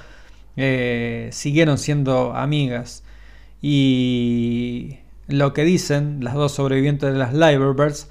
eh, 0.57 1.29
siguieron 1.31 1.79
siendo 1.79 2.35
amigas. 2.35 3.05
Y 3.61 4.99
lo 5.29 5.53
que 5.53 5.63
dicen 5.63 6.25
las 6.25 6.35
dos 6.35 6.51
sobrevivientes 6.51 7.13
de 7.13 7.19
las 7.21 7.33
Liverbirds 7.33 8.09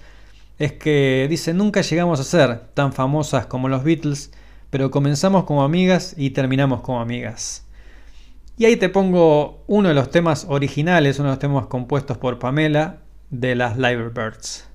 es 0.60 0.72
que 0.72 1.28
dicen 1.30 1.58
nunca 1.58 1.82
llegamos 1.82 2.22
a 2.22 2.24
ser 2.24 2.68
tan 2.74 2.94
famosas 2.94 3.48
como 3.48 3.68
los 3.68 3.84
Beatles, 3.84 4.32
pero 4.70 4.92
comenzamos 4.92 5.44
como 5.44 5.62
amigas 5.62 6.16
y 6.18 6.30
terminamos 6.30 6.80
como 6.80 7.02
amigas. 7.02 7.66
Y 8.58 8.64
ahí 8.64 8.78
te 8.78 8.88
pongo 8.88 9.66
uno 9.68 9.90
de 9.90 9.96
los 9.96 10.10
temas 10.10 10.46
originales, 10.48 11.20
uno 11.20 11.28
de 11.30 11.34
los 11.34 11.40
temas 11.40 11.68
compuestos 11.68 12.18
por 12.18 12.40
Pamela 12.40 13.00
de 13.32 13.56
las 13.56 13.78
Liverbirds. 13.78 14.71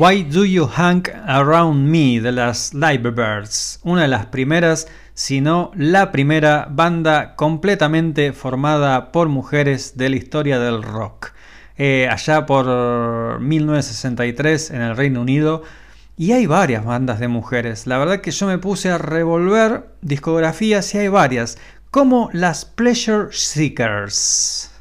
Why 0.00 0.22
Do 0.22 0.44
You 0.44 0.68
Hang 0.68 1.02
Around 1.26 1.88
Me 1.88 2.20
de 2.20 2.30
las 2.30 2.72
Liverbirds, 2.72 3.80
una 3.82 4.02
de 4.02 4.08
las 4.08 4.26
primeras, 4.26 4.86
si 5.14 5.40
no 5.40 5.72
la 5.74 6.12
primera 6.12 6.68
banda 6.70 7.34
completamente 7.34 8.32
formada 8.32 9.10
por 9.10 9.28
mujeres 9.28 9.96
de 9.96 10.08
la 10.08 10.14
historia 10.14 10.60
del 10.60 10.84
rock. 10.84 11.32
Eh, 11.76 12.08
allá 12.08 12.46
por 12.46 13.40
1963 13.40 14.70
en 14.70 14.82
el 14.82 14.96
Reino 14.96 15.20
Unido. 15.20 15.64
Y 16.16 16.30
hay 16.30 16.46
varias 16.46 16.84
bandas 16.84 17.18
de 17.18 17.26
mujeres. 17.26 17.88
La 17.88 17.98
verdad 17.98 18.20
que 18.20 18.30
yo 18.30 18.46
me 18.46 18.58
puse 18.58 18.90
a 18.90 18.98
revolver 18.98 19.88
discografías 20.00 20.94
y 20.94 20.98
hay 20.98 21.08
varias, 21.08 21.58
como 21.90 22.30
las 22.32 22.64
Pleasure 22.64 23.32
Seekers. 23.32 24.77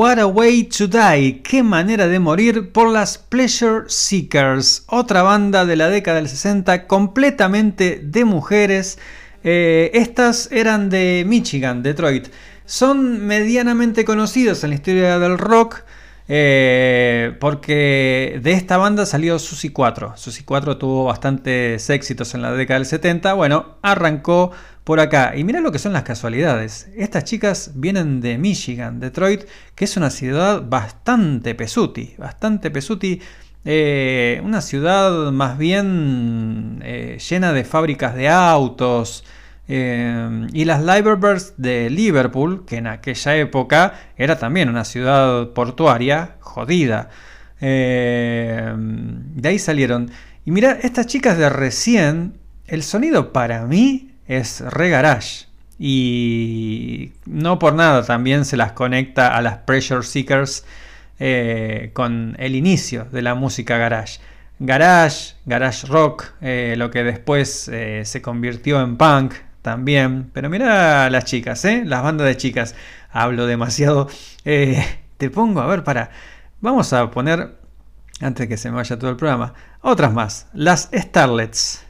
What 0.00 0.20
a 0.20 0.26
Way 0.28 0.68
to 0.78 0.86
Die, 0.86 1.42
qué 1.42 1.64
manera 1.64 2.06
de 2.06 2.20
morir 2.20 2.70
por 2.70 2.88
las 2.88 3.18
Pleasure 3.18 3.86
Seekers, 3.88 4.84
otra 4.86 5.22
banda 5.22 5.66
de 5.66 5.74
la 5.74 5.88
década 5.88 6.18
del 6.18 6.28
60 6.28 6.86
completamente 6.86 8.00
de 8.04 8.24
mujeres. 8.24 9.00
Eh, 9.42 9.90
estas 9.94 10.52
eran 10.52 10.88
de 10.88 11.24
Michigan, 11.26 11.82
Detroit. 11.82 12.28
Son 12.64 13.26
medianamente 13.26 14.04
conocidos 14.04 14.62
en 14.62 14.70
la 14.70 14.76
historia 14.76 15.18
del 15.18 15.36
rock. 15.36 15.82
eh, 16.30 17.34
porque 17.40 18.38
de 18.42 18.52
esta 18.52 18.76
banda 18.76 19.04
salió 19.06 19.38
Susi 19.38 19.70
4. 19.70 20.12
Susi 20.16 20.44
4 20.44 20.76
tuvo 20.76 21.04
bastantes 21.06 21.88
éxitos 21.90 22.34
en 22.34 22.42
la 22.42 22.52
década 22.52 22.78
del 22.78 22.86
70. 22.86 23.32
Bueno, 23.32 23.78
arrancó 23.82 24.52
por 24.88 25.00
acá. 25.00 25.36
Y 25.36 25.44
mira 25.44 25.60
lo 25.60 25.70
que 25.70 25.78
son 25.78 25.92
las 25.92 26.02
casualidades. 26.02 26.88
Estas 26.96 27.24
chicas 27.24 27.72
vienen 27.74 28.22
de 28.22 28.38
Michigan, 28.38 29.00
Detroit, 29.00 29.42
que 29.74 29.84
es 29.84 29.98
una 29.98 30.08
ciudad 30.08 30.62
bastante 30.66 31.54
pesuti. 31.54 32.14
Bastante 32.16 32.70
pesuti. 32.70 33.20
eh, 33.66 34.40
una 34.42 34.62
ciudad 34.62 35.30
más 35.30 35.58
bien 35.58 36.80
eh, 36.82 37.18
llena 37.28 37.52
de 37.52 37.64
fábricas 37.64 38.14
de 38.14 38.30
autos. 38.30 39.24
eh, 39.68 40.46
y 40.54 40.64
las 40.64 40.80
Liverbirds 40.82 41.52
de 41.58 41.90
Liverpool, 41.90 42.64
que 42.64 42.76
en 42.78 42.86
aquella 42.86 43.36
época 43.36 43.92
era 44.16 44.38
también 44.38 44.70
una 44.70 44.86
ciudad 44.86 45.50
portuaria 45.50 46.36
jodida. 46.40 47.10
De 47.60 48.72
ahí 49.44 49.58
salieron. 49.58 50.10
Y 50.46 50.50
mira, 50.50 50.78
estas 50.80 51.06
chicas 51.06 51.36
de 51.36 51.50
recién, 51.50 52.38
el 52.66 52.82
sonido 52.82 53.34
para 53.34 53.66
mí 53.66 54.07
es 54.28 54.60
re 54.60 54.90
garage. 54.90 55.46
Y 55.78 57.12
no 57.24 57.58
por 57.58 57.74
nada 57.74 58.04
también 58.04 58.44
se 58.44 58.56
las 58.56 58.72
conecta 58.72 59.36
a 59.36 59.42
las 59.42 59.58
Pressure 59.58 60.02
Seekers 60.02 60.64
eh, 61.18 61.90
con 61.94 62.36
el 62.38 62.54
inicio 62.54 63.06
de 63.10 63.22
la 63.22 63.34
música 63.34 63.78
garage. 63.78 64.20
Garage, 64.60 65.34
garage 65.46 65.86
rock, 65.86 66.32
eh, 66.40 66.74
lo 66.76 66.90
que 66.90 67.04
después 67.04 67.68
eh, 67.68 68.02
se 68.04 68.20
convirtió 68.20 68.80
en 68.80 68.96
punk 68.96 69.34
también. 69.62 70.30
Pero 70.32 70.50
mira 70.50 71.08
las 71.10 71.24
chicas, 71.24 71.64
las 71.64 72.02
bandas 72.02 72.26
de 72.26 72.36
chicas. 72.36 72.74
Hablo 73.10 73.46
demasiado. 73.46 74.08
Te 74.44 75.30
pongo, 75.32 75.60
a 75.60 75.66
ver, 75.66 75.84
para. 75.84 76.10
Vamos 76.60 76.92
a 76.92 77.08
poner, 77.10 77.56
antes 78.20 78.44
de 78.44 78.48
que 78.48 78.56
se 78.56 78.68
me 78.68 78.76
vaya 78.76 78.98
todo 78.98 79.10
el 79.10 79.16
programa, 79.16 79.54
otras 79.80 80.12
más. 80.12 80.48
Las 80.52 80.90
Starlets. 80.92 81.84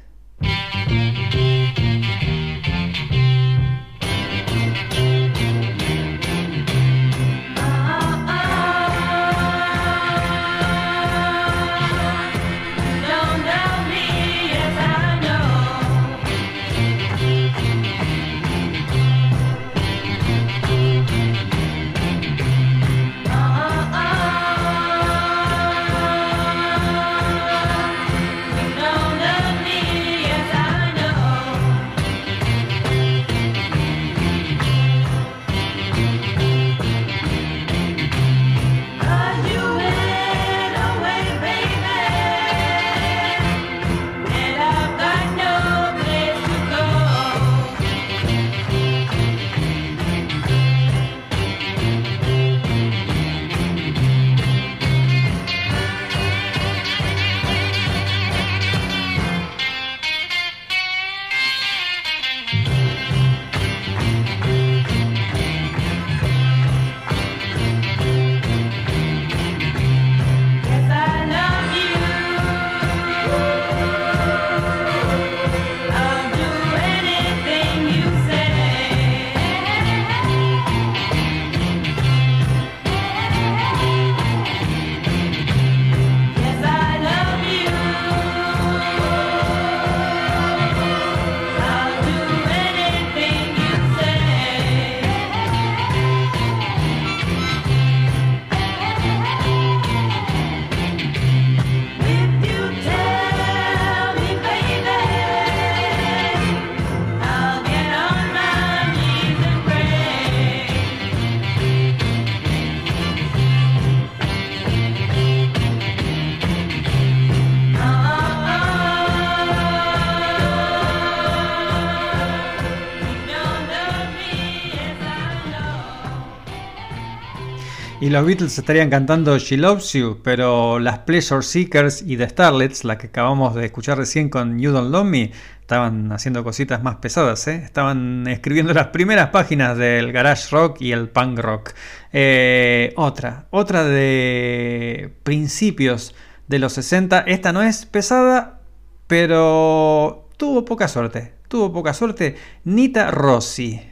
Y 128.08 128.10
los 128.10 128.24
Beatles 128.24 128.58
estarían 128.58 128.88
cantando 128.88 129.36
She 129.36 129.58
Loves 129.58 129.92
You, 129.92 130.20
pero 130.24 130.78
las 130.78 131.00
Pleasure 131.00 131.42
Seekers 131.42 132.00
y 132.00 132.16
The 132.16 132.30
Starlets, 132.30 132.84
la 132.84 132.96
que 132.96 133.08
acabamos 133.08 133.54
de 133.54 133.66
escuchar 133.66 133.98
recién 133.98 134.30
con 134.30 134.58
You 134.58 134.70
Don't 134.70 134.90
Love 134.90 135.04
Me, 135.04 135.32
estaban 135.60 136.10
haciendo 136.10 136.42
cositas 136.42 136.82
más 136.82 136.96
pesadas, 136.96 137.46
¿eh? 137.48 137.56
estaban 137.56 138.26
escribiendo 138.26 138.72
las 138.72 138.86
primeras 138.86 139.28
páginas 139.28 139.76
del 139.76 140.10
garage 140.10 140.48
rock 140.50 140.80
y 140.80 140.92
el 140.92 141.10
punk 141.10 141.38
rock. 141.38 141.72
Eh, 142.14 142.94
otra, 142.96 143.44
otra 143.50 143.84
de 143.84 145.12
principios 145.22 146.14
de 146.46 146.60
los 146.60 146.72
60, 146.72 147.20
esta 147.26 147.52
no 147.52 147.62
es 147.62 147.84
pesada, 147.84 148.62
pero 149.06 150.30
tuvo 150.38 150.64
poca 150.64 150.88
suerte, 150.88 151.34
tuvo 151.46 151.74
poca 151.74 151.92
suerte, 151.92 152.36
Nita 152.64 153.10
Rossi. 153.10 153.82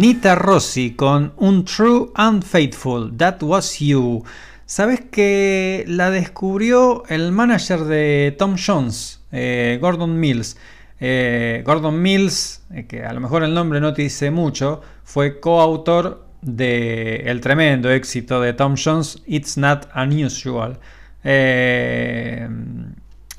Nita 0.00 0.34
Rossi 0.34 0.94
con 0.94 1.34
un 1.36 1.66
True 1.66 2.08
and 2.14 2.42
Faithful, 2.42 3.14
That 3.18 3.42
Was 3.42 3.80
You. 3.80 4.24
¿Sabes 4.64 5.02
que 5.02 5.84
la 5.86 6.10
descubrió 6.10 7.02
el 7.10 7.32
manager 7.32 7.80
de 7.80 8.34
Tom 8.38 8.56
Jones, 8.56 9.20
eh, 9.30 9.76
Gordon 9.78 10.18
Mills? 10.18 10.56
Eh, 11.00 11.62
Gordon 11.66 12.00
Mills, 12.00 12.62
eh, 12.72 12.86
que 12.86 13.04
a 13.04 13.12
lo 13.12 13.20
mejor 13.20 13.44
el 13.44 13.52
nombre 13.52 13.78
no 13.78 13.92
te 13.92 14.00
dice 14.00 14.30
mucho, 14.30 14.80
fue 15.04 15.38
coautor 15.38 16.24
de 16.40 17.16
el 17.26 17.42
tremendo 17.42 17.90
éxito 17.90 18.40
de 18.40 18.54
Tom 18.54 18.76
Jones, 18.82 19.22
It's 19.26 19.58
Not 19.58 19.86
Unusual. 19.94 20.78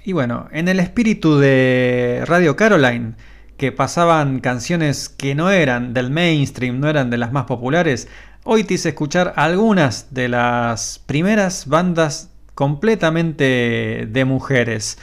Y 0.03 0.14
bueno, 0.14 0.47
en 0.51 0.68
el 0.68 0.80
espíritu 0.80 1.39
de 1.39 2.24
Radio 2.28 2.55
Caroline, 2.55 3.14
que 3.62 3.72
pasaban 3.72 4.39
canciones 4.39 5.07
que 5.07 5.36
no 5.36 5.51
eran 5.51 5.93
del 5.93 6.09
mainstream, 6.09 6.80
no 6.80 6.89
eran 6.89 7.12
de 7.12 7.20
las 7.20 7.32
más 7.32 7.45
populares, 7.45 8.07
hoy 8.43 8.64
te 8.64 8.74
hice 8.74 8.89
escuchar 8.89 9.34
algunas 9.36 10.12
de 10.16 10.30
las 10.30 10.99
primeras 11.05 11.68
bandas 11.68 12.32
completamente 12.55 14.07
de 14.09 14.26
mujeres. 14.26 14.97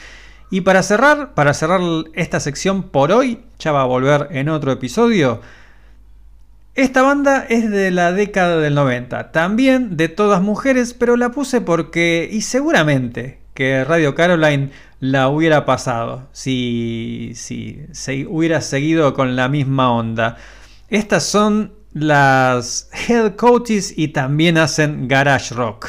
Y 0.50 0.62
para 0.62 0.82
cerrar, 0.82 1.34
para 1.34 1.54
cerrar 1.54 1.80
esta 2.14 2.40
sección 2.40 2.82
por 2.82 3.12
hoy, 3.12 3.44
ya 3.61 3.70
va 3.70 3.82
a 3.82 3.84
volver 3.84 4.26
en 4.32 4.48
otro 4.48 4.72
episodio. 4.72 5.40
Esta 6.74 7.02
banda 7.02 7.46
es 7.48 7.70
de 7.70 7.92
la 7.92 8.11
década 8.11 8.59
del 8.59 8.74
90, 8.74 9.30
también 9.30 9.96
de 9.96 10.09
todas 10.09 10.42
mujeres, 10.42 10.94
pero 10.94 11.16
la 11.16 11.30
puse 11.30 11.61
porque, 11.61 12.28
y 12.28 12.40
seguramente 12.40 13.38
que 13.54 13.84
Radio 13.84 14.14
Caroline 14.14 14.70
la 15.01 15.28
hubiera 15.28 15.64
pasado 15.64 16.28
si, 16.32 17.32
si 17.34 17.82
se 17.92 18.26
hubiera 18.26 18.61
seguido 18.61 19.14
con 19.14 19.36
la 19.36 19.49
misma 19.49 19.92
onda. 19.92 20.36
Estas 20.88 21.24
son 21.24 21.72
las 21.92 22.90
Head 23.09 23.36
Coaches 23.36 23.94
y 23.96 24.09
también 24.09 24.59
hacen 24.59 25.09
garage 25.09 25.55
rock. 25.55 25.88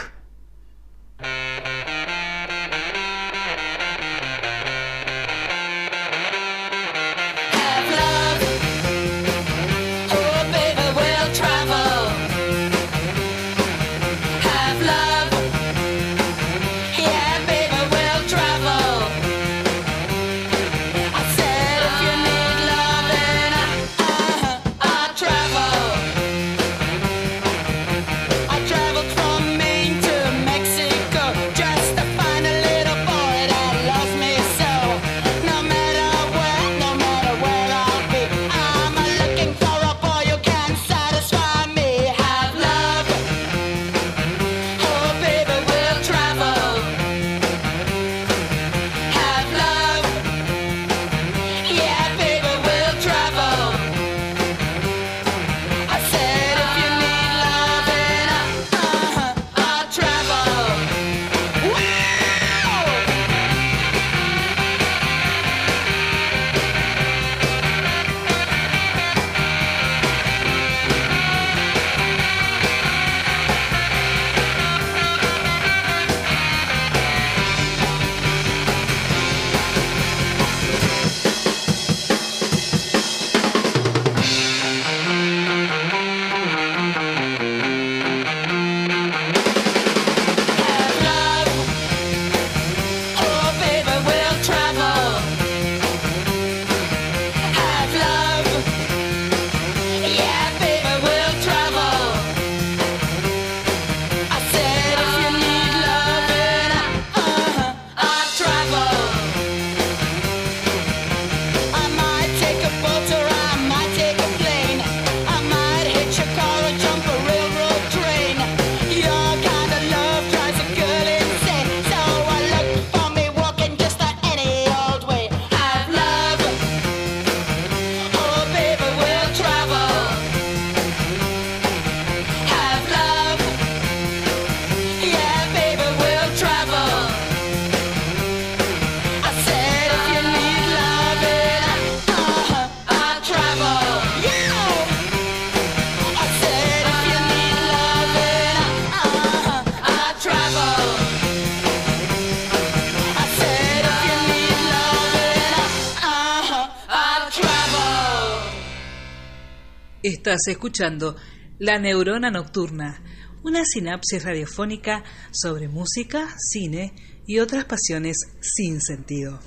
Estás 160.40 160.54
escuchando 160.54 161.18
La 161.58 161.80
Neurona 161.80 162.32
Nocturna, 162.32 163.02
una 163.44 163.66
sinapsis 163.66 164.24
radiofónica 164.24 165.04
sobre 165.32 165.68
música, 165.68 166.30
cine 166.38 166.94
y 167.28 167.40
otras 167.40 167.66
pasiones 167.66 168.16
sin 168.40 168.80
sentido. 168.80 169.42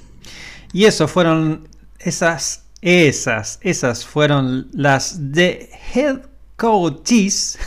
Y 0.74 0.84
eso 0.84 1.08
fueron 1.08 1.66
esas, 1.98 2.66
esas, 2.82 3.58
esas 3.62 4.04
fueron 4.04 4.68
las 4.74 5.32
de 5.32 5.70
Head 5.94 6.26
Coaches 6.56 7.58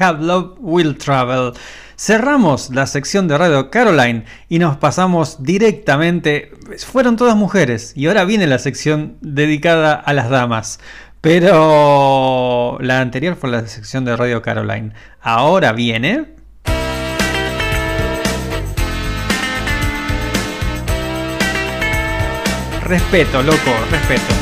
Have 0.00 0.24
Love 0.24 0.56
Will 0.58 0.98
Travel. 0.98 1.52
Cerramos 1.96 2.70
la 2.70 2.88
sección 2.88 3.28
de 3.28 3.38
Radio 3.38 3.70
Caroline 3.70 4.24
y 4.48 4.58
nos 4.58 4.76
pasamos 4.76 5.40
directamente. 5.44 6.50
Fueron 6.84 7.16
todas 7.16 7.36
mujeres 7.36 7.92
y 7.94 8.06
ahora 8.06 8.24
viene 8.24 8.48
la 8.48 8.58
sección 8.58 9.18
dedicada 9.20 9.94
a 9.94 10.12
las 10.12 10.30
damas. 10.30 10.80
Pero 11.22 12.78
la 12.80 13.00
anterior 13.00 13.36
fue 13.36 13.48
la 13.48 13.64
sección 13.68 14.04
de 14.04 14.16
Radio 14.16 14.42
Caroline. 14.42 14.90
Ahora 15.20 15.72
viene. 15.72 16.34
Respeto, 22.82 23.40
loco, 23.44 23.70
respeto. 23.88 24.34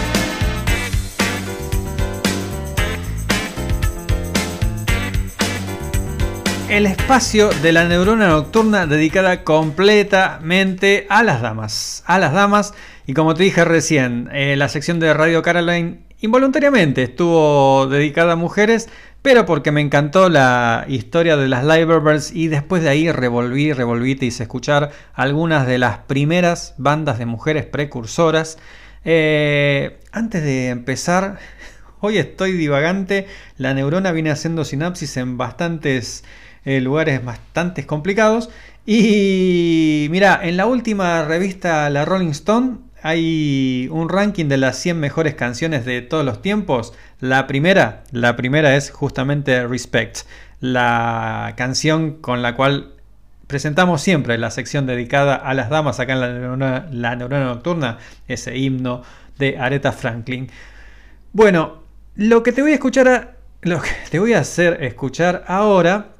El 6.71 6.87
espacio 6.87 7.51
de 7.61 7.73
la 7.73 7.85
neurona 7.85 8.29
nocturna 8.29 8.87
dedicada 8.87 9.45
completamente 9.45 11.07
a 11.11 11.23
las 11.25 11.43
damas. 11.43 12.03
A 12.07 12.19
las 12.19 12.33
damas. 12.33 12.73
Y 13.07 13.13
como 13.13 13.35
te 13.35 13.43
dije 13.43 13.67
recién, 13.67 14.31
eh, 14.33 14.57
la 14.57 14.71
sección 14.71 14.99
de 14.99 15.13
Radio 15.13 15.43
Caroline 15.43 16.09
involuntariamente 16.21 17.03
estuvo 17.03 17.87
dedicada 17.87 18.33
a 18.33 18.37
mujeres, 18.37 18.89
pero 19.23 19.45
porque 19.45 19.73
me 19.73 19.81
encantó 19.81 20.29
la 20.29 20.85
historia 20.89 21.37
de 21.37 21.49
las 21.49 21.65
Liverbirds 21.65 22.33
y 22.33 22.49
después 22.49 22.83
de 22.83 22.89
ahí 22.89 23.11
revolví, 23.11 23.73
revolví, 23.73 24.15
te 24.15 24.27
hice 24.27 24.45
escuchar 24.45 24.93
algunas 25.15 25.67
de 25.67 25.79
las 25.79 25.99
primeras 25.99 26.75
bandas 26.79 27.19
de 27.19 27.27
mujeres 27.27 27.67
precursoras. 27.67 28.59
Eh, 29.05 29.99
antes 30.13 30.43
de 30.43 30.69
empezar, 30.69 31.39
hoy 32.01 32.19
estoy 32.19 32.53
divagante, 32.53 33.27
la 33.57 33.75
neurona 33.75 34.13
viene 34.13 34.31
haciendo 34.31 34.65
sinapsis 34.65 35.17
en 35.17 35.37
bastantes 35.37 36.25
eh, 36.65 36.81
lugares 36.81 37.25
bastante 37.25 37.87
complicados. 37.87 38.51
Y 38.87 40.09
mira, 40.11 40.41
en 40.43 40.57
la 40.57 40.67
última 40.67 41.25
revista 41.25 41.89
La 41.91 42.05
Rolling 42.05 42.31
Stone 42.31 42.79
hay 43.03 43.89
un 43.91 44.09
ranking 44.09 44.47
de 44.47 44.57
las 44.57 44.77
100 44.79 44.99
mejores 44.99 45.35
canciones 45.35 45.85
de 45.85 46.03
todos 46.03 46.25
los 46.25 46.43
tiempos. 46.43 46.93
La 47.21 47.47
primera, 47.47 48.05
la 48.13 48.37
primera 48.37 48.77
es 48.77 48.91
justamente 48.91 49.67
Respect, 49.67 50.19
la 50.61 51.55
canción 51.57 52.21
con 52.21 52.43
la 52.43 52.55
cual 52.57 52.95
presentamos 53.47 54.01
siempre 54.01 54.39
la 54.39 54.51
sección 54.51 54.87
dedicada 54.87 55.35
a 55.35 55.55
las 55.55 55.71
damas 55.71 55.99
acá 55.99 56.13
en 56.13 56.21
la 56.21 56.33
neurona, 56.33 56.89
la 56.93 57.17
nocturna, 57.17 57.99
ese 58.29 58.57
himno 58.57 59.03
de 59.39 59.59
Aretha 59.59 59.93
Franklin. 59.93 60.49
Bueno, 61.33 61.83
lo 62.15 62.43
que 62.43 62.53
te 62.53 62.63
voy 62.63 62.73
a 62.73 62.75
escuchar, 62.75 63.37
lo 63.63 63.81
que 63.81 63.91
te 64.11 64.19
voy 64.19 64.35
a 64.35 64.41
hacer 64.41 64.85
escuchar 64.85 65.45
ahora 65.49 66.11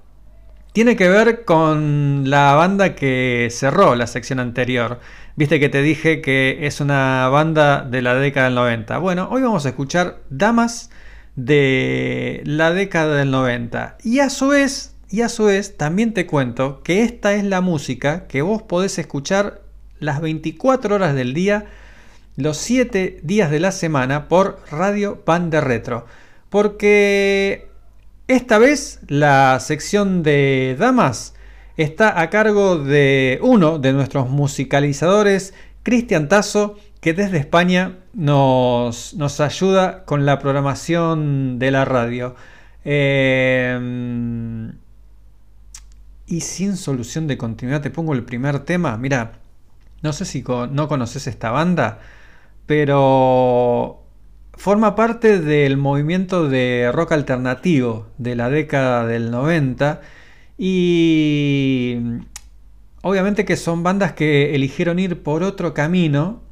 tiene 0.73 0.97
que 0.97 1.09
ver 1.09 1.45
con 1.45 2.31
la 2.31 2.55
banda 2.55 2.95
que 2.95 3.49
cerró 3.51 3.95
la 3.95 4.07
sección 4.07 4.39
anterior. 4.39 5.01
Viste 5.37 5.59
que 5.59 5.69
te 5.69 5.83
dije 5.83 6.21
que 6.21 6.67
es 6.67 6.81
una 6.81 7.29
banda 7.29 7.83
de 7.83 8.03
la 8.03 8.15
década 8.15 8.47
del 8.47 8.55
90. 8.55 8.99
Bueno, 8.99 9.29
hoy 9.31 9.43
vamos 9.43 9.67
a 9.67 9.71
escuchar 9.71 10.21
Damas 10.31 10.91
de 11.35 12.43
la 12.45 12.73
década 12.73 13.17
del 13.17 13.31
90. 13.31 13.99
Y 14.05 14.21
a 14.21 14.31
su 14.31 14.49
vez, 14.49 14.95
y 15.09 15.23
a 15.23 15.29
su 15.29 15.47
vez, 15.47 15.77
también 15.77 16.15
te 16.15 16.27
cuento 16.27 16.83
que 16.83 17.03
esta 17.03 17.35
es 17.35 17.45
la 17.45 17.61
música 17.61 18.27
que 18.27 18.43
vos 18.43 18.63
podés 18.63 18.99
escuchar 18.99 19.63
las 19.99 20.21
24 20.21 20.95
horas 20.95 21.15
del 21.15 21.35
día, 21.35 21.67
los 22.37 22.59
7 22.59 23.21
días 23.23 23.51
de 23.51 23.61
la 23.61 23.73
semana 23.73 24.29
por 24.29 24.61
Radio 24.71 25.25
Pan 25.25 25.51
de 25.51 25.61
Retro. 25.61 26.07
Porque 26.49 27.70
esta 28.31 28.59
vez 28.59 29.01
la 29.09 29.59
sección 29.59 30.23
de 30.23 30.77
damas 30.79 31.35
está 31.77 32.21
a 32.21 32.31
cargo 32.31 32.79
de 32.79 33.41
uno 33.43 33.81
de 33.81 33.93
nuestros 33.93 34.29
musicalizadores, 34.31 35.53
Cristian 35.83 36.29
Tazo, 36.29 36.77
que 37.01 37.13
desde 37.13 37.39
España 37.39 37.99
nos, 38.13 39.15
nos 39.15 39.41
ayuda 39.41 40.05
con 40.05 40.27
la 40.27 40.39
programación 40.39 41.59
de 41.59 41.71
la 41.73 41.85
radio. 41.85 42.37
Eh, 42.85 44.71
y 46.27 46.41
sin 46.43 46.77
solución 46.77 47.27
de 47.27 47.37
continuidad, 47.37 47.83
te 47.83 47.91
pongo 47.91 48.13
el 48.13 48.23
primer 48.23 48.61
tema. 48.61 48.97
Mira, 48.97 49.41
no 50.03 50.13
sé 50.13 50.25
si 50.25 50.45
no 50.71 50.87
conoces 50.87 51.27
esta 51.27 51.51
banda, 51.51 51.99
pero 52.67 54.00
forma 54.61 54.95
parte 54.95 55.41
del 55.41 55.79
movimiento 55.79 56.47
de 56.47 56.91
rock 56.93 57.13
alternativo 57.13 58.09
de 58.19 58.37
la 58.37 58.51
década 58.51 59.07
del 59.07 59.31
90 59.31 60.03
y 60.59 61.97
obviamente 63.01 63.47
que 63.47 63.57
son 63.57 63.83
bandas 63.83 64.13
que 64.13 64.55
eligieron 64.55 64.99
ir 64.99 65.23
por 65.23 65.45
otro 65.45 65.73
camino 65.73 66.43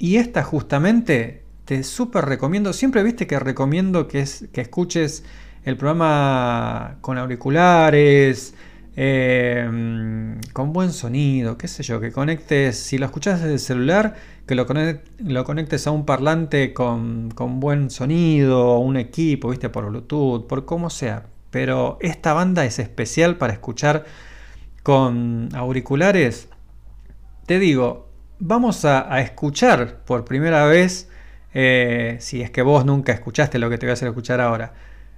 y 0.00 0.16
esta 0.16 0.42
justamente 0.42 1.44
te 1.64 1.84
súper 1.84 2.24
recomiendo, 2.24 2.72
siempre 2.72 3.04
viste 3.04 3.28
que 3.28 3.38
recomiendo 3.38 4.08
que, 4.08 4.18
es, 4.18 4.48
que 4.52 4.60
escuches 4.60 5.22
el 5.62 5.76
programa 5.76 6.96
con 7.02 7.18
auriculares, 7.18 8.52
eh, 8.96 10.36
con 10.52 10.72
buen 10.72 10.92
sonido, 10.92 11.56
qué 11.58 11.68
sé 11.68 11.82
yo, 11.82 12.00
que 12.00 12.12
conectes, 12.12 12.78
si 12.78 12.98
lo 12.98 13.06
escuchas 13.06 13.40
desde 13.40 13.54
el 13.54 13.60
celular, 13.60 14.16
que 14.46 14.54
lo, 14.54 14.66
conec- 14.66 15.02
lo 15.18 15.44
conectes 15.44 15.86
a 15.86 15.90
un 15.90 16.04
parlante 16.04 16.74
con, 16.74 17.30
buen 17.60 17.90
sonido, 17.90 18.78
un 18.78 18.96
equipo, 18.96 19.50
viste, 19.50 19.68
por 19.68 19.86
Bluetooth, 19.86 20.46
por 20.46 20.64
como 20.64 20.90
sea. 20.90 21.26
Pero 21.50 21.98
esta 22.00 22.32
banda 22.32 22.64
es 22.64 22.78
especial 22.78 23.36
para 23.36 23.52
escuchar 23.52 24.04
con 24.82 25.48
auriculares. 25.54 26.48
Te 27.46 27.58
digo, 27.58 28.08
vamos 28.38 28.84
a, 28.84 29.12
a 29.12 29.20
escuchar 29.20 30.02
por 30.04 30.24
primera 30.24 30.64
vez, 30.66 31.08
eh, 31.54 32.16
si 32.20 32.42
es 32.42 32.50
que 32.50 32.62
vos 32.62 32.84
nunca 32.84 33.12
escuchaste 33.12 33.58
lo 33.58 33.68
que 33.68 33.78
te 33.78 33.86
voy 33.86 33.90
a 33.90 33.94
hacer 33.94 34.08
escuchar 34.08 34.40
ahora, 34.40 34.74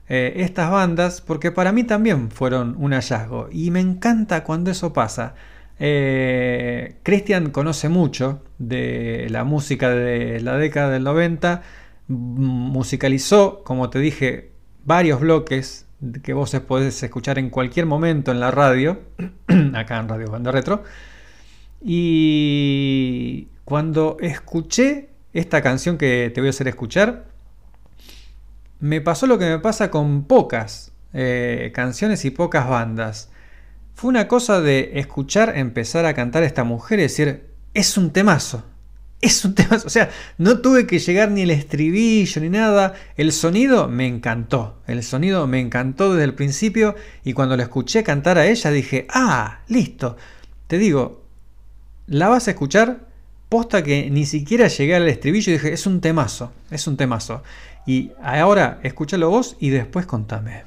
eh, 0.08 0.34
estas 0.36 0.70
bandas, 0.70 1.20
porque 1.20 1.50
para 1.50 1.72
mí 1.72 1.84
también 1.84 2.30
fueron 2.30 2.76
un 2.78 2.92
hallazgo 2.92 3.48
y 3.50 3.70
me 3.70 3.80
encanta 3.80 4.44
cuando 4.44 4.70
eso 4.70 4.92
pasa. 4.92 5.34
Eh, 5.78 6.96
Christian 7.02 7.50
conoce 7.50 7.88
mucho 7.88 8.42
de 8.58 9.26
la 9.30 9.44
música 9.44 9.90
de 9.90 10.40
la 10.40 10.56
década 10.56 10.90
del 10.90 11.04
90, 11.04 11.62
m- 12.08 12.16
musicalizó, 12.38 13.62
como 13.64 13.90
te 13.90 13.98
dije, 13.98 14.52
varios 14.84 15.20
bloques 15.20 15.86
que 16.22 16.32
vos 16.34 16.54
podés 16.68 17.02
escuchar 17.02 17.38
en 17.38 17.48
cualquier 17.50 17.86
momento 17.86 18.30
en 18.30 18.40
la 18.40 18.50
radio, 18.50 19.00
acá 19.74 19.98
en 19.98 20.08
Radio 20.08 20.30
Banda 20.30 20.52
Retro. 20.52 20.84
Y 21.86 23.48
cuando 23.64 24.16
escuché 24.20 25.08
esta 25.32 25.62
canción 25.62 25.98
que 25.98 26.30
te 26.34 26.40
voy 26.40 26.48
a 26.48 26.50
hacer 26.50 26.68
escuchar, 26.68 27.24
me 28.84 29.00
pasó 29.00 29.26
lo 29.26 29.38
que 29.38 29.46
me 29.46 29.58
pasa 29.60 29.90
con 29.90 30.24
pocas 30.24 30.92
eh, 31.14 31.72
canciones 31.74 32.26
y 32.26 32.30
pocas 32.30 32.68
bandas. 32.68 33.30
Fue 33.94 34.10
una 34.10 34.28
cosa 34.28 34.60
de 34.60 34.98
escuchar 34.98 35.56
empezar 35.56 36.04
a 36.04 36.12
cantar 36.12 36.42
a 36.42 36.46
esta 36.46 36.64
mujer 36.64 36.98
y 36.98 37.02
decir, 37.04 37.46
es 37.72 37.96
un 37.96 38.10
temazo. 38.10 38.62
Es 39.22 39.42
un 39.46 39.54
temazo. 39.54 39.86
O 39.86 39.90
sea, 39.90 40.10
no 40.36 40.60
tuve 40.60 40.86
que 40.86 40.98
llegar 40.98 41.30
ni 41.30 41.40
el 41.40 41.50
estribillo 41.50 42.42
ni 42.42 42.50
nada. 42.50 42.92
El 43.16 43.32
sonido 43.32 43.88
me 43.88 44.06
encantó. 44.06 44.82
El 44.86 45.02
sonido 45.02 45.46
me 45.46 45.60
encantó 45.60 46.12
desde 46.12 46.24
el 46.24 46.34
principio. 46.34 46.94
Y 47.24 47.32
cuando 47.32 47.56
la 47.56 47.62
escuché 47.62 48.02
cantar 48.02 48.36
a 48.36 48.44
ella 48.44 48.70
dije, 48.70 49.06
ah, 49.08 49.60
listo. 49.66 50.18
Te 50.66 50.76
digo, 50.76 51.24
la 52.06 52.28
vas 52.28 52.48
a 52.48 52.50
escuchar. 52.50 53.08
Posta 53.48 53.82
que 53.82 54.10
ni 54.10 54.26
siquiera 54.26 54.68
llegué 54.68 54.94
al 54.94 55.08
estribillo 55.08 55.52
y 55.52 55.54
dije, 55.54 55.72
es 55.72 55.86
un 55.86 56.02
temazo. 56.02 56.52
Es 56.70 56.86
un 56.86 56.98
temazo. 56.98 57.42
Y 57.86 58.12
ahora 58.22 58.78
escúchalo 58.82 59.30
vos 59.30 59.56
y 59.60 59.70
después 59.70 60.06
contame. 60.06 60.62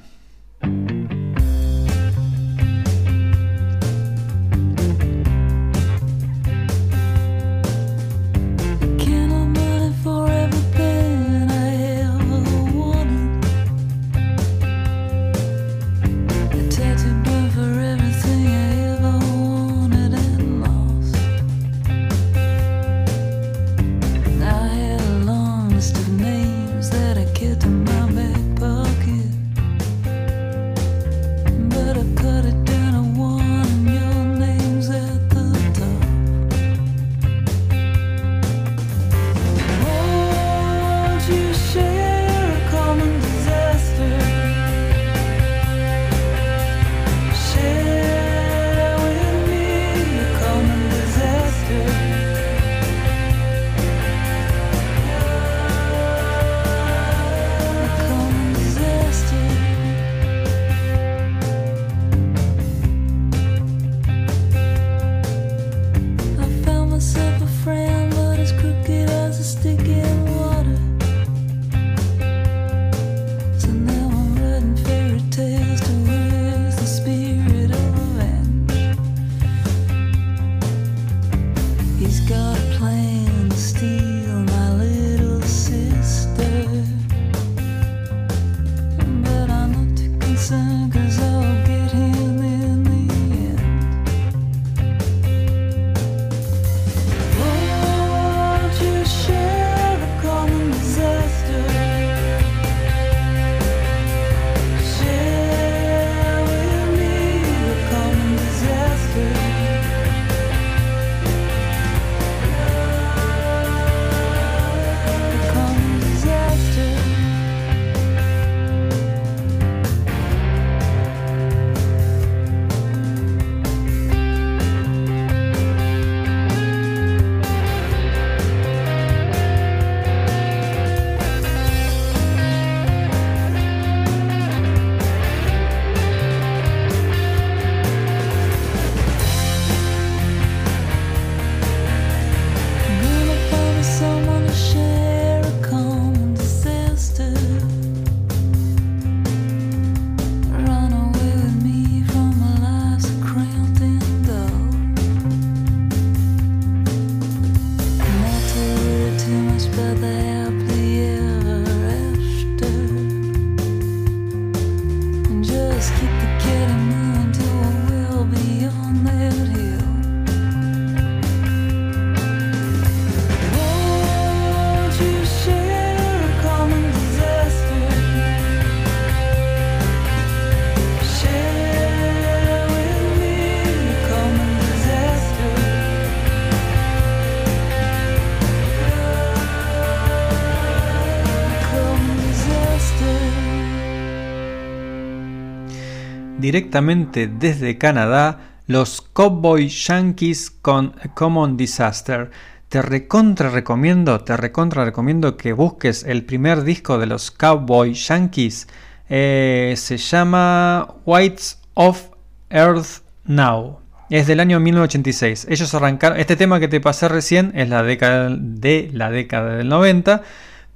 Directamente 196.48 197.26
desde 197.26 197.76
Canadá, 197.76 198.62
los 198.66 199.02
Cowboy 199.02 199.68
Yankees 199.68 200.50
con 200.50 200.94
Common 201.14 201.58
Disaster. 201.58 202.30
Te 202.70 202.80
recontra 202.80 203.50
recomiendo, 203.50 204.20
te 204.20 204.34
recontra 204.34 204.86
recomiendo 204.86 205.36
que 205.36 205.52
busques 205.52 206.04
el 206.04 206.24
primer 206.24 206.62
disco 206.62 206.96
de 206.96 207.04
los 207.04 207.30
Cowboy 207.30 207.92
Yankees. 207.92 208.66
Eh, 209.10 209.74
se 209.76 209.98
llama 209.98 210.94
Whites 211.04 211.58
of 211.74 212.12
Earth 212.48 213.02
Now. 213.26 213.80
Es 214.08 214.26
del 214.26 214.40
año 214.40 214.58
1986. 214.58 215.48
Ellos 215.50 215.74
arrancaron. 215.74 216.18
Este 216.18 216.34
tema 216.34 216.60
que 216.60 216.68
te 216.68 216.80
pasé 216.80 217.08
recién 217.08 217.52
es 217.54 217.68
la 217.68 217.82
década 217.82 218.34
de 218.34 218.88
la 218.94 219.10
década 219.10 219.56
del 219.56 219.68
90 219.68 220.22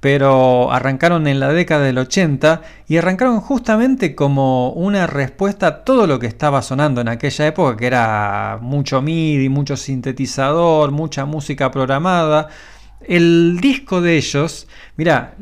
pero 0.03 0.69
arrancaron 0.73 1.27
en 1.27 1.39
la 1.39 1.53
década 1.53 1.85
del 1.85 1.97
80 1.97 2.61
y 2.89 2.97
arrancaron 2.97 3.39
justamente 3.39 4.15
como 4.15 4.71
una 4.71 5.07
respuesta 5.07 5.67
a 5.67 5.83
todo 5.85 6.07
lo 6.07 6.19
que 6.19 6.27
estaba 6.27 6.61
sonando 6.61 6.99
en 6.99 7.07
aquella 7.07 7.47
época, 7.47 7.77
que 7.77 7.87
era 7.87 8.59
mucho 8.61 9.01
MIDI, 9.01 9.47
mucho 9.47 9.77
sintetizador, 9.77 10.91
mucha 10.91 11.23
música 11.23 11.71
programada. 11.71 12.49
El 13.07 13.59
disco 13.61 14.01
de 14.01 14.17
ellos, 14.17 14.67
mira, 14.97 15.35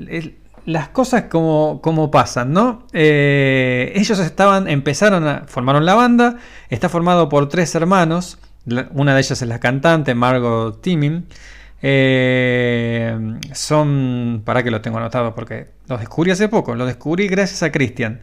las 0.68 0.90
cosas 0.90 1.24
como, 1.24 1.80
como 1.82 2.12
pasan, 2.12 2.54
¿no? 2.54 2.86
Eh, 2.94 3.92
ellos 3.96 4.20
estaban, 4.20 4.68
empezaron 4.68 5.28
a, 5.28 5.46
formaron 5.48 5.88
la 5.88 5.96
banda, 5.96 6.38
está 6.70 6.88
formado 6.88 7.30
por 7.30 7.50
tres 7.50 7.74
hermanos, 7.74 8.38
una 8.94 9.16
de 9.16 9.22
ellas 9.22 9.42
es 9.42 9.48
la 9.48 9.60
cantante, 9.60 10.14
Margot 10.14 10.84
Timming. 10.84 11.26
Eh, 11.82 13.40
son, 13.54 14.44
para 14.46 14.64
que 14.64 14.72
lo 14.72 14.82
tengo 14.82 14.98
anotado 14.98 15.34
porque 15.34 15.68
los 15.88 16.00
descubrí 16.00 16.32
hace 16.32 16.48
poco, 16.48 16.76
lo 16.76 16.86
descubrí 16.86 17.28
gracias 17.28 17.64
a 17.64 17.72
Christian. 17.72 18.22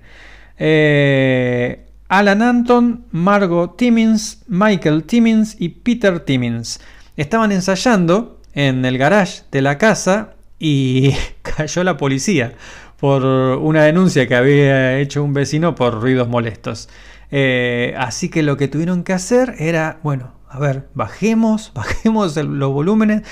Eh, 0.58 1.86
Alan 2.08 2.42
Anton, 2.42 3.04
Margot 3.10 3.76
Timmins, 3.76 4.42
Michael 4.48 5.04
Timmins 5.04 5.56
y 5.58 5.70
Peter 5.70 6.20
Timmins. 6.20 6.80
Estaban 7.16 7.52
ensayando 7.52 8.40
en 8.54 8.84
el 8.84 8.96
garage 8.96 9.42
de 9.50 9.62
la 9.62 9.76
casa 9.76 10.34
y 10.58 11.12
cayó 11.42 11.84
la 11.84 11.96
policía 11.96 12.54
por 12.98 13.24
una 13.24 13.84
denuncia 13.84 14.26
que 14.26 14.34
había 14.34 14.98
hecho 14.98 15.22
un 15.22 15.32
vecino 15.32 15.74
por 15.74 16.00
ruidos 16.00 16.28
molestos. 16.28 16.88
Eh, 17.30 17.94
así 17.98 18.28
que 18.28 18.42
lo 18.42 18.56
que 18.56 18.68
tuvieron 18.68 19.04
que 19.04 19.12
hacer 19.12 19.54
era, 19.58 19.98
bueno, 20.02 20.32
a 20.48 20.58
ver, 20.58 20.88
bajemos, 20.94 21.72
bajemos 21.74 22.36
los 22.36 22.72
volúmenes, 22.72 23.22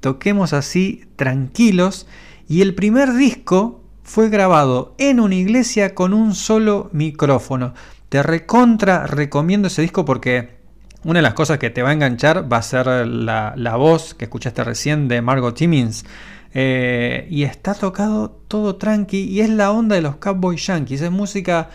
toquemos 0.00 0.52
así 0.52 1.04
tranquilos. 1.16 2.06
Y 2.46 2.60
el 2.60 2.74
primer 2.74 3.14
disco 3.14 3.82
fue 4.02 4.28
grabado 4.28 4.94
en 4.98 5.18
una 5.18 5.34
iglesia 5.34 5.94
con 5.94 6.12
un 6.12 6.34
solo 6.34 6.90
micrófono. 6.92 7.74
Te 8.10 8.22
recontra 8.22 9.06
recomiendo 9.06 9.68
ese 9.68 9.82
disco 9.82 10.04
porque 10.04 10.58
una 11.04 11.18
de 11.18 11.22
las 11.22 11.34
cosas 11.34 11.58
que 11.58 11.70
te 11.70 11.82
va 11.82 11.90
a 11.90 11.92
enganchar 11.94 12.52
va 12.52 12.58
a 12.58 12.62
ser 12.62 12.86
la, 13.06 13.54
la 13.56 13.76
voz 13.76 14.14
que 14.14 14.26
escuchaste 14.26 14.62
recién 14.62 15.08
de 15.08 15.22
Margot 15.22 15.54
Timmins. 15.54 16.04
Eh, 16.56 17.26
y 17.30 17.42
está 17.42 17.74
tocado 17.74 18.30
todo 18.46 18.76
tranqui 18.76 19.24
y 19.24 19.40
es 19.40 19.50
la 19.50 19.72
onda 19.72 19.96
de 19.96 20.02
los 20.02 20.16
Cowboy 20.16 20.56
Yankees. 20.56 21.00
Es 21.00 21.10
música 21.10 21.68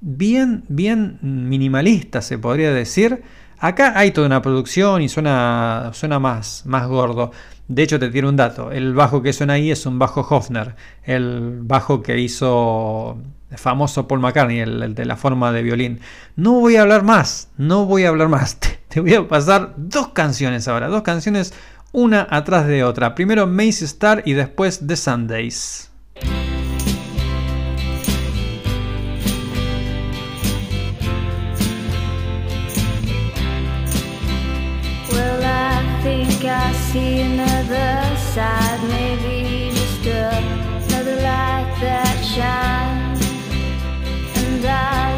bien, 0.00 0.64
bien 0.68 1.18
minimalista, 1.22 2.22
se 2.22 2.38
podría 2.38 2.72
decir. 2.72 3.22
Acá 3.62 3.92
hay 3.96 4.10
toda 4.10 4.26
una 4.26 4.42
producción 4.42 5.02
y 5.02 5.08
suena, 5.08 5.92
suena 5.94 6.18
más, 6.18 6.64
más 6.66 6.88
gordo. 6.88 7.30
De 7.68 7.84
hecho, 7.84 8.00
te 8.00 8.08
tiene 8.10 8.28
un 8.28 8.34
dato. 8.34 8.72
El 8.72 8.92
bajo 8.92 9.22
que 9.22 9.32
suena 9.32 9.52
ahí 9.52 9.70
es 9.70 9.86
un 9.86 10.00
bajo 10.00 10.26
Hofner. 10.28 10.74
El 11.04 11.60
bajo 11.62 12.02
que 12.02 12.18
hizo 12.18 13.18
el 13.52 13.58
famoso 13.58 14.08
Paul 14.08 14.18
McCartney, 14.18 14.58
el, 14.58 14.96
de 14.96 15.04
la 15.04 15.14
forma 15.14 15.52
de 15.52 15.62
violín. 15.62 16.00
No 16.34 16.54
voy 16.54 16.74
a 16.74 16.82
hablar 16.82 17.04
más, 17.04 17.50
no 17.56 17.86
voy 17.86 18.04
a 18.04 18.08
hablar 18.08 18.28
más. 18.28 18.56
Te, 18.58 18.80
te 18.88 18.98
voy 18.98 19.14
a 19.14 19.28
pasar 19.28 19.74
dos 19.76 20.08
canciones 20.08 20.66
ahora. 20.66 20.88
Dos 20.88 21.02
canciones, 21.02 21.54
una 21.92 22.26
atrás 22.28 22.66
de 22.66 22.82
otra. 22.82 23.14
Primero 23.14 23.46
Macy 23.46 23.84
Star 23.84 24.24
y 24.26 24.32
después 24.32 24.84
The 24.84 24.96
Sundays. 24.96 25.91
See 36.92 37.20
another 37.22 38.16
side, 38.16 38.82
maybe 38.86 39.70
just 39.74 40.04
another 40.04 41.16
light 41.22 41.74
that 41.80 42.18
shines. 42.22 43.20
And 44.36 44.62
I 44.66 45.11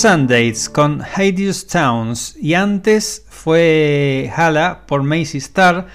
Sundays 0.00 0.70
con 0.70 1.02
Hades 1.02 1.66
Towns 1.66 2.34
y 2.40 2.54
antes 2.54 3.26
fue 3.28 4.32
Hala 4.34 4.86
por 4.86 5.02
Macy 5.02 5.36
Star. 5.36 5.88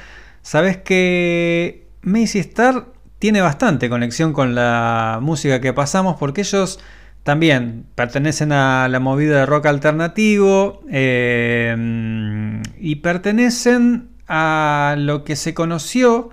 Sabes 0.43 0.77
que 0.77 1.87
Macy 2.03 2.37
Star 2.37 2.85
tiene 3.17 3.41
bastante 3.41 3.89
conexión 3.89 4.31
con 4.31 4.53
la 4.53 5.17
música 5.23 5.59
que 5.59 5.73
pasamos 5.73 6.17
porque 6.19 6.41
ellos 6.41 6.79
también 7.23 7.87
pertenecen 7.95 8.51
a 8.51 8.87
la 8.89 8.99
movida 8.99 9.39
de 9.39 9.47
rock 9.47 9.65
alternativo 9.65 10.83
eh, 10.87 12.61
y 12.77 12.97
pertenecen 12.97 14.09
a 14.27 14.93
lo 14.99 15.23
que 15.23 15.35
se 15.35 15.55
conoció 15.55 16.29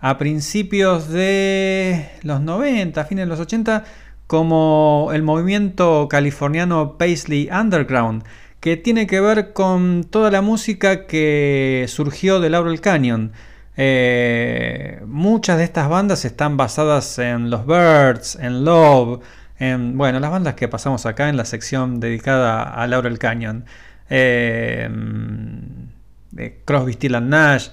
a 0.00 0.18
principios 0.18 1.08
de 1.08 2.10
los 2.22 2.42
90, 2.42 3.02
fines 3.06 3.24
de 3.24 3.28
los 3.30 3.40
80, 3.40 3.84
como 4.26 5.10
el 5.12 5.22
movimiento 5.22 6.08
californiano 6.08 6.96
Paisley 6.98 7.48
Underground, 7.50 8.24
que 8.60 8.76
tiene 8.76 9.06
que 9.06 9.20
ver 9.20 9.52
con 9.52 10.04
toda 10.04 10.30
la 10.30 10.42
música 10.42 11.06
que 11.06 11.86
surgió 11.88 12.40
de 12.40 12.50
Laurel 12.50 12.80
Canyon. 12.80 13.32
Eh, 13.76 15.00
muchas 15.06 15.58
de 15.58 15.64
estas 15.64 15.88
bandas 15.88 16.24
están 16.24 16.56
basadas 16.56 17.18
en 17.18 17.50
los 17.50 17.66
Birds, 17.66 18.36
en 18.36 18.64
Love, 18.64 19.20
en 19.58 19.96
bueno, 19.96 20.18
las 20.20 20.30
bandas 20.30 20.54
que 20.54 20.68
pasamos 20.68 21.06
acá 21.06 21.28
en 21.28 21.36
la 21.36 21.44
sección 21.44 22.00
dedicada 22.00 22.62
a 22.62 22.86
Laurel 22.86 23.18
Canyon. 23.18 23.64
Eh, 24.08 24.88
de 26.36 26.60
Crosby, 26.64 26.92
Still 26.92 27.14
and 27.16 27.30
Nash. 27.30 27.70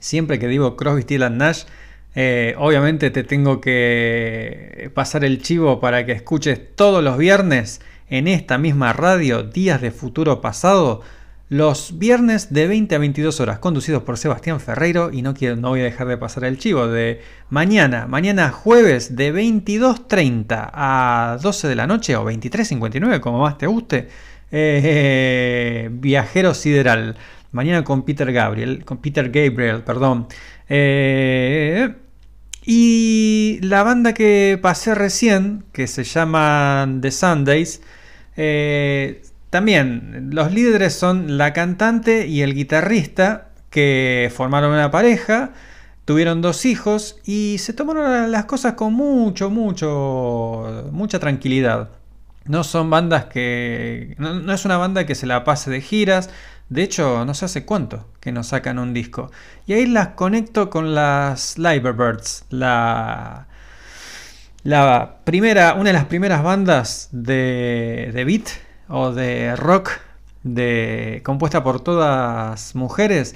Siempre 0.00 0.38
que 0.38 0.48
digo 0.48 0.76
Crosby, 0.76 1.02
Still 1.02 1.22
and 1.22 1.36
Nash, 1.36 1.64
eh, 2.14 2.54
obviamente 2.58 3.10
te 3.10 3.24
tengo 3.24 3.60
que 3.60 4.90
pasar 4.94 5.24
el 5.24 5.42
chivo 5.42 5.80
para 5.80 6.06
que 6.06 6.12
escuches 6.12 6.60
todos 6.76 7.02
los 7.02 7.18
viernes 7.18 7.80
en 8.08 8.28
esta 8.28 8.58
misma 8.58 8.92
radio 8.92 9.42
Días 9.42 9.80
de 9.80 9.90
Futuro 9.90 10.40
Pasado. 10.40 11.02
Los 11.50 11.98
viernes 11.98 12.52
de 12.52 12.66
20 12.66 12.94
a 12.94 12.98
22 12.98 13.38
horas, 13.40 13.58
conducidos 13.58 14.02
por 14.02 14.16
Sebastián 14.16 14.60
Ferreiro. 14.60 15.10
Y 15.12 15.22
no, 15.22 15.34
quiero, 15.34 15.56
no 15.56 15.70
voy 15.70 15.80
a 15.80 15.84
dejar 15.84 16.06
de 16.08 16.16
pasar 16.16 16.44
el 16.44 16.58
chivo 16.58 16.88
de 16.88 17.20
mañana, 17.50 18.06
mañana 18.06 18.50
jueves 18.50 19.14
de 19.14 19.32
22.30 19.32 20.70
a 20.72 21.38
12 21.42 21.68
de 21.68 21.74
la 21.74 21.86
noche 21.86 22.16
o 22.16 22.24
23.59, 22.24 23.20
como 23.20 23.40
más 23.40 23.58
te 23.58 23.66
guste. 23.66 24.08
eh, 24.50 25.88
Viajero 25.92 26.54
Sideral. 26.54 27.16
Mañana 27.52 27.84
con 27.84 28.04
Peter 28.04 28.32
Gabriel, 28.32 28.84
con 28.84 28.98
Peter 28.98 29.30
Gabriel, 29.30 29.82
perdón. 29.82 30.26
Eh, 30.68 31.94
y 32.66 33.58
la 33.62 33.82
banda 33.82 34.14
que 34.14 34.58
pasé 34.60 34.94
recién, 34.94 35.64
que 35.72 35.86
se 35.86 36.04
llama 36.04 36.88
The 37.00 37.10
Sundays, 37.10 37.82
eh, 38.36 39.22
también 39.50 40.30
los 40.32 40.52
líderes 40.52 40.94
son 40.94 41.38
la 41.38 41.52
cantante 41.52 42.26
y 42.26 42.42
el 42.42 42.54
guitarrista 42.54 43.50
que 43.70 44.32
formaron 44.34 44.72
una 44.72 44.90
pareja, 44.90 45.50
tuvieron 46.04 46.42
dos 46.42 46.64
hijos 46.64 47.18
y 47.24 47.56
se 47.58 47.72
tomaron 47.72 48.30
las 48.30 48.46
cosas 48.46 48.74
con 48.74 48.94
mucho, 48.94 49.50
mucho, 49.50 50.88
mucha 50.92 51.18
tranquilidad. 51.18 51.90
No 52.46 52.62
son 52.62 52.90
bandas 52.90 53.26
que... 53.26 54.14
No, 54.18 54.34
no 54.34 54.52
es 54.52 54.64
una 54.64 54.76
banda 54.76 55.06
que 55.06 55.14
se 55.14 55.26
la 55.26 55.44
pase 55.44 55.70
de 55.70 55.80
giras. 55.80 56.30
De 56.68 56.82
hecho, 56.82 57.24
no 57.24 57.34
sé 57.34 57.44
hace 57.44 57.64
cuánto 57.64 58.06
que 58.20 58.32
nos 58.32 58.48
sacan 58.48 58.78
un 58.78 58.94
disco. 58.94 59.30
Y 59.66 59.74
ahí 59.74 59.86
las 59.86 60.08
conecto 60.08 60.70
con 60.70 60.94
las 60.94 61.58
Liverbirds. 61.58 62.46
La, 62.50 63.46
la 64.62 65.18
primera, 65.24 65.74
una 65.74 65.90
de 65.90 65.92
las 65.92 66.06
primeras 66.06 66.42
bandas 66.42 67.08
de, 67.12 68.10
de 68.14 68.24
beat 68.24 68.48
o 68.88 69.12
de 69.12 69.56
rock 69.56 69.90
de, 70.44 71.22
compuesta 71.24 71.64
por 71.64 71.80
todas 71.80 72.74
mujeres. 72.74 73.34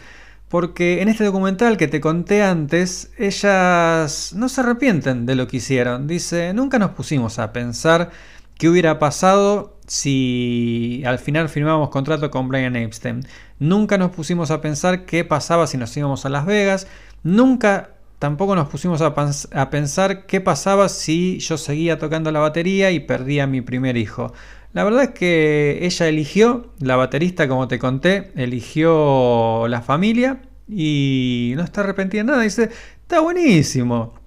Porque 0.49 1.03
en 1.03 1.09
este 1.09 1.25
documental 1.25 1.77
que 1.77 1.89
te 1.89 2.01
conté 2.01 2.43
antes, 2.43 3.11
ellas 3.19 4.33
no 4.35 4.49
se 4.49 4.61
arrepienten 4.63 5.27
de 5.27 5.35
lo 5.35 5.47
que 5.47 5.59
hicieron. 5.59 6.07
Dice, 6.07 6.55
nunca 6.55 6.79
nos 6.79 6.93
pusimos 6.93 7.39
a 7.39 7.53
pensar 7.53 8.11
qué 8.57 8.69
hubiera 8.69 8.99
pasado 8.99 9.78
si 9.89 11.03
al 11.05 11.19
final 11.19 11.49
firmábamos 11.49 11.89
contrato 11.89 12.31
con 12.31 12.49
Brian 12.49 12.77
Epstein. 12.77 13.27
Nunca 13.59 13.99
nos 13.99 14.13
pusimos 14.13 14.51
a 14.51 14.61
pensar 14.61 15.05
qué 15.05 15.25
pasaba 15.25 15.67
si 15.67 15.77
nos 15.77 15.97
íbamos 15.97 16.25
a 16.25 16.29
Las 16.29 16.47
Vegas. 16.47 16.87
Nunca 17.25 17.91
tampoco 18.19 18.55
nos 18.55 18.69
pusimos 18.69 19.03
a, 19.03 19.15
a 19.53 19.71
pensar 19.71 20.27
qué 20.27 20.41
pasaba 20.41 20.89
si 20.89 21.39
yo 21.41 21.57
seguía 21.57 21.99
tocando 21.99 22.31
la 22.31 22.41
batería 22.41 22.91
y 22.91 23.01
perdía 23.01 23.45
a 23.45 23.47
mi 23.49 23.61
primer 23.61 23.97
hijo. 23.97 24.33
La 24.73 24.85
verdad 24.85 25.05
es 25.05 25.11
que 25.11 25.79
ella 25.83 26.09
eligió, 26.09 26.73
la 26.79 26.97
baterista 26.97 27.49
como 27.49 27.69
te 27.69 27.79
conté, 27.79 28.33
eligió 28.37 29.67
la 29.69 29.81
familia 29.81 30.43
y 30.69 31.55
no 31.57 31.65
está 31.65 31.81
arrepentida 31.81 32.23
de 32.23 32.27
nada. 32.27 32.43
Dice, 32.43 32.71
está 33.01 33.21
buenísimo. 33.21 34.18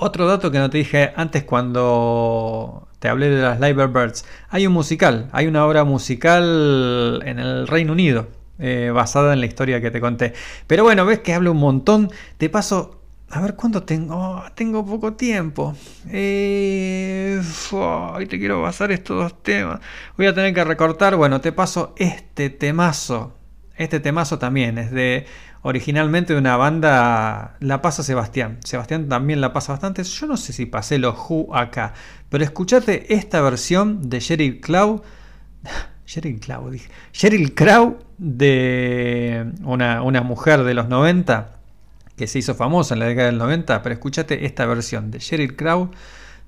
Otro 0.00 0.28
dato 0.28 0.52
que 0.52 0.58
no 0.58 0.70
te 0.70 0.78
dije 0.78 1.12
antes 1.16 1.42
cuando 1.42 2.86
te 3.00 3.08
hablé 3.08 3.30
de 3.30 3.42
las 3.42 3.58
Liverbirds. 3.58 4.24
Hay 4.48 4.64
un 4.64 4.72
musical, 4.72 5.28
hay 5.32 5.48
una 5.48 5.66
obra 5.66 5.82
musical 5.82 7.20
en 7.26 7.40
el 7.40 7.66
Reino 7.66 7.94
Unido, 7.94 8.28
eh, 8.60 8.92
basada 8.94 9.32
en 9.32 9.40
la 9.40 9.46
historia 9.46 9.80
que 9.80 9.90
te 9.90 10.00
conté. 10.00 10.34
Pero 10.68 10.84
bueno, 10.84 11.04
ves 11.04 11.18
que 11.18 11.34
hablo 11.34 11.50
un 11.50 11.58
montón. 11.58 12.12
Te 12.36 12.48
paso, 12.48 13.00
a 13.28 13.40
ver 13.40 13.56
cuánto 13.56 13.82
tengo. 13.82 14.14
Oh, 14.14 14.44
tengo 14.54 14.86
poco 14.86 15.14
tiempo. 15.14 15.74
Eh, 16.08 17.42
te 18.28 18.38
quiero 18.38 18.62
pasar 18.62 18.92
estos 18.92 19.20
dos 19.20 19.42
temas. 19.42 19.80
Voy 20.16 20.26
a 20.26 20.34
tener 20.34 20.54
que 20.54 20.62
recortar. 20.62 21.16
Bueno, 21.16 21.40
te 21.40 21.50
paso 21.50 21.92
este 21.96 22.50
temazo. 22.50 23.37
Este 23.78 24.00
temazo 24.00 24.38
también 24.40 24.76
es 24.76 24.90
de 24.90 25.24
originalmente 25.62 26.32
de 26.32 26.38
una 26.40 26.56
banda 26.56 27.56
La 27.60 27.80
pasa 27.80 28.02
Sebastián. 28.02 28.58
Sebastián 28.64 29.08
también 29.08 29.40
la 29.40 29.52
pasa 29.52 29.72
bastante. 29.72 30.02
Yo 30.02 30.26
no 30.26 30.36
sé 30.36 30.52
si 30.52 30.66
pasé 30.66 30.98
los 30.98 31.14
Who 31.16 31.54
acá, 31.54 31.94
pero 32.28 32.42
escuchate 32.42 33.14
esta 33.14 33.40
versión 33.40 34.10
de 34.10 34.18
Sheryl 34.20 34.60
Crow. 34.60 35.02
Sheryl 36.06 36.40
Crow, 36.40 36.70
dije. 36.70 36.90
Sheryl 37.12 37.54
Crow 37.54 37.98
de 38.18 39.52
una, 39.62 40.02
una 40.02 40.22
mujer 40.22 40.64
de 40.64 40.74
los 40.74 40.88
90 40.88 41.52
que 42.16 42.26
se 42.26 42.40
hizo 42.40 42.56
famosa 42.56 42.94
en 42.94 43.00
la 43.00 43.06
década 43.06 43.26
del 43.28 43.38
90, 43.38 43.80
pero 43.82 43.92
escúchate 43.92 44.44
esta 44.44 44.66
versión 44.66 45.12
de 45.12 45.20
Sheryl 45.20 45.54
Crow 45.54 45.90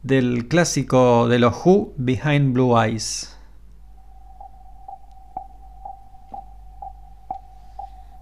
del 0.02 0.48
clásico 0.48 1.28
de 1.28 1.38
los 1.38 1.54
Who 1.64 1.94
Behind 1.96 2.52
Blue 2.52 2.76
Eyes. 2.76 3.29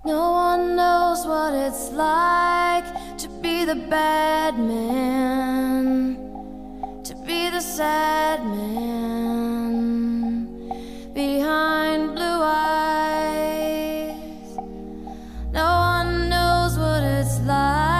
No 0.08 0.30
one 0.32 0.74
knows 0.74 1.26
what 1.26 1.52
it's 1.52 1.92
like 1.92 2.86
to 3.18 3.28
be 3.42 3.66
the 3.66 3.74
bad 3.74 4.58
man, 4.58 6.16
to 7.04 7.14
be 7.26 7.50
the 7.50 7.60
sad 7.60 8.42
man 8.42 9.74
behind 11.12 12.14
blue 12.14 12.40
eyes. 12.42 14.16
No 15.52 15.68
one 15.92 16.30
knows 16.30 16.78
what 16.78 17.02
it's 17.02 17.40
like 17.40 17.97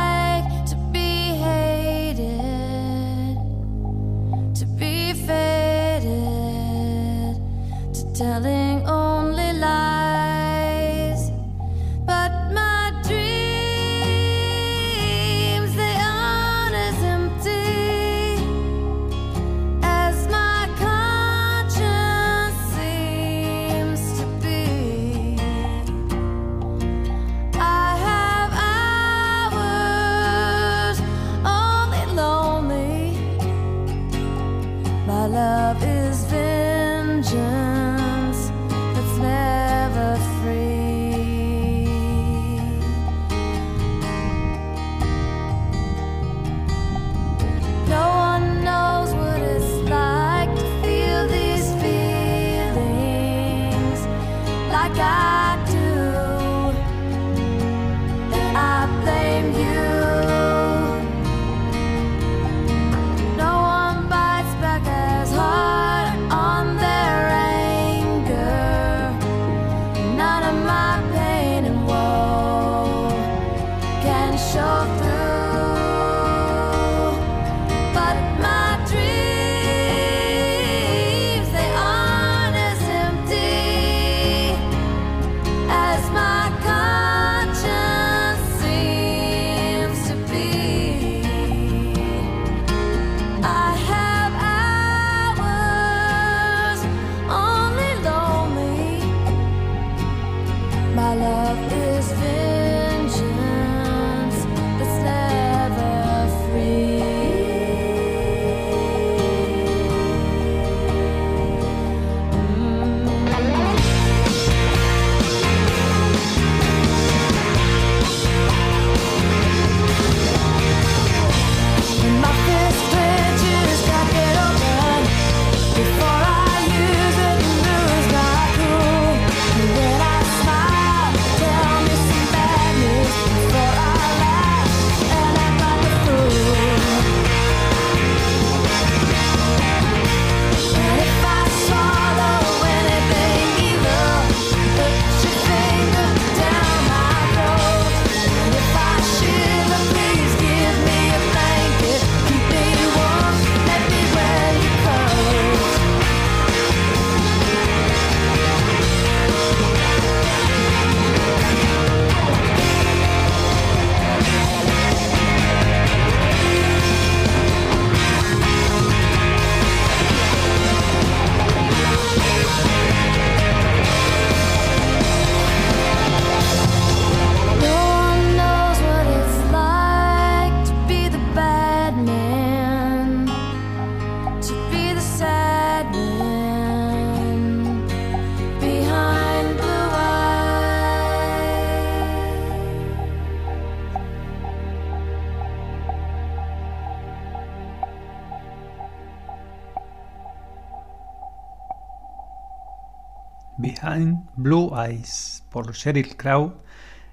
Por 205.51 205.73
Sheryl 205.73 206.17
Crow. 206.17 206.63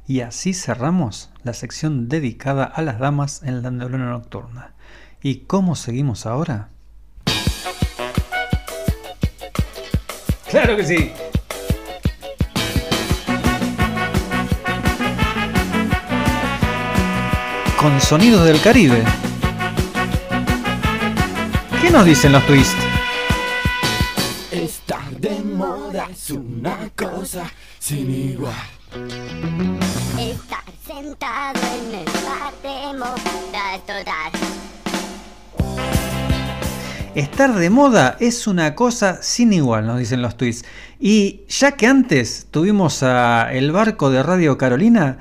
Y 0.07 0.21
así 0.21 0.53
cerramos 0.53 1.31
la 1.43 1.53
sección 1.53 2.07
dedicada 2.09 2.63
a 2.63 2.81
las 2.81 2.99
damas 2.99 3.41
en 3.43 3.63
la 3.63 3.71
neurona 3.71 4.11
nocturna. 4.11 4.75
¿Y 5.21 5.45
cómo 5.45 5.75
seguimos 5.75 6.25
ahora? 6.27 6.69
¡Claro 10.49 10.77
que 10.77 10.85
sí! 10.85 11.11
Con 17.79 17.99
sonidos 17.99 18.45
del 18.45 18.61
Caribe. 18.61 19.03
¿Qué 21.81 21.89
nos 21.89 22.05
dicen 22.05 22.31
los 22.31 22.45
twists? 22.45 22.75
Estar 24.51 25.09
de 25.17 25.39
moda 25.41 26.07
es 26.11 26.29
una 26.29 26.89
cosa 26.95 27.51
sin 27.85 28.09
igual. 28.09 28.51
Estar 30.17 30.63
sentado 30.83 31.59
en 31.77 31.99
el 31.99 32.05
bar 32.25 32.51
de 32.63 32.97
moda 32.97 33.77
total. 33.85 34.31
Estar 37.13 37.53
de 37.53 37.69
moda 37.69 38.17
es 38.19 38.47
una 38.47 38.73
cosa 38.73 39.21
sin 39.21 39.53
igual, 39.53 39.85
nos 39.85 39.99
dicen 39.99 40.23
los 40.23 40.35
tweets. 40.35 40.65
Y 40.99 41.41
ya 41.47 41.73
que 41.73 41.85
antes 41.85 42.47
tuvimos 42.49 43.03
a 43.03 43.53
el 43.53 43.71
barco 43.71 44.09
de 44.09 44.23
Radio 44.23 44.57
Carolina, 44.57 45.19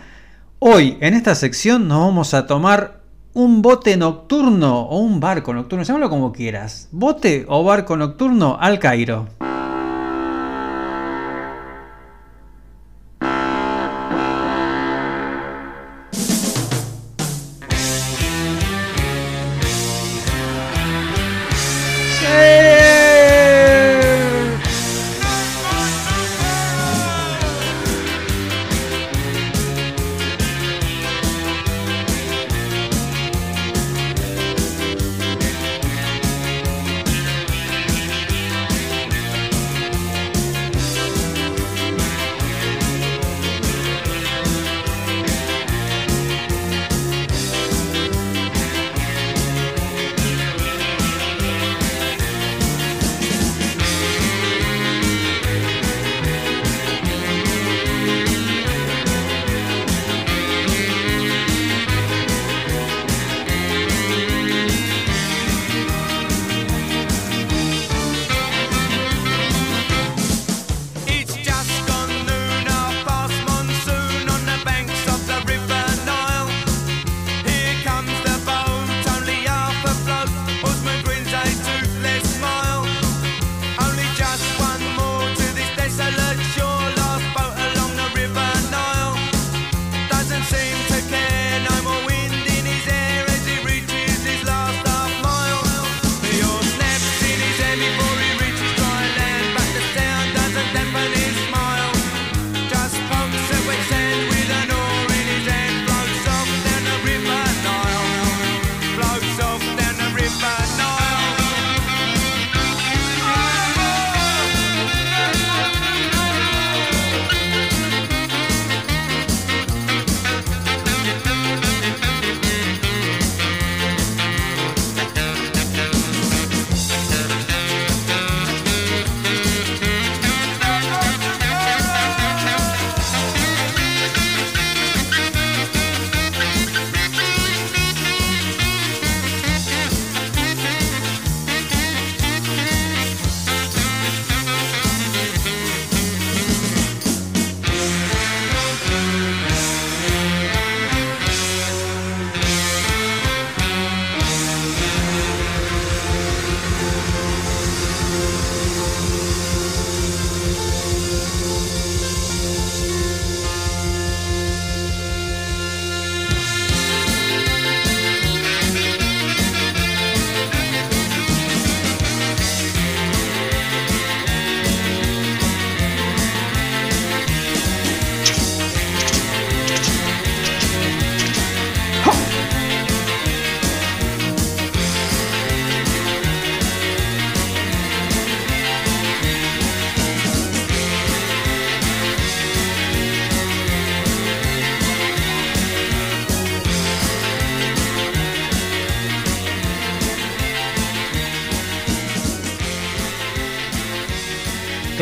hoy 0.59 0.97
en 1.03 1.13
esta 1.13 1.35
sección 1.35 1.87
nos 1.87 1.99
vamos 1.99 2.33
a 2.33 2.47
tomar 2.47 3.03
un 3.35 3.61
bote 3.61 3.99
nocturno 3.99 4.81
o 4.81 5.01
un 5.01 5.21
barco 5.21 5.53
nocturno, 5.53 5.85
llámalo 5.85 6.09
como 6.09 6.33
quieras. 6.33 6.89
Bote 6.93 7.45
o 7.47 7.63
barco 7.63 7.99
nocturno 7.99 8.57
al 8.59 8.79
Cairo. 8.79 9.29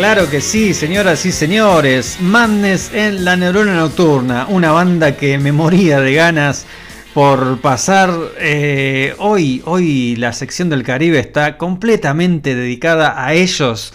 Claro 0.03 0.29
que 0.29 0.41
sí, 0.41 0.75
señoras 0.75 1.25
y 1.27 1.31
señores. 1.31 2.17
Madness 2.21 2.93
en 2.93 3.25
la 3.25 3.37
neurona 3.37 3.77
nocturna, 3.77 4.47
una 4.49 4.73
banda 4.73 5.17
que 5.17 5.39
me 5.39 5.53
moría 5.53 6.01
de 6.01 6.13
ganas 6.15 6.67
por 7.15 7.61
pasar. 7.61 8.11
eh, 8.41 9.15
hoy, 9.21 9.63
hoy 9.65 10.17
la 10.17 10.33
sección 10.33 10.71
del 10.71 10.83
Caribe 10.83 11.21
está 11.21 11.57
completamente 11.57 12.57
dedicada 12.57 13.25
a 13.25 13.33
ellos. 13.35 13.95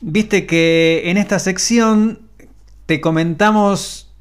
Viste 0.00 0.46
que 0.46 1.10
en 1.10 1.16
esta 1.16 1.40
sección 1.40 2.20
te 2.86 3.00
comentamos 3.00 4.12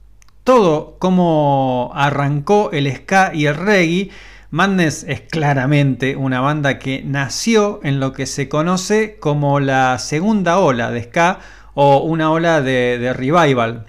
todo 0.43 0.95
cómo 0.97 1.91
arrancó 1.93 2.71
el 2.73 2.91
ska 2.91 3.31
y 3.35 3.45
el 3.45 3.53
reggae. 3.53 4.09
Madness 4.49 5.03
es 5.03 5.21
claramente 5.21 6.15
una 6.15 6.39
banda 6.39 6.79
que 6.79 7.03
nació 7.03 7.81
en 7.83 7.99
lo 7.99 8.13
que 8.13 8.25
se 8.25 8.47
conoce 8.47 9.17
como 9.19 9.59
la 9.59 9.99
segunda 9.99 10.59
ola 10.59 10.89
de 10.89 11.03
ska 11.03 11.39
o 11.73 11.97
una 11.97 12.31
ola 12.31 12.61
de, 12.61 13.11
revival. 13.13 13.87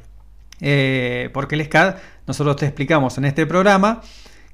Eh, 0.60 1.30
porque 1.32 1.54
el 1.54 1.64
ska, 1.64 1.98
nosotros 2.26 2.56
te 2.56 2.66
explicamos 2.66 3.18
en 3.18 3.26
este 3.26 3.46
programa, 3.46 4.00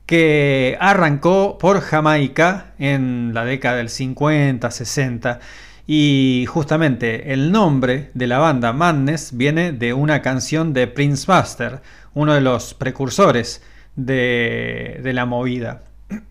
que 0.04 0.76
arrancó 0.78 1.56
por 1.56 1.80
Jamaica 1.80 2.74
en 2.78 3.32
la 3.32 3.46
década 3.46 3.76
del 3.76 3.88
50, 3.88 4.70
60 4.70 5.40
Y 5.86 6.44
justamente 6.48 7.32
el 7.32 7.50
nombre 7.50 8.10
de 8.12 8.26
la 8.26 8.38
banda 8.38 8.74
Madness 8.74 9.34
viene 9.34 9.72
de 9.72 9.94
una 9.94 10.20
canción 10.20 10.74
de 10.74 10.86
Prince 10.86 11.24
Buster, 11.26 11.80
uno 12.12 12.34
de 12.34 12.42
los 12.42 12.74
precursores 12.74 13.62
de 13.96 15.10
la 15.14 15.24
movida 15.24 15.80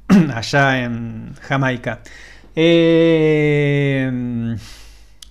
allá 0.33 0.83
en 0.83 1.33
Jamaica. 1.41 2.01
Eh, 2.55 4.09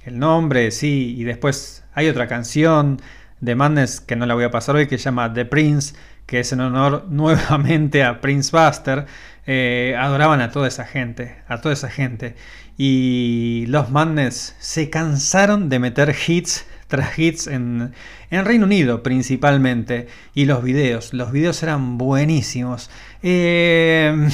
el 0.05 0.19
nombre, 0.19 0.71
sí, 0.71 1.15
y 1.17 1.25
después 1.25 1.85
hay 1.95 2.09
otra 2.09 2.27
canción 2.27 3.01
de 3.41 3.55
Madness 3.55 4.01
que 4.01 4.17
no 4.17 4.27
la 4.27 4.35
voy 4.35 4.45
a 4.45 4.51
pasar 4.51 4.77
hoy 4.77 4.87
que 4.87 4.99
se 4.99 5.05
llama 5.05 5.33
The 5.33 5.45
Prince, 5.45 5.95
que 6.27 6.41
es 6.41 6.53
en 6.53 6.61
honor 6.61 7.07
nuevamente 7.11 8.03
a 8.05 8.21
Prince 8.21 8.57
Buster. 8.57 9.07
Eh, 9.47 9.97
adoraban 9.99 10.41
a 10.41 10.51
toda 10.51 10.69
esa 10.69 10.85
gente, 10.85 11.37
a 11.49 11.61
toda 11.61 11.75
esa 11.75 11.91
gente. 11.91 12.37
Y 12.77 13.67
los 13.69 13.91
Madness 13.91 14.57
se 14.59 14.91
cansaron 14.91 15.69
de 15.69 15.79
meter 15.79 16.15
hits 16.27 16.65
tras 16.87 17.19
hits 17.19 17.47
en, 17.47 17.93
en 18.31 18.45
Reino 18.45 18.67
Unido 18.67 19.03
principalmente. 19.03 20.09
Y 20.35 20.45
los 20.47 20.63
videos, 20.63 21.13
los 21.13 21.33
videos 21.33 21.63
eran 21.63 21.99
buenísimos. 21.99 22.91
Eh, 23.23 24.29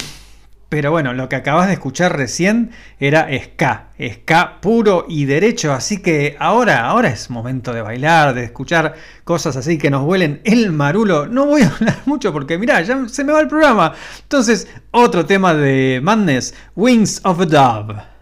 pero 0.69 0.91
bueno, 0.91 1.15
lo 1.15 1.31
que 1.31 1.37
acabas 1.37 1.69
de 1.69 1.73
escuchar 1.73 2.15
recién 2.15 2.73
era 3.01 3.27
ska, 3.43 3.89
ska 3.99 4.61
puro 4.61 5.07
y 5.09 5.25
derecho, 5.25 5.73
así 5.73 6.03
que 6.03 6.37
ahora, 6.39 6.85
ahora 6.85 7.09
es 7.09 7.31
momento 7.31 7.73
de 7.73 7.81
bailar, 7.81 8.35
de 8.35 8.45
escuchar 8.45 8.95
cosas 9.25 9.57
así 9.57 9.79
que 9.79 9.89
nos 9.89 10.05
huelen 10.05 10.43
el 10.45 10.71
marulo. 10.73 11.27
No 11.27 11.47
voy 11.47 11.63
a 11.63 11.69
hablar 11.75 11.97
mucho 12.05 12.35
porque 12.35 12.59
mirá, 12.59 12.83
ya 12.83 13.09
se 13.09 13.25
me 13.25 13.33
va 13.33 13.41
el 13.41 13.49
programa. 13.49 13.95
Entonces, 14.23 14.69
otro 14.91 15.25
tema 15.25 15.55
de 15.55 16.01
Madness, 16.03 16.55
Wings 16.77 17.23
of 17.25 17.41
a 17.41 17.47
Dove. 17.47 18.18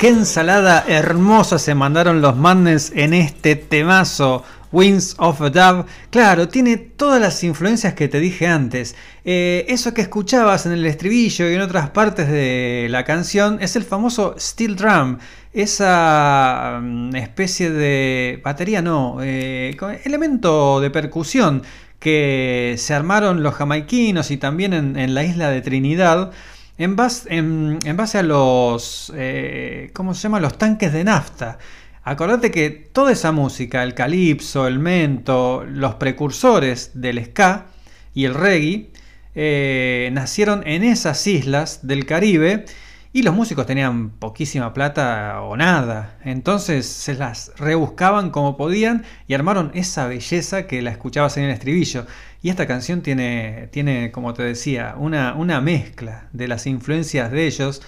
Qué 0.00 0.08
ensalada 0.08 0.82
hermosa 0.88 1.58
se 1.58 1.74
mandaron 1.74 2.22
los 2.22 2.34
Madness 2.34 2.90
en 2.94 3.12
este 3.12 3.54
temazo. 3.54 4.42
Wings 4.72 5.14
of 5.18 5.42
a 5.42 5.50
Dove. 5.50 5.84
Claro, 6.08 6.48
tiene 6.48 6.78
todas 6.78 7.20
las 7.20 7.44
influencias 7.44 7.92
que 7.92 8.08
te 8.08 8.18
dije 8.18 8.46
antes. 8.46 8.96
Eh, 9.26 9.66
eso 9.68 9.92
que 9.92 10.00
escuchabas 10.00 10.64
en 10.64 10.72
el 10.72 10.86
estribillo 10.86 11.50
y 11.50 11.54
en 11.54 11.60
otras 11.60 11.90
partes 11.90 12.30
de 12.30 12.86
la 12.88 13.04
canción 13.04 13.58
es 13.60 13.76
el 13.76 13.84
famoso 13.84 14.36
steel 14.38 14.74
drum. 14.74 15.18
Esa 15.52 16.80
mm, 16.82 17.14
especie 17.16 17.68
de 17.70 18.40
batería, 18.42 18.80
no, 18.80 19.18
eh, 19.20 19.76
elemento 20.04 20.80
de 20.80 20.88
percusión 20.88 21.62
que 21.98 22.76
se 22.78 22.94
armaron 22.94 23.42
los 23.42 23.54
jamaiquinos 23.54 24.30
y 24.30 24.38
también 24.38 24.72
en 24.72 25.14
la 25.14 25.24
isla 25.24 25.50
de 25.50 25.60
Trinidad 25.60 26.32
en 26.80 26.96
base, 26.96 27.36
en, 27.36 27.78
a 27.86 28.22
los, 28.22 29.12
eh, 29.14 29.90
¿cómo 29.92 30.14
se 30.14 30.22
llama? 30.22 30.40
Los 30.40 30.56
tanques 30.56 30.94
de 30.94 31.04
nafta. 31.04 31.58
Acordate 32.02 32.50
que 32.50 32.70
toda 32.70 33.12
esa 33.12 33.32
música, 33.32 33.82
el 33.82 33.92
calipso, 33.92 34.66
el 34.66 34.78
mento, 34.78 35.62
los 35.68 35.96
precursores 35.96 36.92
del 36.94 37.22
ska 37.22 37.66
y 38.14 38.24
el 38.24 38.32
reggae, 38.32 38.92
eh, 39.34 40.08
nacieron 40.14 40.66
en 40.66 40.82
esas 40.82 41.26
islas 41.26 41.86
del 41.86 42.06
Caribe 42.06 42.64
y 43.12 43.24
los 43.24 43.34
músicos 43.34 43.66
tenían 43.66 44.10
poquísima 44.10 44.72
plata 44.72 45.42
o 45.42 45.58
nada. 45.58 46.16
Entonces 46.24 46.86
se 46.86 47.12
las 47.12 47.52
rebuscaban 47.58 48.30
como 48.30 48.56
podían 48.56 49.04
y 49.28 49.34
armaron 49.34 49.70
esa 49.74 50.06
belleza 50.06 50.66
que 50.66 50.80
la 50.80 50.92
escuchabas 50.92 51.36
en 51.36 51.44
el 51.44 51.50
estribillo. 51.50 52.06
Y 52.42 52.48
esta 52.48 52.66
canción 52.66 53.02
tiene, 53.02 53.68
tiene 53.70 54.10
como 54.12 54.32
te 54.32 54.42
decía, 54.42 54.94
una, 54.96 55.34
una 55.34 55.60
mezcla 55.60 56.28
de 56.32 56.48
las 56.48 56.66
influencias 56.66 57.30
de 57.30 57.46
ellos. 57.46 57.82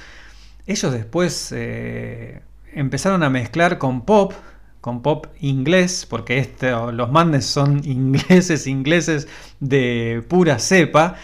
Ellos 0.66 0.92
después 0.92 1.52
eh, 1.56 2.42
empezaron 2.72 3.22
a 3.22 3.30
mezclar 3.30 3.78
con 3.78 4.02
pop, 4.04 4.32
con 4.80 5.00
pop 5.02 5.26
inglés, 5.40 6.06
porque 6.08 6.38
este, 6.38 6.70
los 6.70 7.10
mandes 7.10 7.46
son 7.46 7.80
ingleses, 7.84 8.66
ingleses 8.66 9.26
de 9.60 10.22
pura 10.28 10.58
cepa. 10.58 11.16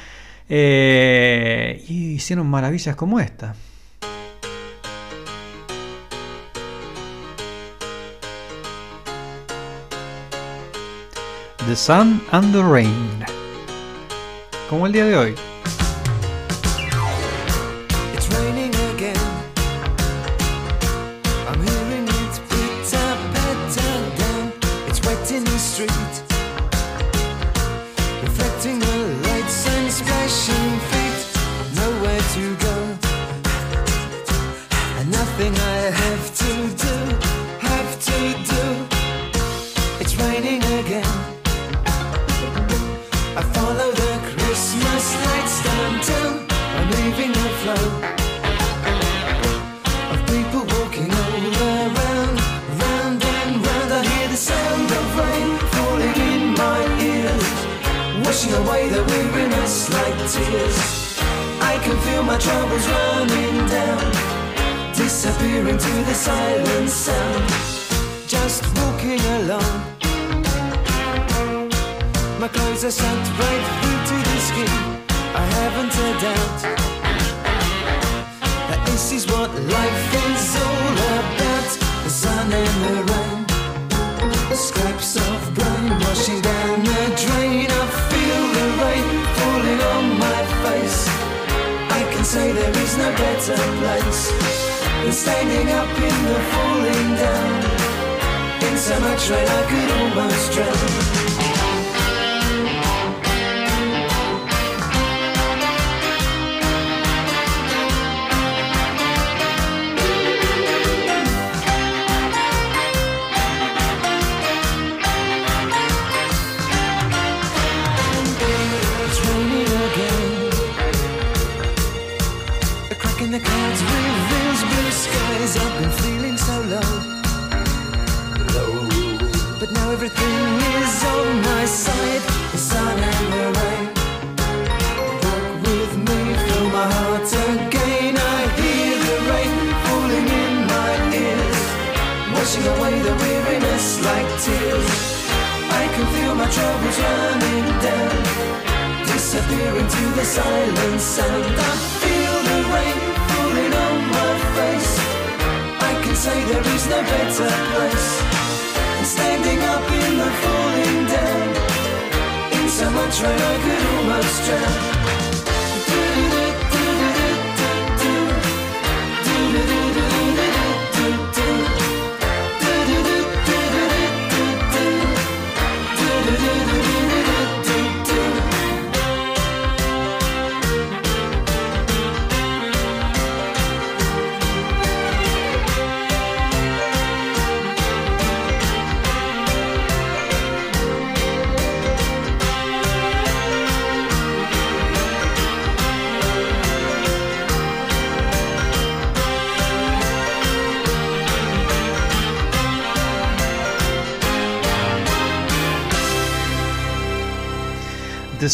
Eh, 0.48 1.84
y 1.88 2.12
hicieron 2.12 2.46
maravillas 2.46 2.96
como 2.96 3.20
esta. 3.20 3.54
The 11.68 11.76
Sun 11.76 12.22
and 12.32 12.50
the 12.50 12.64
Rain. 12.64 13.22
Como 14.70 14.86
el 14.86 14.92
día 14.92 15.04
de 15.04 15.18
hoy. 15.18 15.34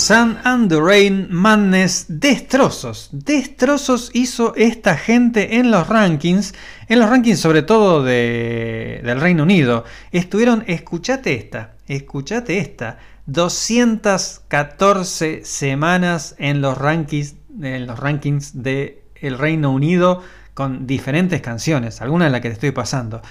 Sun 0.05 0.39
and 0.45 0.69
the 0.69 0.81
Madness 1.31 2.05
destrozos. 2.09 3.09
Destrozos 3.11 4.11
hizo 4.13 4.55
esta 4.55 4.99
gente 4.99 5.57
en 5.57 5.71
los 5.71 5.89
rankings. 5.89 6.53
En 6.91 6.99
los 6.99 7.09
rankings 7.09 7.41
sobre 7.41 7.63
todo 7.63 8.05
de, 8.05 9.01
del 9.03 9.19
Reino 9.19 9.45
Unido. 9.45 9.87
Estuvieron, 10.13 10.63
escuchate 10.67 11.33
esta, 11.33 11.77
escuchate 11.87 12.59
esta. 12.59 12.99
214 13.25 15.47
semanas 15.47 16.35
en 16.37 16.61
los 16.61 16.77
rankings, 16.77 17.37
en 17.63 17.87
los 17.87 17.99
rankings 17.99 18.63
del 18.63 18.99
Reino 19.23 19.73
Unido 19.73 20.23
con 20.53 20.87
diferentes 20.87 21.41
canciones. 21.41 22.03
Alguna 22.03 22.27
de 22.27 22.31
las 22.31 22.43
que 22.43 22.51
te 22.51 22.55
estoy 22.55 22.73
pasando. 22.73 23.23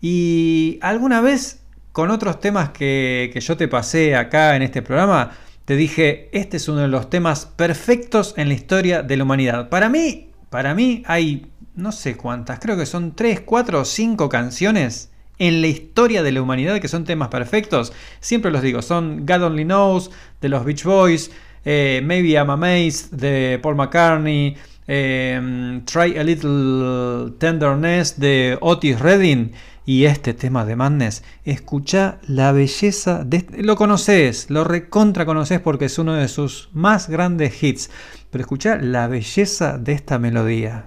Y 0.00 0.78
alguna 0.80 1.20
vez 1.20 1.64
con 1.90 2.12
otros 2.12 2.38
temas 2.38 2.68
que, 2.68 3.32
que 3.32 3.40
yo 3.40 3.56
te 3.56 3.66
pasé 3.66 4.14
acá 4.14 4.54
en 4.54 4.62
este 4.62 4.80
programa 4.80 5.32
te 5.70 5.76
dije, 5.76 6.28
este 6.32 6.56
es 6.56 6.66
uno 6.66 6.80
de 6.80 6.88
los 6.88 7.10
temas 7.10 7.46
perfectos 7.46 8.34
en 8.36 8.48
la 8.48 8.54
historia 8.54 9.04
de 9.04 9.16
la 9.16 9.22
humanidad. 9.22 9.68
Para 9.68 9.88
mí, 9.88 10.30
para 10.48 10.74
mí 10.74 11.04
hay 11.06 11.46
no 11.76 11.92
sé 11.92 12.16
cuántas, 12.16 12.58
creo 12.58 12.76
que 12.76 12.86
son 12.86 13.14
3, 13.14 13.42
4 13.42 13.80
o 13.82 13.84
5 13.84 14.28
canciones 14.28 15.12
en 15.38 15.60
la 15.60 15.68
historia 15.68 16.24
de 16.24 16.32
la 16.32 16.42
humanidad 16.42 16.80
que 16.80 16.88
son 16.88 17.04
temas 17.04 17.28
perfectos. 17.28 17.92
Siempre 18.18 18.50
los 18.50 18.62
digo, 18.62 18.82
son 18.82 19.24
God 19.24 19.44
Only 19.44 19.64
Knows 19.64 20.10
de 20.40 20.48
los 20.48 20.64
Beach 20.64 20.82
Boys, 20.82 21.30
eh, 21.64 22.00
Maybe 22.02 22.30
I'm 22.30 22.50
Amazed 22.50 23.12
de 23.12 23.60
Paul 23.62 23.76
McCartney, 23.76 24.56
eh, 24.92 25.80
Try 25.84 26.18
a 26.18 26.24
Little 26.24 27.30
Tenderness 27.38 28.18
de 28.18 28.58
Otis 28.60 28.98
Redding 28.98 29.52
y 29.86 30.04
este 30.06 30.34
tema 30.34 30.64
de 30.64 30.74
Madness. 30.74 31.22
Escucha 31.44 32.18
la 32.26 32.50
belleza 32.50 33.22
de 33.24 33.36
este- 33.38 33.62
lo 33.62 33.76
conoces, 33.76 34.50
lo 34.50 34.64
recontra 34.64 35.24
conoces 35.26 35.60
porque 35.60 35.84
es 35.84 35.98
uno 36.00 36.14
de 36.14 36.26
sus 36.26 36.70
más 36.72 37.08
grandes 37.08 37.62
hits, 37.62 37.88
pero 38.30 38.42
escucha 38.42 38.76
la 38.76 39.06
belleza 39.06 39.78
de 39.78 39.92
esta 39.92 40.18
melodía. 40.18 40.86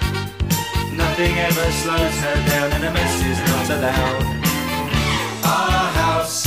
Nothing 1.11 1.37
ever 1.39 1.71
slows 1.71 2.19
her 2.21 2.35
down, 2.47 2.71
and 2.71 2.85
a 2.85 2.91
mess 2.93 3.21
is 3.25 3.37
not 3.39 3.69
allowed. 3.69 4.23
Our 5.43 5.91
house 5.91 6.45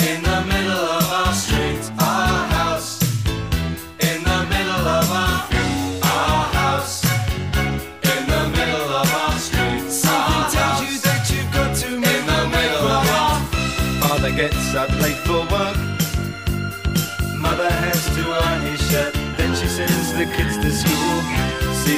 in 0.00 0.22
the 0.22 0.44
middle 0.44 0.84
of 1.00 1.10
our 1.10 1.32
street. 1.32 2.13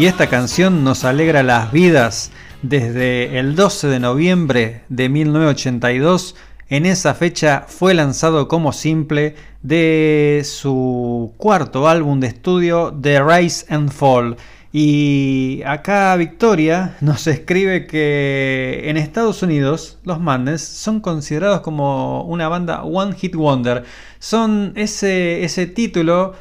Y 0.00 0.06
esta 0.06 0.30
canción 0.30 0.82
nos 0.82 1.04
alegra 1.04 1.42
las 1.42 1.72
vidas 1.72 2.32
desde 2.62 3.38
el 3.38 3.54
12 3.54 3.86
de 3.88 4.00
noviembre 4.00 4.80
de 4.88 5.10
1982. 5.10 6.36
En 6.70 6.86
esa 6.86 7.12
fecha 7.12 7.66
fue 7.68 7.92
lanzado 7.92 8.48
como 8.48 8.72
simple 8.72 9.34
de 9.60 10.40
su 10.46 11.34
cuarto 11.36 11.86
álbum 11.86 12.18
de 12.18 12.28
estudio 12.28 12.98
The 12.98 13.22
Rise 13.22 13.66
and 13.68 13.92
Fall. 13.92 14.38
Y 14.72 15.60
acá 15.66 16.16
Victoria 16.16 16.96
nos 17.02 17.26
escribe 17.26 17.86
que 17.86 18.84
en 18.86 18.96
Estados 18.96 19.42
Unidos 19.42 19.98
los 20.04 20.18
Mandes 20.18 20.62
son 20.62 21.00
considerados 21.00 21.60
como 21.60 22.22
una 22.22 22.48
banda 22.48 22.84
One 22.84 23.14
Hit 23.16 23.34
Wonder. 23.34 23.84
Son 24.18 24.72
ese, 24.76 25.44
ese 25.44 25.66
título 25.66 26.32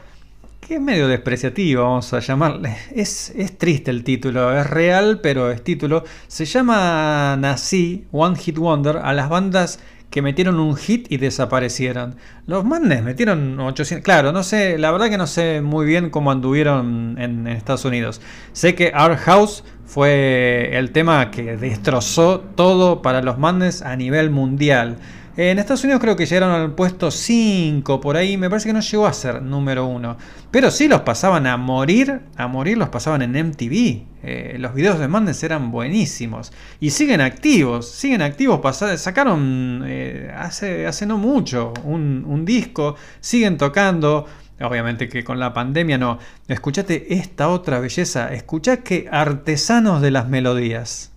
que 0.69 0.75
es 0.75 0.81
medio 0.81 1.07
despreciativo, 1.07 1.81
vamos 1.81 2.13
a 2.13 2.19
llamarle. 2.19 2.77
Es, 2.93 3.31
es 3.35 3.57
triste 3.57 3.89
el 3.89 4.03
título, 4.03 4.55
es 4.55 4.69
real, 4.69 5.19
pero 5.19 5.49
es 5.49 5.63
título. 5.63 6.03
Se 6.27 6.45
llama 6.45 7.33
así, 7.33 8.05
One 8.11 8.37
Hit 8.37 8.59
Wonder, 8.59 8.97
a 8.97 9.11
las 9.13 9.29
bandas 9.29 9.79
que 10.11 10.21
metieron 10.21 10.59
un 10.59 10.75
hit 10.75 11.11
y 11.11 11.17
desaparecieron. 11.17 12.17
Los 12.45 12.65
Mandes 12.65 13.01
metieron 13.01 13.59
800. 13.59 14.03
Claro, 14.03 14.31
no 14.31 14.43
sé, 14.43 14.77
la 14.77 14.91
verdad 14.91 15.09
que 15.09 15.17
no 15.17 15.25
sé 15.25 15.61
muy 15.61 15.87
bien 15.87 16.11
cómo 16.11 16.29
anduvieron 16.29 17.15
en, 17.17 17.47
en 17.47 17.55
Estados 17.55 17.85
Unidos. 17.85 18.21
Sé 18.53 18.75
que 18.75 18.93
Our 18.93 19.15
House 19.17 19.63
fue 19.85 20.77
el 20.77 20.91
tema 20.91 21.31
que 21.31 21.57
destrozó 21.57 22.41
todo 22.41 23.01
para 23.01 23.23
los 23.23 23.39
Mandes 23.39 23.81
a 23.81 23.95
nivel 23.95 24.29
mundial. 24.29 24.97
En 25.37 25.59
Estados 25.59 25.83
Unidos 25.83 26.01
creo 26.01 26.15
que 26.15 26.25
llegaron 26.25 26.51
al 26.51 26.75
puesto 26.75 27.11
5 27.11 28.01
por 28.01 28.17
ahí, 28.17 28.37
me 28.37 28.49
parece 28.49 28.67
que 28.69 28.73
no 28.73 28.81
llegó 28.81 29.07
a 29.07 29.13
ser 29.13 29.41
número 29.41 29.85
1. 29.85 30.17
Pero 30.51 30.71
sí 30.71 30.87
los 30.87 31.01
pasaban 31.01 31.47
a 31.47 31.55
morir, 31.55 32.21
a 32.35 32.47
morir 32.47 32.77
los 32.77 32.89
pasaban 32.89 33.21
en 33.21 33.31
MTV. 33.31 34.03
Eh, 34.21 34.57
los 34.59 34.73
videos 34.73 34.99
de 34.99 35.07
Mandes 35.07 35.41
eran 35.43 35.71
buenísimos. 35.71 36.51
Y 36.79 36.89
siguen 36.89 37.21
activos, 37.21 37.89
siguen 37.89 38.21
activos. 38.21 38.59
sacaron 38.97 39.83
eh, 39.85 40.33
hace, 40.35 40.87
hace 40.87 41.05
no 41.05 41.17
mucho 41.17 41.73
un, 41.83 42.25
un 42.27 42.43
disco, 42.43 42.95
siguen 43.19 43.57
tocando. 43.57 44.25
Obviamente 44.61 45.07
que 45.07 45.23
con 45.23 45.39
la 45.39 45.53
pandemia 45.53 45.97
no. 45.97 46.19
Escuchate 46.47 47.13
esta 47.13 47.49
otra 47.49 47.79
belleza. 47.79 48.33
Escuchá 48.33 48.77
que 48.77 49.07
artesanos 49.09 50.01
de 50.01 50.11
las 50.11 50.27
melodías. 50.27 51.13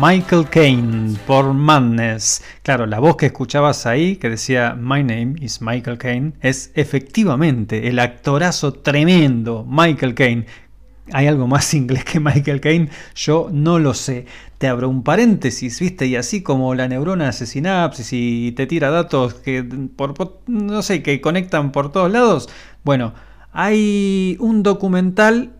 Michael 0.00 0.48
Caine 0.48 1.16
por 1.26 1.52
Madness. 1.54 2.42
Claro, 2.62 2.86
la 2.86 3.00
voz 3.00 3.16
que 3.16 3.26
escuchabas 3.26 3.84
ahí, 3.86 4.16
que 4.16 4.30
decía 4.30 4.76
My 4.78 5.02
name 5.02 5.34
is 5.40 5.60
Michael 5.60 5.98
Caine, 5.98 6.32
es 6.40 6.70
efectivamente 6.74 7.88
el 7.88 7.98
actorazo 7.98 8.72
tremendo 8.74 9.66
Michael 9.68 10.14
Caine. 10.14 10.46
¿Hay 11.12 11.26
algo 11.26 11.46
más 11.48 11.72
inglés 11.74 12.04
que 12.04 12.20
Michael 12.20 12.60
Caine? 12.60 12.90
Yo 13.16 13.48
no 13.52 13.78
lo 13.78 13.94
sé. 13.94 14.26
Te 14.58 14.68
abro 14.68 14.88
un 14.88 15.02
paréntesis, 15.02 15.80
¿viste? 15.80 16.06
Y 16.06 16.16
así 16.16 16.42
como 16.42 16.74
la 16.74 16.86
neurona 16.86 17.28
hace 17.28 17.46
sinapsis 17.46 18.10
y 18.12 18.52
te 18.52 18.66
tira 18.66 18.90
datos 18.90 19.34
que 19.34 19.64
por, 19.96 20.14
por- 20.14 20.40
no 20.46 20.82
sé, 20.82 21.02
que 21.02 21.20
conectan 21.20 21.72
por 21.72 21.90
todos 21.90 22.10
lados. 22.12 22.48
Bueno, 22.84 23.14
hay 23.52 24.36
un 24.38 24.62
documental 24.62 25.52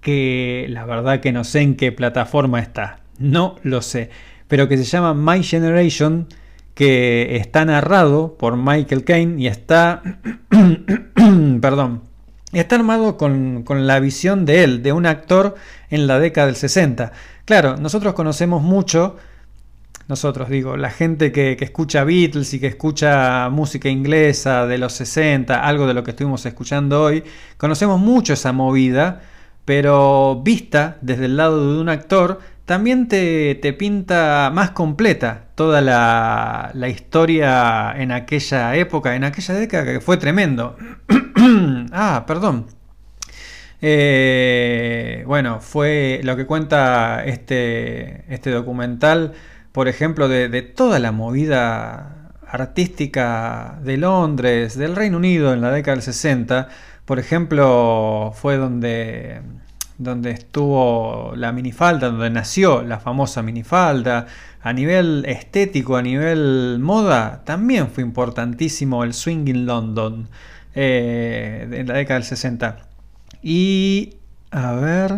que 0.00 0.66
la 0.70 0.84
verdad 0.86 1.20
que 1.20 1.30
no 1.32 1.44
sé 1.44 1.60
en 1.60 1.76
qué 1.76 1.92
plataforma 1.92 2.58
está, 2.60 3.00
no 3.20 3.56
lo 3.62 3.82
sé, 3.82 4.10
pero 4.48 4.66
que 4.66 4.76
se 4.76 4.84
llama 4.84 5.14
My 5.14 5.44
Generation, 5.44 6.26
que 6.74 7.36
está 7.36 7.64
narrado 7.64 8.36
por 8.36 8.56
Michael 8.56 9.04
Caine 9.04 9.40
y 9.40 9.46
está, 9.46 10.02
perdón, 11.60 12.02
está 12.52 12.76
armado 12.76 13.16
con, 13.16 13.62
con 13.62 13.86
la 13.86 14.00
visión 14.00 14.46
de 14.46 14.64
él, 14.64 14.82
de 14.82 14.92
un 14.92 15.06
actor 15.06 15.54
en 15.90 16.06
la 16.06 16.18
década 16.18 16.46
del 16.46 16.56
60. 16.56 17.12
Claro, 17.44 17.76
nosotros 17.76 18.14
conocemos 18.14 18.62
mucho, 18.62 19.16
nosotros 20.08 20.48
digo, 20.48 20.76
la 20.76 20.90
gente 20.90 21.32
que, 21.32 21.56
que 21.56 21.64
escucha 21.66 22.02
Beatles 22.02 22.54
y 22.54 22.60
que 22.60 22.68
escucha 22.68 23.48
música 23.50 23.88
inglesa 23.88 24.66
de 24.66 24.78
los 24.78 24.94
60, 24.94 25.62
algo 25.62 25.86
de 25.86 25.94
lo 25.94 26.02
que 26.02 26.12
estuvimos 26.12 26.44
escuchando 26.46 27.02
hoy, 27.02 27.22
conocemos 27.58 28.00
mucho 28.00 28.32
esa 28.32 28.52
movida, 28.52 29.20
pero 29.64 30.40
vista 30.42 30.96
desde 31.02 31.26
el 31.26 31.36
lado 31.36 31.74
de 31.74 31.80
un 31.80 31.88
actor, 31.88 32.40
también 32.70 33.08
te, 33.08 33.56
te 33.56 33.72
pinta 33.72 34.48
más 34.54 34.70
completa 34.70 35.46
toda 35.56 35.80
la, 35.80 36.70
la 36.72 36.88
historia 36.88 37.92
en 37.96 38.12
aquella 38.12 38.76
época, 38.76 39.16
en 39.16 39.24
aquella 39.24 39.54
década 39.54 39.84
que 39.86 40.00
fue 40.00 40.18
tremendo. 40.18 40.76
ah, 41.92 42.22
perdón. 42.28 42.68
Eh, 43.82 45.24
bueno, 45.26 45.58
fue 45.60 46.20
lo 46.22 46.36
que 46.36 46.46
cuenta 46.46 47.24
este, 47.24 48.32
este 48.32 48.52
documental, 48.52 49.32
por 49.72 49.88
ejemplo, 49.88 50.28
de, 50.28 50.48
de 50.48 50.62
toda 50.62 51.00
la 51.00 51.10
movida 51.10 52.30
artística 52.46 53.80
de 53.82 53.96
Londres, 53.96 54.78
del 54.78 54.94
Reino 54.94 55.16
Unido 55.16 55.52
en 55.52 55.60
la 55.60 55.72
década 55.72 55.96
del 55.96 56.04
60. 56.04 56.68
Por 57.04 57.18
ejemplo, 57.18 58.30
fue 58.32 58.58
donde, 58.58 59.40
donde 60.00 60.30
estuvo 60.30 61.34
la 61.36 61.52
minifalda, 61.52 62.08
donde 62.08 62.30
nació 62.30 62.82
la 62.82 62.98
famosa 62.98 63.42
minifalda. 63.42 64.26
A 64.62 64.72
nivel 64.72 65.24
estético, 65.26 65.96
a 65.96 66.02
nivel 66.02 66.78
moda, 66.80 67.42
también 67.44 67.88
fue 67.88 68.02
importantísimo 68.02 69.04
el 69.04 69.12
swing 69.12 69.46
in 69.46 69.66
London 69.66 70.28
eh, 70.74 71.68
en 71.70 71.86
la 71.86 71.94
década 71.94 72.18
del 72.18 72.24
60. 72.28 72.78
Y 73.42 74.14
a 74.50 74.72
ver, 74.72 75.12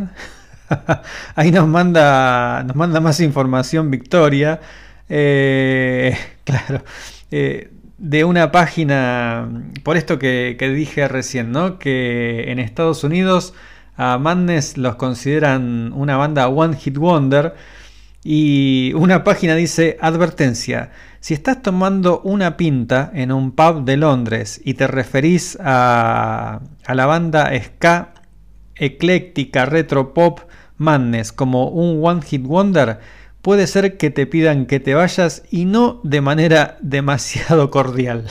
ahí 1.37 1.53
nos 1.53 1.69
manda, 1.69 2.65
nos 2.65 2.75
manda 2.75 3.01
más 3.01 3.21
información 3.21 3.91
Victoria. 3.91 4.61
Eh, 5.09 6.17
claro, 6.45 6.83
eh, 7.31 7.71
de 7.99 8.25
una 8.25 8.51
página, 8.51 9.49
por 9.85 9.97
esto 9.97 10.19
que, 10.19 10.57
que 10.59 10.71
dije 10.71 11.07
recién, 11.07 11.53
¿no? 11.53 11.79
Que 11.79 12.51
en 12.51 12.59
Estados 12.59 13.05
Unidos 13.05 13.55
a 13.97 14.19
Madness 14.19 14.77
los 14.79 14.97
consideran 14.97 15.93
una 15.95 16.17
banda 16.17 16.49
One 16.49 16.77
Hit 16.77 16.97
Wonder. 16.97 17.55
Y 18.25 18.93
una 18.95 19.25
página 19.25 19.57
dice, 19.57 19.99
advertencia, 20.01 20.93
si 21.19 21.35
estás 21.35 21.61
tomando 21.61 22.21
una 22.21 22.57
pinta 22.57 23.11
en 23.15 23.33
un 23.33 23.53
pub 23.53 23.85
de 23.85 23.97
Londres 23.97 24.61
y 24.65 24.75
te 24.75 24.87
referís 24.87 25.59
a, 25.61 26.61
la 26.87 27.07
banda 27.07 27.51
ska 27.61 28.15
ecléctica 28.77 29.67
retro 29.67 30.15
pop 30.15 30.41
Madness 30.79 31.33
como 31.33 31.69
un 31.69 32.01
One 32.05 32.23
Hit 32.23 32.45
Wonder, 32.45 33.01
puede 33.41 33.67
ser 33.67 33.97
que 33.97 34.11
te 34.11 34.27
pidan 34.27 34.67
que 34.67 34.81
te 34.81 34.95
vayas 34.95 35.43
y 35.51 35.65
no 35.65 36.01
de 36.05 36.21
manera 36.21 36.79
demasiado 36.81 37.71
cordial. 37.71 38.29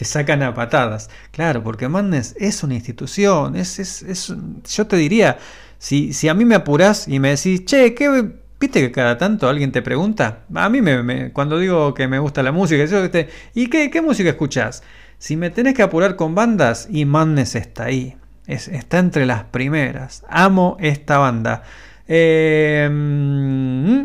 Te 0.00 0.06
sacan 0.06 0.42
a 0.42 0.54
patadas. 0.54 1.10
Claro, 1.30 1.62
porque 1.62 1.86
Madness 1.86 2.34
es 2.38 2.62
una 2.62 2.72
institución, 2.74 3.54
es, 3.54 3.78
es, 3.78 4.00
es- 4.02 4.32
yo 4.74 4.86
te 4.86 4.96
diría, 4.96 5.36
si, 5.76 6.14
si 6.14 6.26
a 6.28 6.32
mí 6.34 6.46
me 6.46 6.54
apurás 6.54 7.06
y 7.06 7.18
me 7.20 7.28
decís, 7.36 7.66
che, 7.66 7.92
¿qué, 7.94 8.30
¿viste 8.58 8.80
que 8.80 8.92
cada 8.92 9.18
tanto 9.18 9.46
alguien 9.46 9.72
te 9.72 9.82
pregunta? 9.82 10.44
A 10.54 10.70
mí 10.70 10.80
me, 10.80 11.02
me- 11.02 11.32
cuando 11.34 11.58
digo 11.58 11.92
que 11.92 12.08
me 12.08 12.18
gusta 12.18 12.42
la 12.42 12.50
música, 12.50 12.82
¿y 13.54 13.66
qué, 13.68 13.90
qué 13.90 14.00
música 14.00 14.30
escuchás? 14.30 14.82
Si 15.18 15.36
me 15.36 15.50
tenés 15.50 15.74
que 15.74 15.82
apurar 15.82 16.16
con 16.16 16.34
bandas, 16.34 16.88
y 16.90 17.04
Madness 17.04 17.54
está 17.54 17.84
ahí. 17.84 18.16
Es- 18.46 18.68
está 18.68 19.00
entre 19.00 19.26
las 19.26 19.44
primeras. 19.44 20.24
Amo 20.30 20.78
esta 20.80 21.18
banda. 21.18 21.62
Eh, 22.08 22.88
mm, 22.90 24.04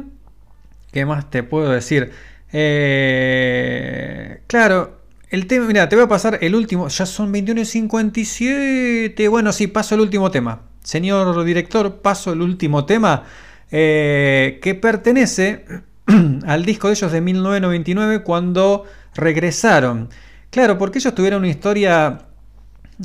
¿Qué 0.92 1.06
más 1.06 1.30
te 1.30 1.44
puedo 1.44 1.72
decir? 1.72 2.12
Eh, 2.52 4.42
claro, 4.48 5.00
el 5.36 5.48
tema, 5.48 5.68
mira, 5.68 5.88
te 5.90 5.96
voy 5.96 6.06
a 6.06 6.08
pasar 6.08 6.40
el 6.42 6.56
último. 6.56 6.88
Ya 6.88 7.06
son 7.06 7.32
21 7.32 7.62
y 7.62 7.66
57. 7.66 9.28
Bueno, 9.28 9.52
sí, 9.52 9.68
paso 9.68 9.96
el 9.96 10.02
último 10.02 10.32
tema. 10.32 10.64
Señor 10.84 11.44
director, 11.44 12.02
paso 12.02 12.34
el 12.34 12.42
último 12.42 12.86
tema. 12.86 13.24
eh, 13.72 14.60
que 14.62 14.76
pertenece 14.76 15.66
al 16.48 16.66
disco 16.66 16.88
de 16.88 16.94
ellos 16.94 17.12
de 17.12 17.22
1999 17.22 18.24
cuando 18.24 18.86
regresaron. 19.16 20.10
Claro, 20.50 20.78
porque 20.78 21.00
ellos 21.00 21.14
tuvieron 21.14 21.40
una 21.40 21.50
historia 21.50 22.26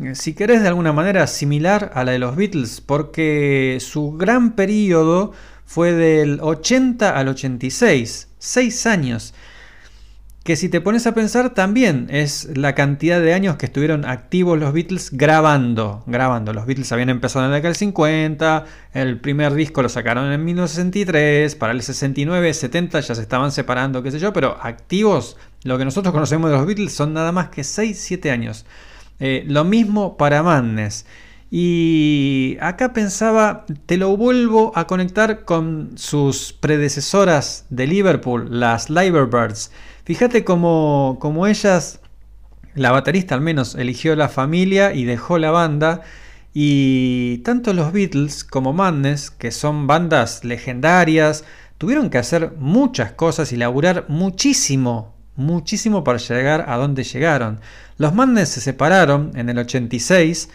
eh, 0.02 0.14
si 0.14 0.34
querés 0.34 0.62
de 0.62 0.68
alguna 0.68 0.92
manera 0.92 1.26
similar 1.26 1.90
a 1.94 2.04
la 2.04 2.12
de 2.12 2.20
los 2.20 2.36
Beatles, 2.36 2.80
porque 2.80 3.78
su 3.80 4.12
gran 4.12 4.52
periodo 4.54 5.32
fue 5.64 5.92
del 5.92 6.38
80 6.40 7.16
al 7.16 7.28
86, 7.28 8.28
6 8.38 8.86
años, 8.86 9.34
que 10.50 10.56
si 10.56 10.68
te 10.68 10.80
pones 10.80 11.06
a 11.06 11.14
pensar 11.14 11.54
también 11.54 12.08
es 12.10 12.48
la 12.56 12.74
cantidad 12.74 13.20
de 13.20 13.34
años 13.34 13.54
que 13.54 13.66
estuvieron 13.66 14.04
activos 14.04 14.58
los 14.58 14.72
Beatles 14.72 15.10
grabando, 15.12 16.02
grabando. 16.08 16.52
Los 16.52 16.66
Beatles 16.66 16.90
habían 16.90 17.08
empezado 17.08 17.44
en 17.44 17.52
la 17.52 17.58
década 17.58 17.68
del 17.68 17.76
50, 17.76 18.64
el 18.94 19.20
primer 19.20 19.54
disco 19.54 19.80
lo 19.80 19.88
sacaron 19.88 20.32
en 20.32 20.44
1963, 20.44 21.54
para 21.54 21.72
el 21.72 21.82
69, 21.82 22.52
70 22.52 22.98
ya 22.98 23.14
se 23.14 23.22
estaban 23.22 23.52
separando, 23.52 24.02
qué 24.02 24.10
sé 24.10 24.18
yo, 24.18 24.32
pero 24.32 24.58
activos, 24.60 25.36
lo 25.62 25.78
que 25.78 25.84
nosotros 25.84 26.12
conocemos 26.12 26.50
de 26.50 26.56
los 26.56 26.66
Beatles 26.66 26.92
son 26.94 27.14
nada 27.14 27.30
más 27.30 27.50
que 27.50 27.62
6, 27.62 27.96
7 27.96 28.32
años. 28.32 28.66
Eh, 29.20 29.44
lo 29.46 29.62
mismo 29.62 30.16
para 30.16 30.42
Madness. 30.42 31.06
Y 31.48 32.56
acá 32.60 32.92
pensaba, 32.92 33.66
te 33.86 33.96
lo 33.96 34.16
vuelvo 34.16 34.72
a 34.74 34.88
conectar 34.88 35.44
con 35.44 35.92
sus 35.94 36.52
predecesoras 36.52 37.66
de 37.70 37.86
Liverpool, 37.86 38.48
las 38.50 38.90
Liverbirds. 38.90 39.70
Fíjate 40.04 40.44
cómo, 40.44 41.18
cómo 41.20 41.46
ellas, 41.46 42.00
la 42.74 42.92
baterista 42.92 43.34
al 43.34 43.40
menos, 43.40 43.74
eligió 43.74 44.16
la 44.16 44.28
familia 44.28 44.94
y 44.94 45.04
dejó 45.04 45.38
la 45.38 45.50
banda. 45.50 46.02
Y 46.52 47.38
tanto 47.38 47.72
los 47.72 47.92
Beatles 47.92 48.44
como 48.44 48.72
Madness, 48.72 49.30
que 49.30 49.50
son 49.50 49.86
bandas 49.86 50.44
legendarias, 50.44 51.44
tuvieron 51.78 52.10
que 52.10 52.18
hacer 52.18 52.52
muchas 52.58 53.12
cosas 53.12 53.52
y 53.52 53.56
laburar 53.56 54.06
muchísimo, 54.08 55.14
muchísimo 55.36 56.02
para 56.02 56.18
llegar 56.18 56.64
a 56.68 56.76
donde 56.76 57.04
llegaron. 57.04 57.60
Los 57.98 58.14
Madness 58.14 58.48
se 58.50 58.60
separaron 58.60 59.32
en 59.34 59.48
el 59.48 59.58
86 59.58 60.48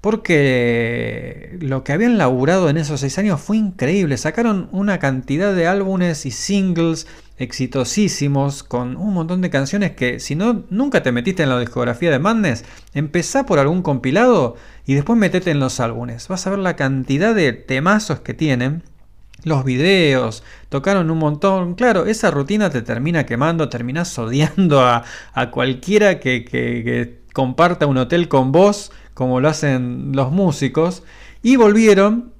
porque 0.00 1.56
lo 1.60 1.82
que 1.82 1.92
habían 1.92 2.18
laburado 2.18 2.68
en 2.68 2.76
esos 2.76 3.00
seis 3.00 3.16
años 3.18 3.40
fue 3.40 3.56
increíble. 3.56 4.18
Sacaron 4.18 4.68
una 4.70 4.98
cantidad 4.98 5.54
de 5.54 5.66
álbumes 5.66 6.26
y 6.26 6.30
singles 6.30 7.06
exitosísimos 7.36 8.62
con 8.62 8.96
un 8.96 9.12
montón 9.14 9.40
de 9.40 9.50
canciones 9.50 9.92
que 9.92 10.20
si 10.20 10.34
no 10.36 10.64
nunca 10.70 11.02
te 11.02 11.12
metiste 11.12 11.42
en 11.42 11.48
la 11.48 11.58
discografía 11.58 12.10
de 12.10 12.18
Madness, 12.18 12.64
empezá 12.94 13.44
por 13.46 13.58
algún 13.58 13.82
compilado 13.82 14.56
y 14.86 14.94
después 14.94 15.18
metete 15.18 15.50
en 15.50 15.60
los 15.60 15.80
álbumes. 15.80 16.28
Vas 16.28 16.46
a 16.46 16.50
ver 16.50 16.58
la 16.60 16.76
cantidad 16.76 17.34
de 17.34 17.52
temazos 17.52 18.20
que 18.20 18.34
tienen. 18.34 18.82
Los 19.42 19.64
videos, 19.64 20.42
tocaron 20.70 21.10
un 21.10 21.18
montón. 21.18 21.74
Claro, 21.74 22.06
esa 22.06 22.30
rutina 22.30 22.70
te 22.70 22.80
termina 22.82 23.26
quemando, 23.26 23.68
terminás 23.68 24.16
odiando 24.18 24.80
a, 24.80 25.04
a 25.34 25.50
cualquiera 25.50 26.20
que, 26.20 26.44
que- 26.44 26.82
que 26.84 27.20
comparta 27.34 27.86
un 27.86 27.98
hotel 27.98 28.28
con 28.28 28.52
vos, 28.52 28.92
como 29.12 29.40
lo 29.40 29.48
hacen 29.48 30.12
los 30.14 30.30
músicos. 30.32 31.02
Y 31.42 31.56
volvieron 31.56 32.32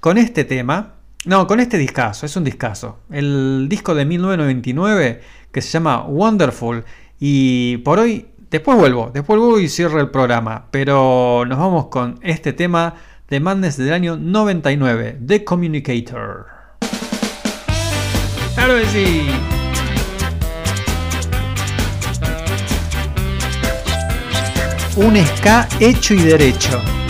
con 0.00 0.18
este 0.18 0.44
tema. 0.44 0.94
No, 1.24 1.46
con 1.46 1.60
este 1.60 1.78
discazo, 1.78 2.26
es 2.26 2.34
un 2.34 2.42
discazo. 2.42 2.98
El 3.08 3.68
disco 3.68 3.94
de 3.94 4.04
1999 4.04 5.20
que 5.52 5.62
se 5.62 5.70
llama 5.70 6.02
Wonderful. 6.02 6.84
Y 7.20 7.76
por 7.78 8.00
hoy, 8.00 8.26
después 8.50 8.76
vuelvo, 8.76 9.10
después 9.14 9.38
vuelvo 9.38 9.60
y 9.60 9.68
cierro 9.68 10.00
el 10.00 10.10
programa. 10.10 10.66
Pero 10.72 11.44
nos 11.46 11.58
vamos 11.58 11.86
con 11.86 12.18
este 12.22 12.52
tema 12.52 12.94
de 13.28 13.38
Madness 13.38 13.76
del 13.76 13.92
año 13.92 14.16
99, 14.16 15.20
The 15.24 15.44
Communicator. 15.44 16.46
Claro 18.54 18.74
que. 18.92 19.30
Un 24.96 25.16
ska 25.16 25.68
hecho 25.80 26.14
y 26.14 26.18
derecho. 26.18 27.01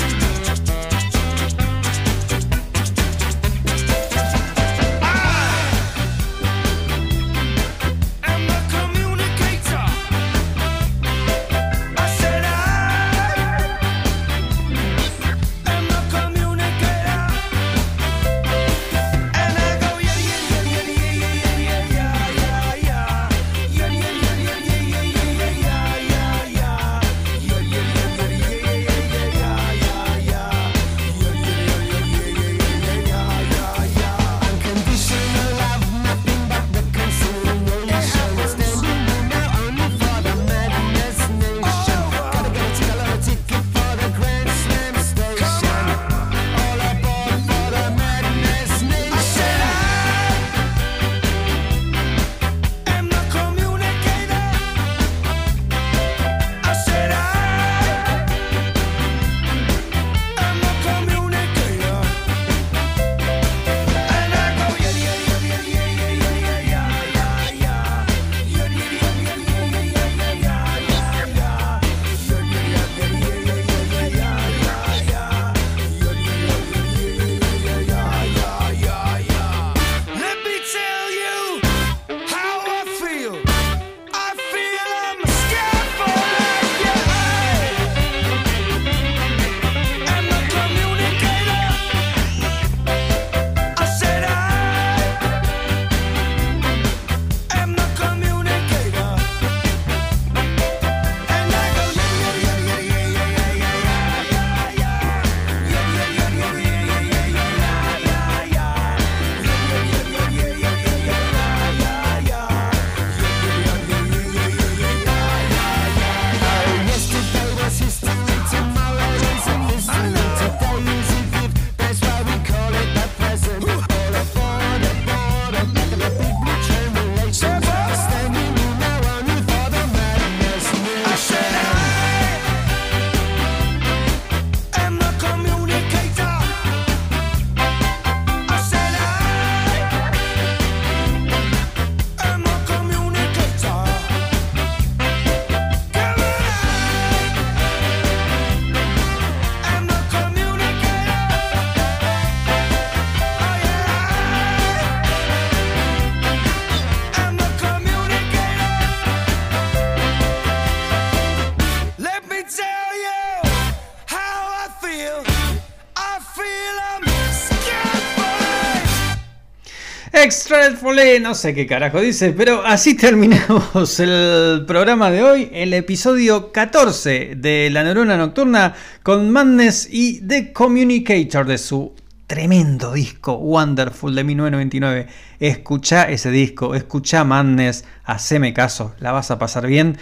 No 171.20 171.34
sé 171.34 171.54
qué 171.54 171.66
carajo 171.66 172.00
dice, 172.00 172.32
pero 172.32 172.64
así 172.64 172.94
terminamos 172.94 173.98
el 173.98 174.62
programa 174.64 175.10
de 175.10 175.24
hoy, 175.24 175.50
el 175.52 175.74
episodio 175.74 176.52
14 176.52 177.34
de 177.36 177.68
La 177.72 177.82
Neurona 177.82 178.16
Nocturna 178.16 178.72
con 179.02 179.28
Madness 179.30 179.88
y 179.90 180.20
The 180.20 180.52
Communicator 180.52 181.46
de 181.46 181.58
su 181.58 181.96
tremendo 182.28 182.92
disco 182.92 183.38
Wonderful 183.38 184.14
de 184.14 184.22
1999. 184.22 185.08
Escucha 185.40 186.04
ese 186.04 186.30
disco, 186.30 186.76
escucha 186.76 187.24
Madness, 187.24 187.84
haceme 188.04 188.54
caso, 188.54 188.94
la 189.00 189.10
vas 189.10 189.32
a 189.32 189.40
pasar 189.40 189.66
bien. 189.66 189.98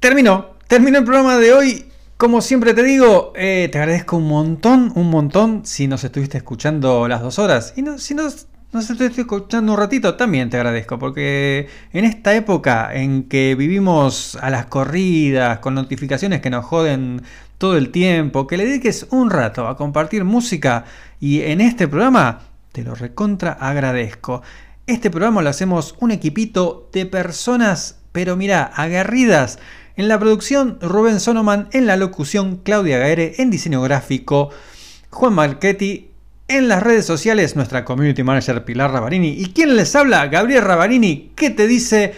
Terminó, 0.00 0.56
terminó 0.66 0.98
el 0.98 1.04
programa 1.04 1.38
de 1.38 1.52
hoy. 1.52 1.84
Como 2.16 2.40
siempre 2.40 2.74
te 2.74 2.82
digo, 2.82 3.32
eh, 3.36 3.68
te 3.70 3.78
agradezco 3.78 4.16
un 4.16 4.26
montón, 4.26 4.90
un 4.96 5.08
montón 5.08 5.64
si 5.64 5.86
nos 5.86 6.02
estuviste 6.02 6.38
escuchando 6.38 7.06
las 7.06 7.22
dos 7.22 7.38
horas. 7.38 7.74
Y 7.76 7.82
no, 7.82 7.98
si 7.98 8.14
nos, 8.14 8.48
nos 8.72 8.88
estuviste 8.88 9.20
escuchando 9.20 9.72
un 9.72 9.78
ratito, 9.78 10.14
también 10.14 10.48
te 10.48 10.56
agradezco. 10.56 10.98
Porque 10.98 11.68
en 11.92 12.04
esta 12.04 12.34
época 12.34 12.90
en 12.94 13.24
que 13.24 13.54
vivimos 13.54 14.36
a 14.36 14.50
las 14.50 14.66
corridas, 14.66 15.58
con 15.58 15.74
notificaciones 15.74 16.40
que 16.40 16.50
nos 16.50 16.64
joden 16.64 17.22
todo 17.58 17.76
el 17.76 17.90
tiempo, 17.90 18.46
que 18.46 18.56
le 18.56 18.64
dediques 18.64 19.06
un 19.10 19.30
rato 19.30 19.68
a 19.68 19.76
compartir 19.76 20.24
música 20.24 20.84
y 21.20 21.42
en 21.42 21.60
este 21.60 21.86
programa, 21.86 22.40
te 22.72 22.82
lo 22.82 22.94
recontra 22.94 23.52
agradezco. 23.52 24.42
Este 24.86 25.10
programa 25.10 25.42
lo 25.42 25.50
hacemos 25.50 25.94
un 26.00 26.10
equipito 26.10 26.88
de 26.92 27.06
personas, 27.06 28.00
pero 28.10 28.36
mira, 28.36 28.64
aguerridas. 28.64 29.58
En 29.96 30.08
la 30.08 30.18
producción, 30.18 30.78
Rubén 30.80 31.20
Sonoman. 31.20 31.68
En 31.72 31.86
la 31.86 31.98
locución, 31.98 32.56
Claudia 32.56 32.98
Gaere. 32.98 33.34
En 33.38 33.50
diseño 33.50 33.82
gráfico, 33.82 34.48
Juan 35.10 35.34
Marchetti. 35.34 36.11
En 36.52 36.68
las 36.68 36.82
redes 36.82 37.06
sociales, 37.06 37.56
nuestra 37.56 37.82
community 37.82 38.22
manager 38.22 38.62
Pilar 38.62 38.92
Rabarini. 38.92 39.30
¿Y 39.38 39.54
quién 39.54 39.74
les 39.74 39.96
habla? 39.96 40.26
Gabriel 40.26 40.62
Rabarini. 40.62 41.32
¿Qué 41.34 41.48
te 41.48 41.66
dice? 41.66 42.12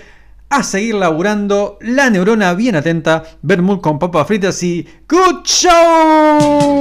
A 0.51 0.65
seguir 0.65 0.97
laburando. 0.97 1.79
La 1.81 2.11
neurona 2.11 2.53
bien 2.55 2.75
atenta. 2.75 3.23
Vermouth 3.43 3.81
con 3.81 4.01
papas 4.01 4.27
fritas 4.27 4.61
y. 4.65 4.89
¡Good 5.09 5.45
show! 5.45 6.81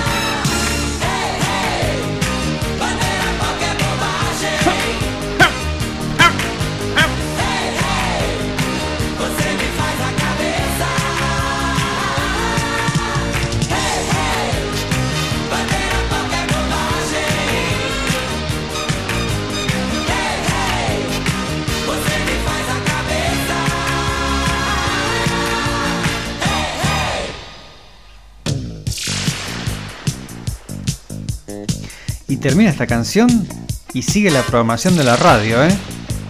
canción 32.87 33.47
y 33.93 34.03
sigue 34.03 34.31
la 34.31 34.41
programación 34.41 34.95
de 34.95 35.03
la 35.03 35.15
radio, 35.15 35.63
¿eh? 35.63 35.75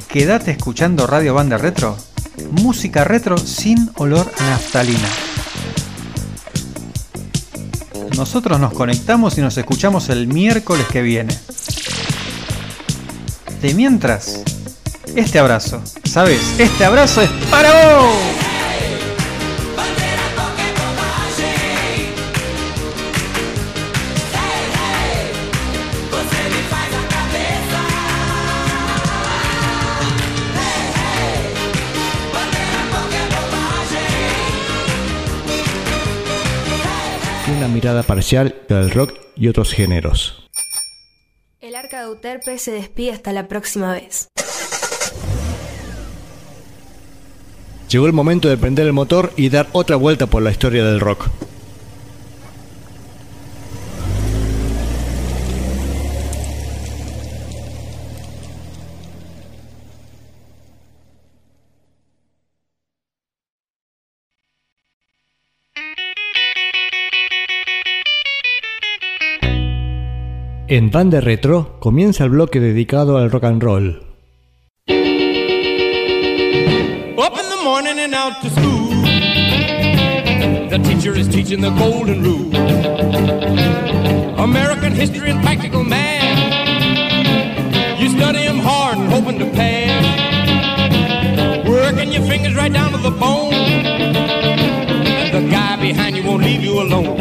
Quédate 0.08 0.52
escuchando 0.52 1.08
Radio 1.08 1.34
Banda 1.34 1.58
Retro. 1.58 1.98
Música 2.52 3.04
retro 3.04 3.38
sin 3.38 3.90
olor 3.96 4.32
a 4.40 4.44
naftalina. 4.44 5.08
Nosotros 8.16 8.60
nos 8.60 8.74
conectamos 8.74 9.38
y 9.38 9.42
nos 9.42 9.58
escuchamos 9.58 10.10
el 10.10 10.28
miércoles 10.28 10.86
que 10.92 11.02
viene. 11.02 11.38
De 13.62 13.74
mientras, 13.74 14.44
este 15.16 15.40
abrazo, 15.40 15.82
¿sabes? 16.04 16.42
Este 16.58 16.86
abrazo 16.86 17.22
es 17.22 17.30
para 17.50 17.72
vos. 17.72 18.21
Mirada 38.02 38.08
parcial 38.08 38.56
del 38.68 38.92
rock 38.92 39.14
y 39.36 39.48
otros 39.48 39.72
géneros. 39.74 40.50
El 41.60 41.76
arca 41.76 42.00
de 42.00 42.08
Euterpe 42.08 42.58
se 42.58 42.72
despide 42.72 43.12
hasta 43.12 43.32
la 43.34 43.48
próxima 43.48 43.94
vez. 43.94 44.28
Llegó 47.90 48.08
el 48.08 48.14
momento 48.14 48.48
de 48.48 48.58
prender 48.58 48.88
el 48.88 48.94
motor 48.94 49.32
y 49.36 49.50
dar 49.50 49.68
otra 49.74 49.98
vuelta 49.98 50.28
por 50.28 50.42
la 50.42 50.52
historia 50.52 50.86
del 50.86 51.00
rock. 51.00 51.28
En 70.74 70.90
Bande 70.90 71.20
Retro 71.20 71.78
comienza 71.82 72.24
el 72.24 72.30
bloque 72.30 72.62
dedicado 72.62 73.18
al 73.18 73.30
rock 73.30 73.44
and 73.44 73.62
roll. 73.62 73.90
Up 77.18 77.34
in 77.36 77.50
the 77.50 77.62
morning 77.62 78.00
and 78.00 78.16
out 78.16 78.42
to 78.42 78.50
school. 78.50 78.88
The 80.70 80.80
teacher 80.82 81.14
is 81.14 81.28
teaching 81.28 81.60
the 81.60 81.72
golden 81.72 82.24
rule. 82.24 82.56
American 84.40 84.94
history 84.94 85.32
and 85.32 85.44
practical. 85.44 85.84
You 88.00 88.08
study 88.08 88.46
hard 88.64 88.98
and 88.98 89.12
hoping 89.12 89.40
to 89.40 89.48
pass. 89.52 90.06
Working 91.68 92.14
your 92.14 92.24
fingers 92.30 92.56
right 92.56 92.72
down 92.72 92.94
to 92.94 92.98
the 92.98 93.12
bone. 93.12 93.54
And 93.54 95.34
the 95.36 95.52
guy 95.52 95.76
behind 95.82 96.16
you 96.16 96.24
won't 96.24 96.44
leave 96.44 96.64
you 96.64 96.80
alone. 96.80 97.21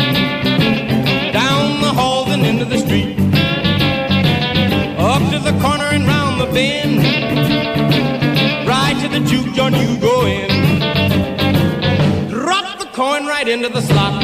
The 1.91 1.97
halls 1.97 2.29
and 2.29 2.45
into 2.45 2.63
the 2.63 2.77
street. 2.77 3.19
Up 4.97 5.21
to 5.29 5.39
the 5.39 5.51
corner 5.59 5.89
and 5.91 6.07
round 6.07 6.39
the 6.39 6.45
bend. 6.45 6.99
Right 8.65 8.95
to 9.01 9.09
the 9.09 9.19
juke 9.29 9.53
joint 9.53 9.75
you 9.75 9.97
go 9.99 10.25
in. 10.25 10.49
Drop 12.29 12.79
the 12.79 12.85
coin 12.93 13.25
right 13.25 13.45
into 13.45 13.67
the 13.67 13.81
slot. 13.81 14.23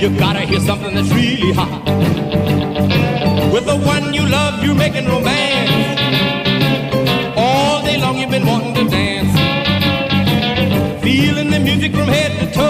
You 0.00 0.16
gotta 0.16 0.42
hear 0.42 0.60
something 0.60 0.94
that's 0.94 1.10
really 1.12 1.52
hot. 1.54 1.82
With 3.52 3.66
the 3.66 3.76
one 3.76 4.14
you 4.14 4.24
love, 4.28 4.62
you're 4.62 4.76
making 4.76 5.06
romance. 5.08 5.98
All 7.36 7.82
day 7.82 7.98
long 7.98 8.16
you've 8.16 8.30
been 8.30 8.46
wanting 8.46 8.74
to 8.74 8.84
dance. 8.88 9.34
Feeling 11.02 11.50
the 11.50 11.58
music 11.58 11.90
from 11.90 12.06
head 12.06 12.38
to 12.38 12.46
toe. 12.54 12.69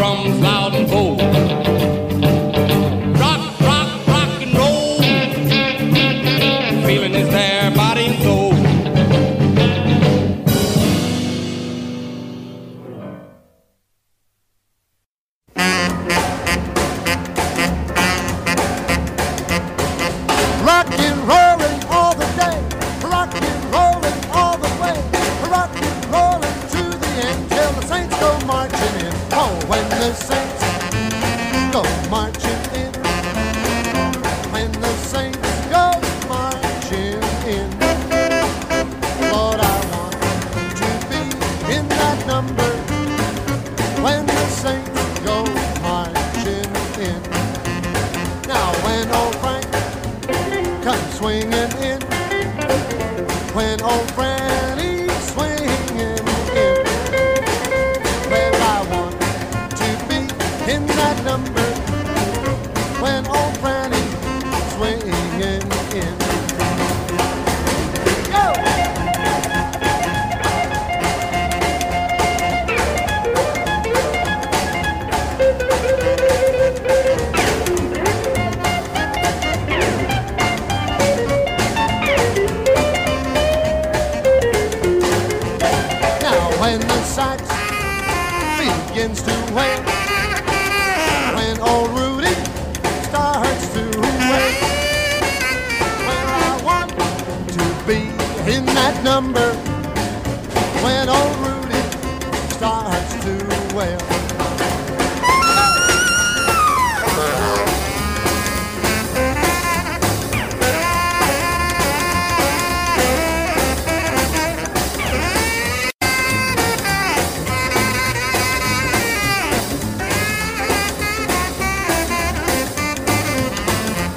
Beat 0.00 0.44
of 0.46 0.59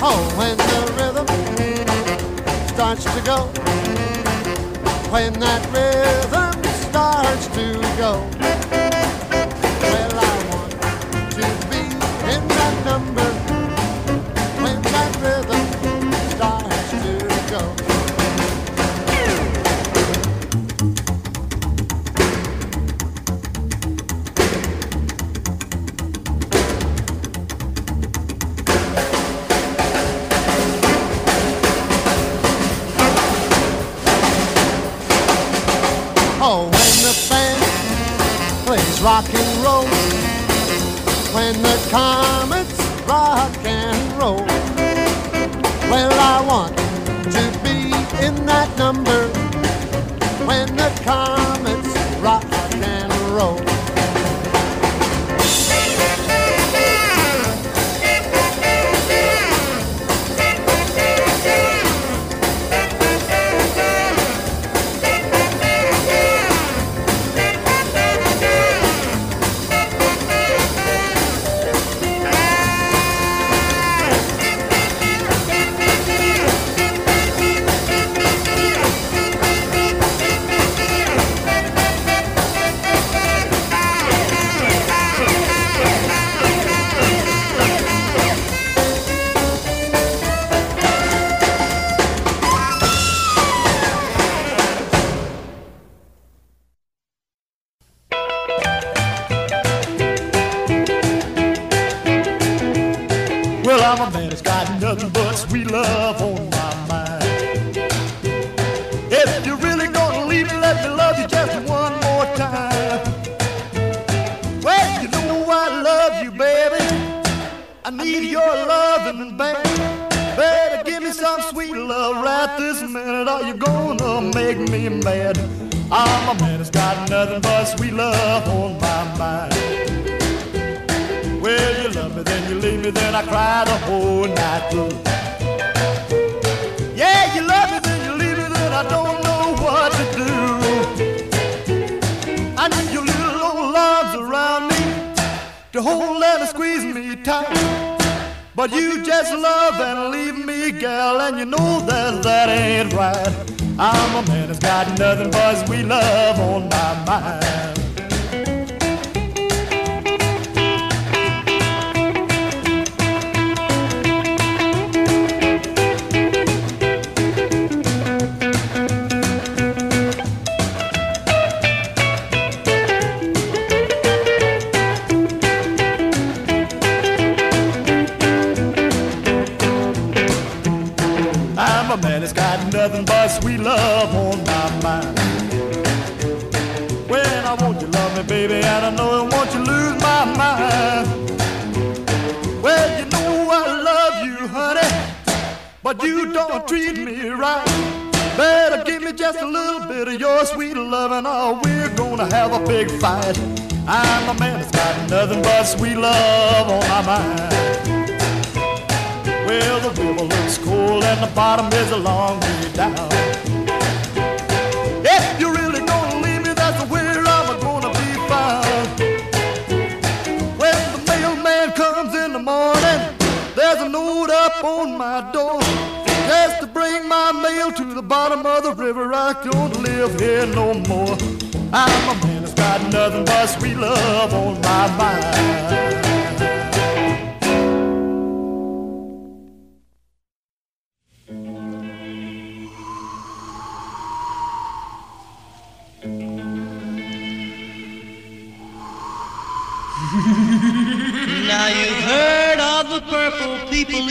Oh, 0.06 0.20
when 0.38 0.58
the 0.58 0.82
rhythm 0.98 1.28
starts 2.68 3.06
to 3.06 3.22
go, 3.24 3.46
when 5.10 5.32
that 5.40 5.64
rhythm 5.72 6.62
starts 6.90 7.48
to 7.48 7.80
go, 7.98 8.28
well, 9.80 10.20
I 10.20 10.36
want 10.52 10.72
to 11.32 11.48
be 11.70 11.84
in 12.34 12.48
that 12.50 12.76
number 12.84 13.33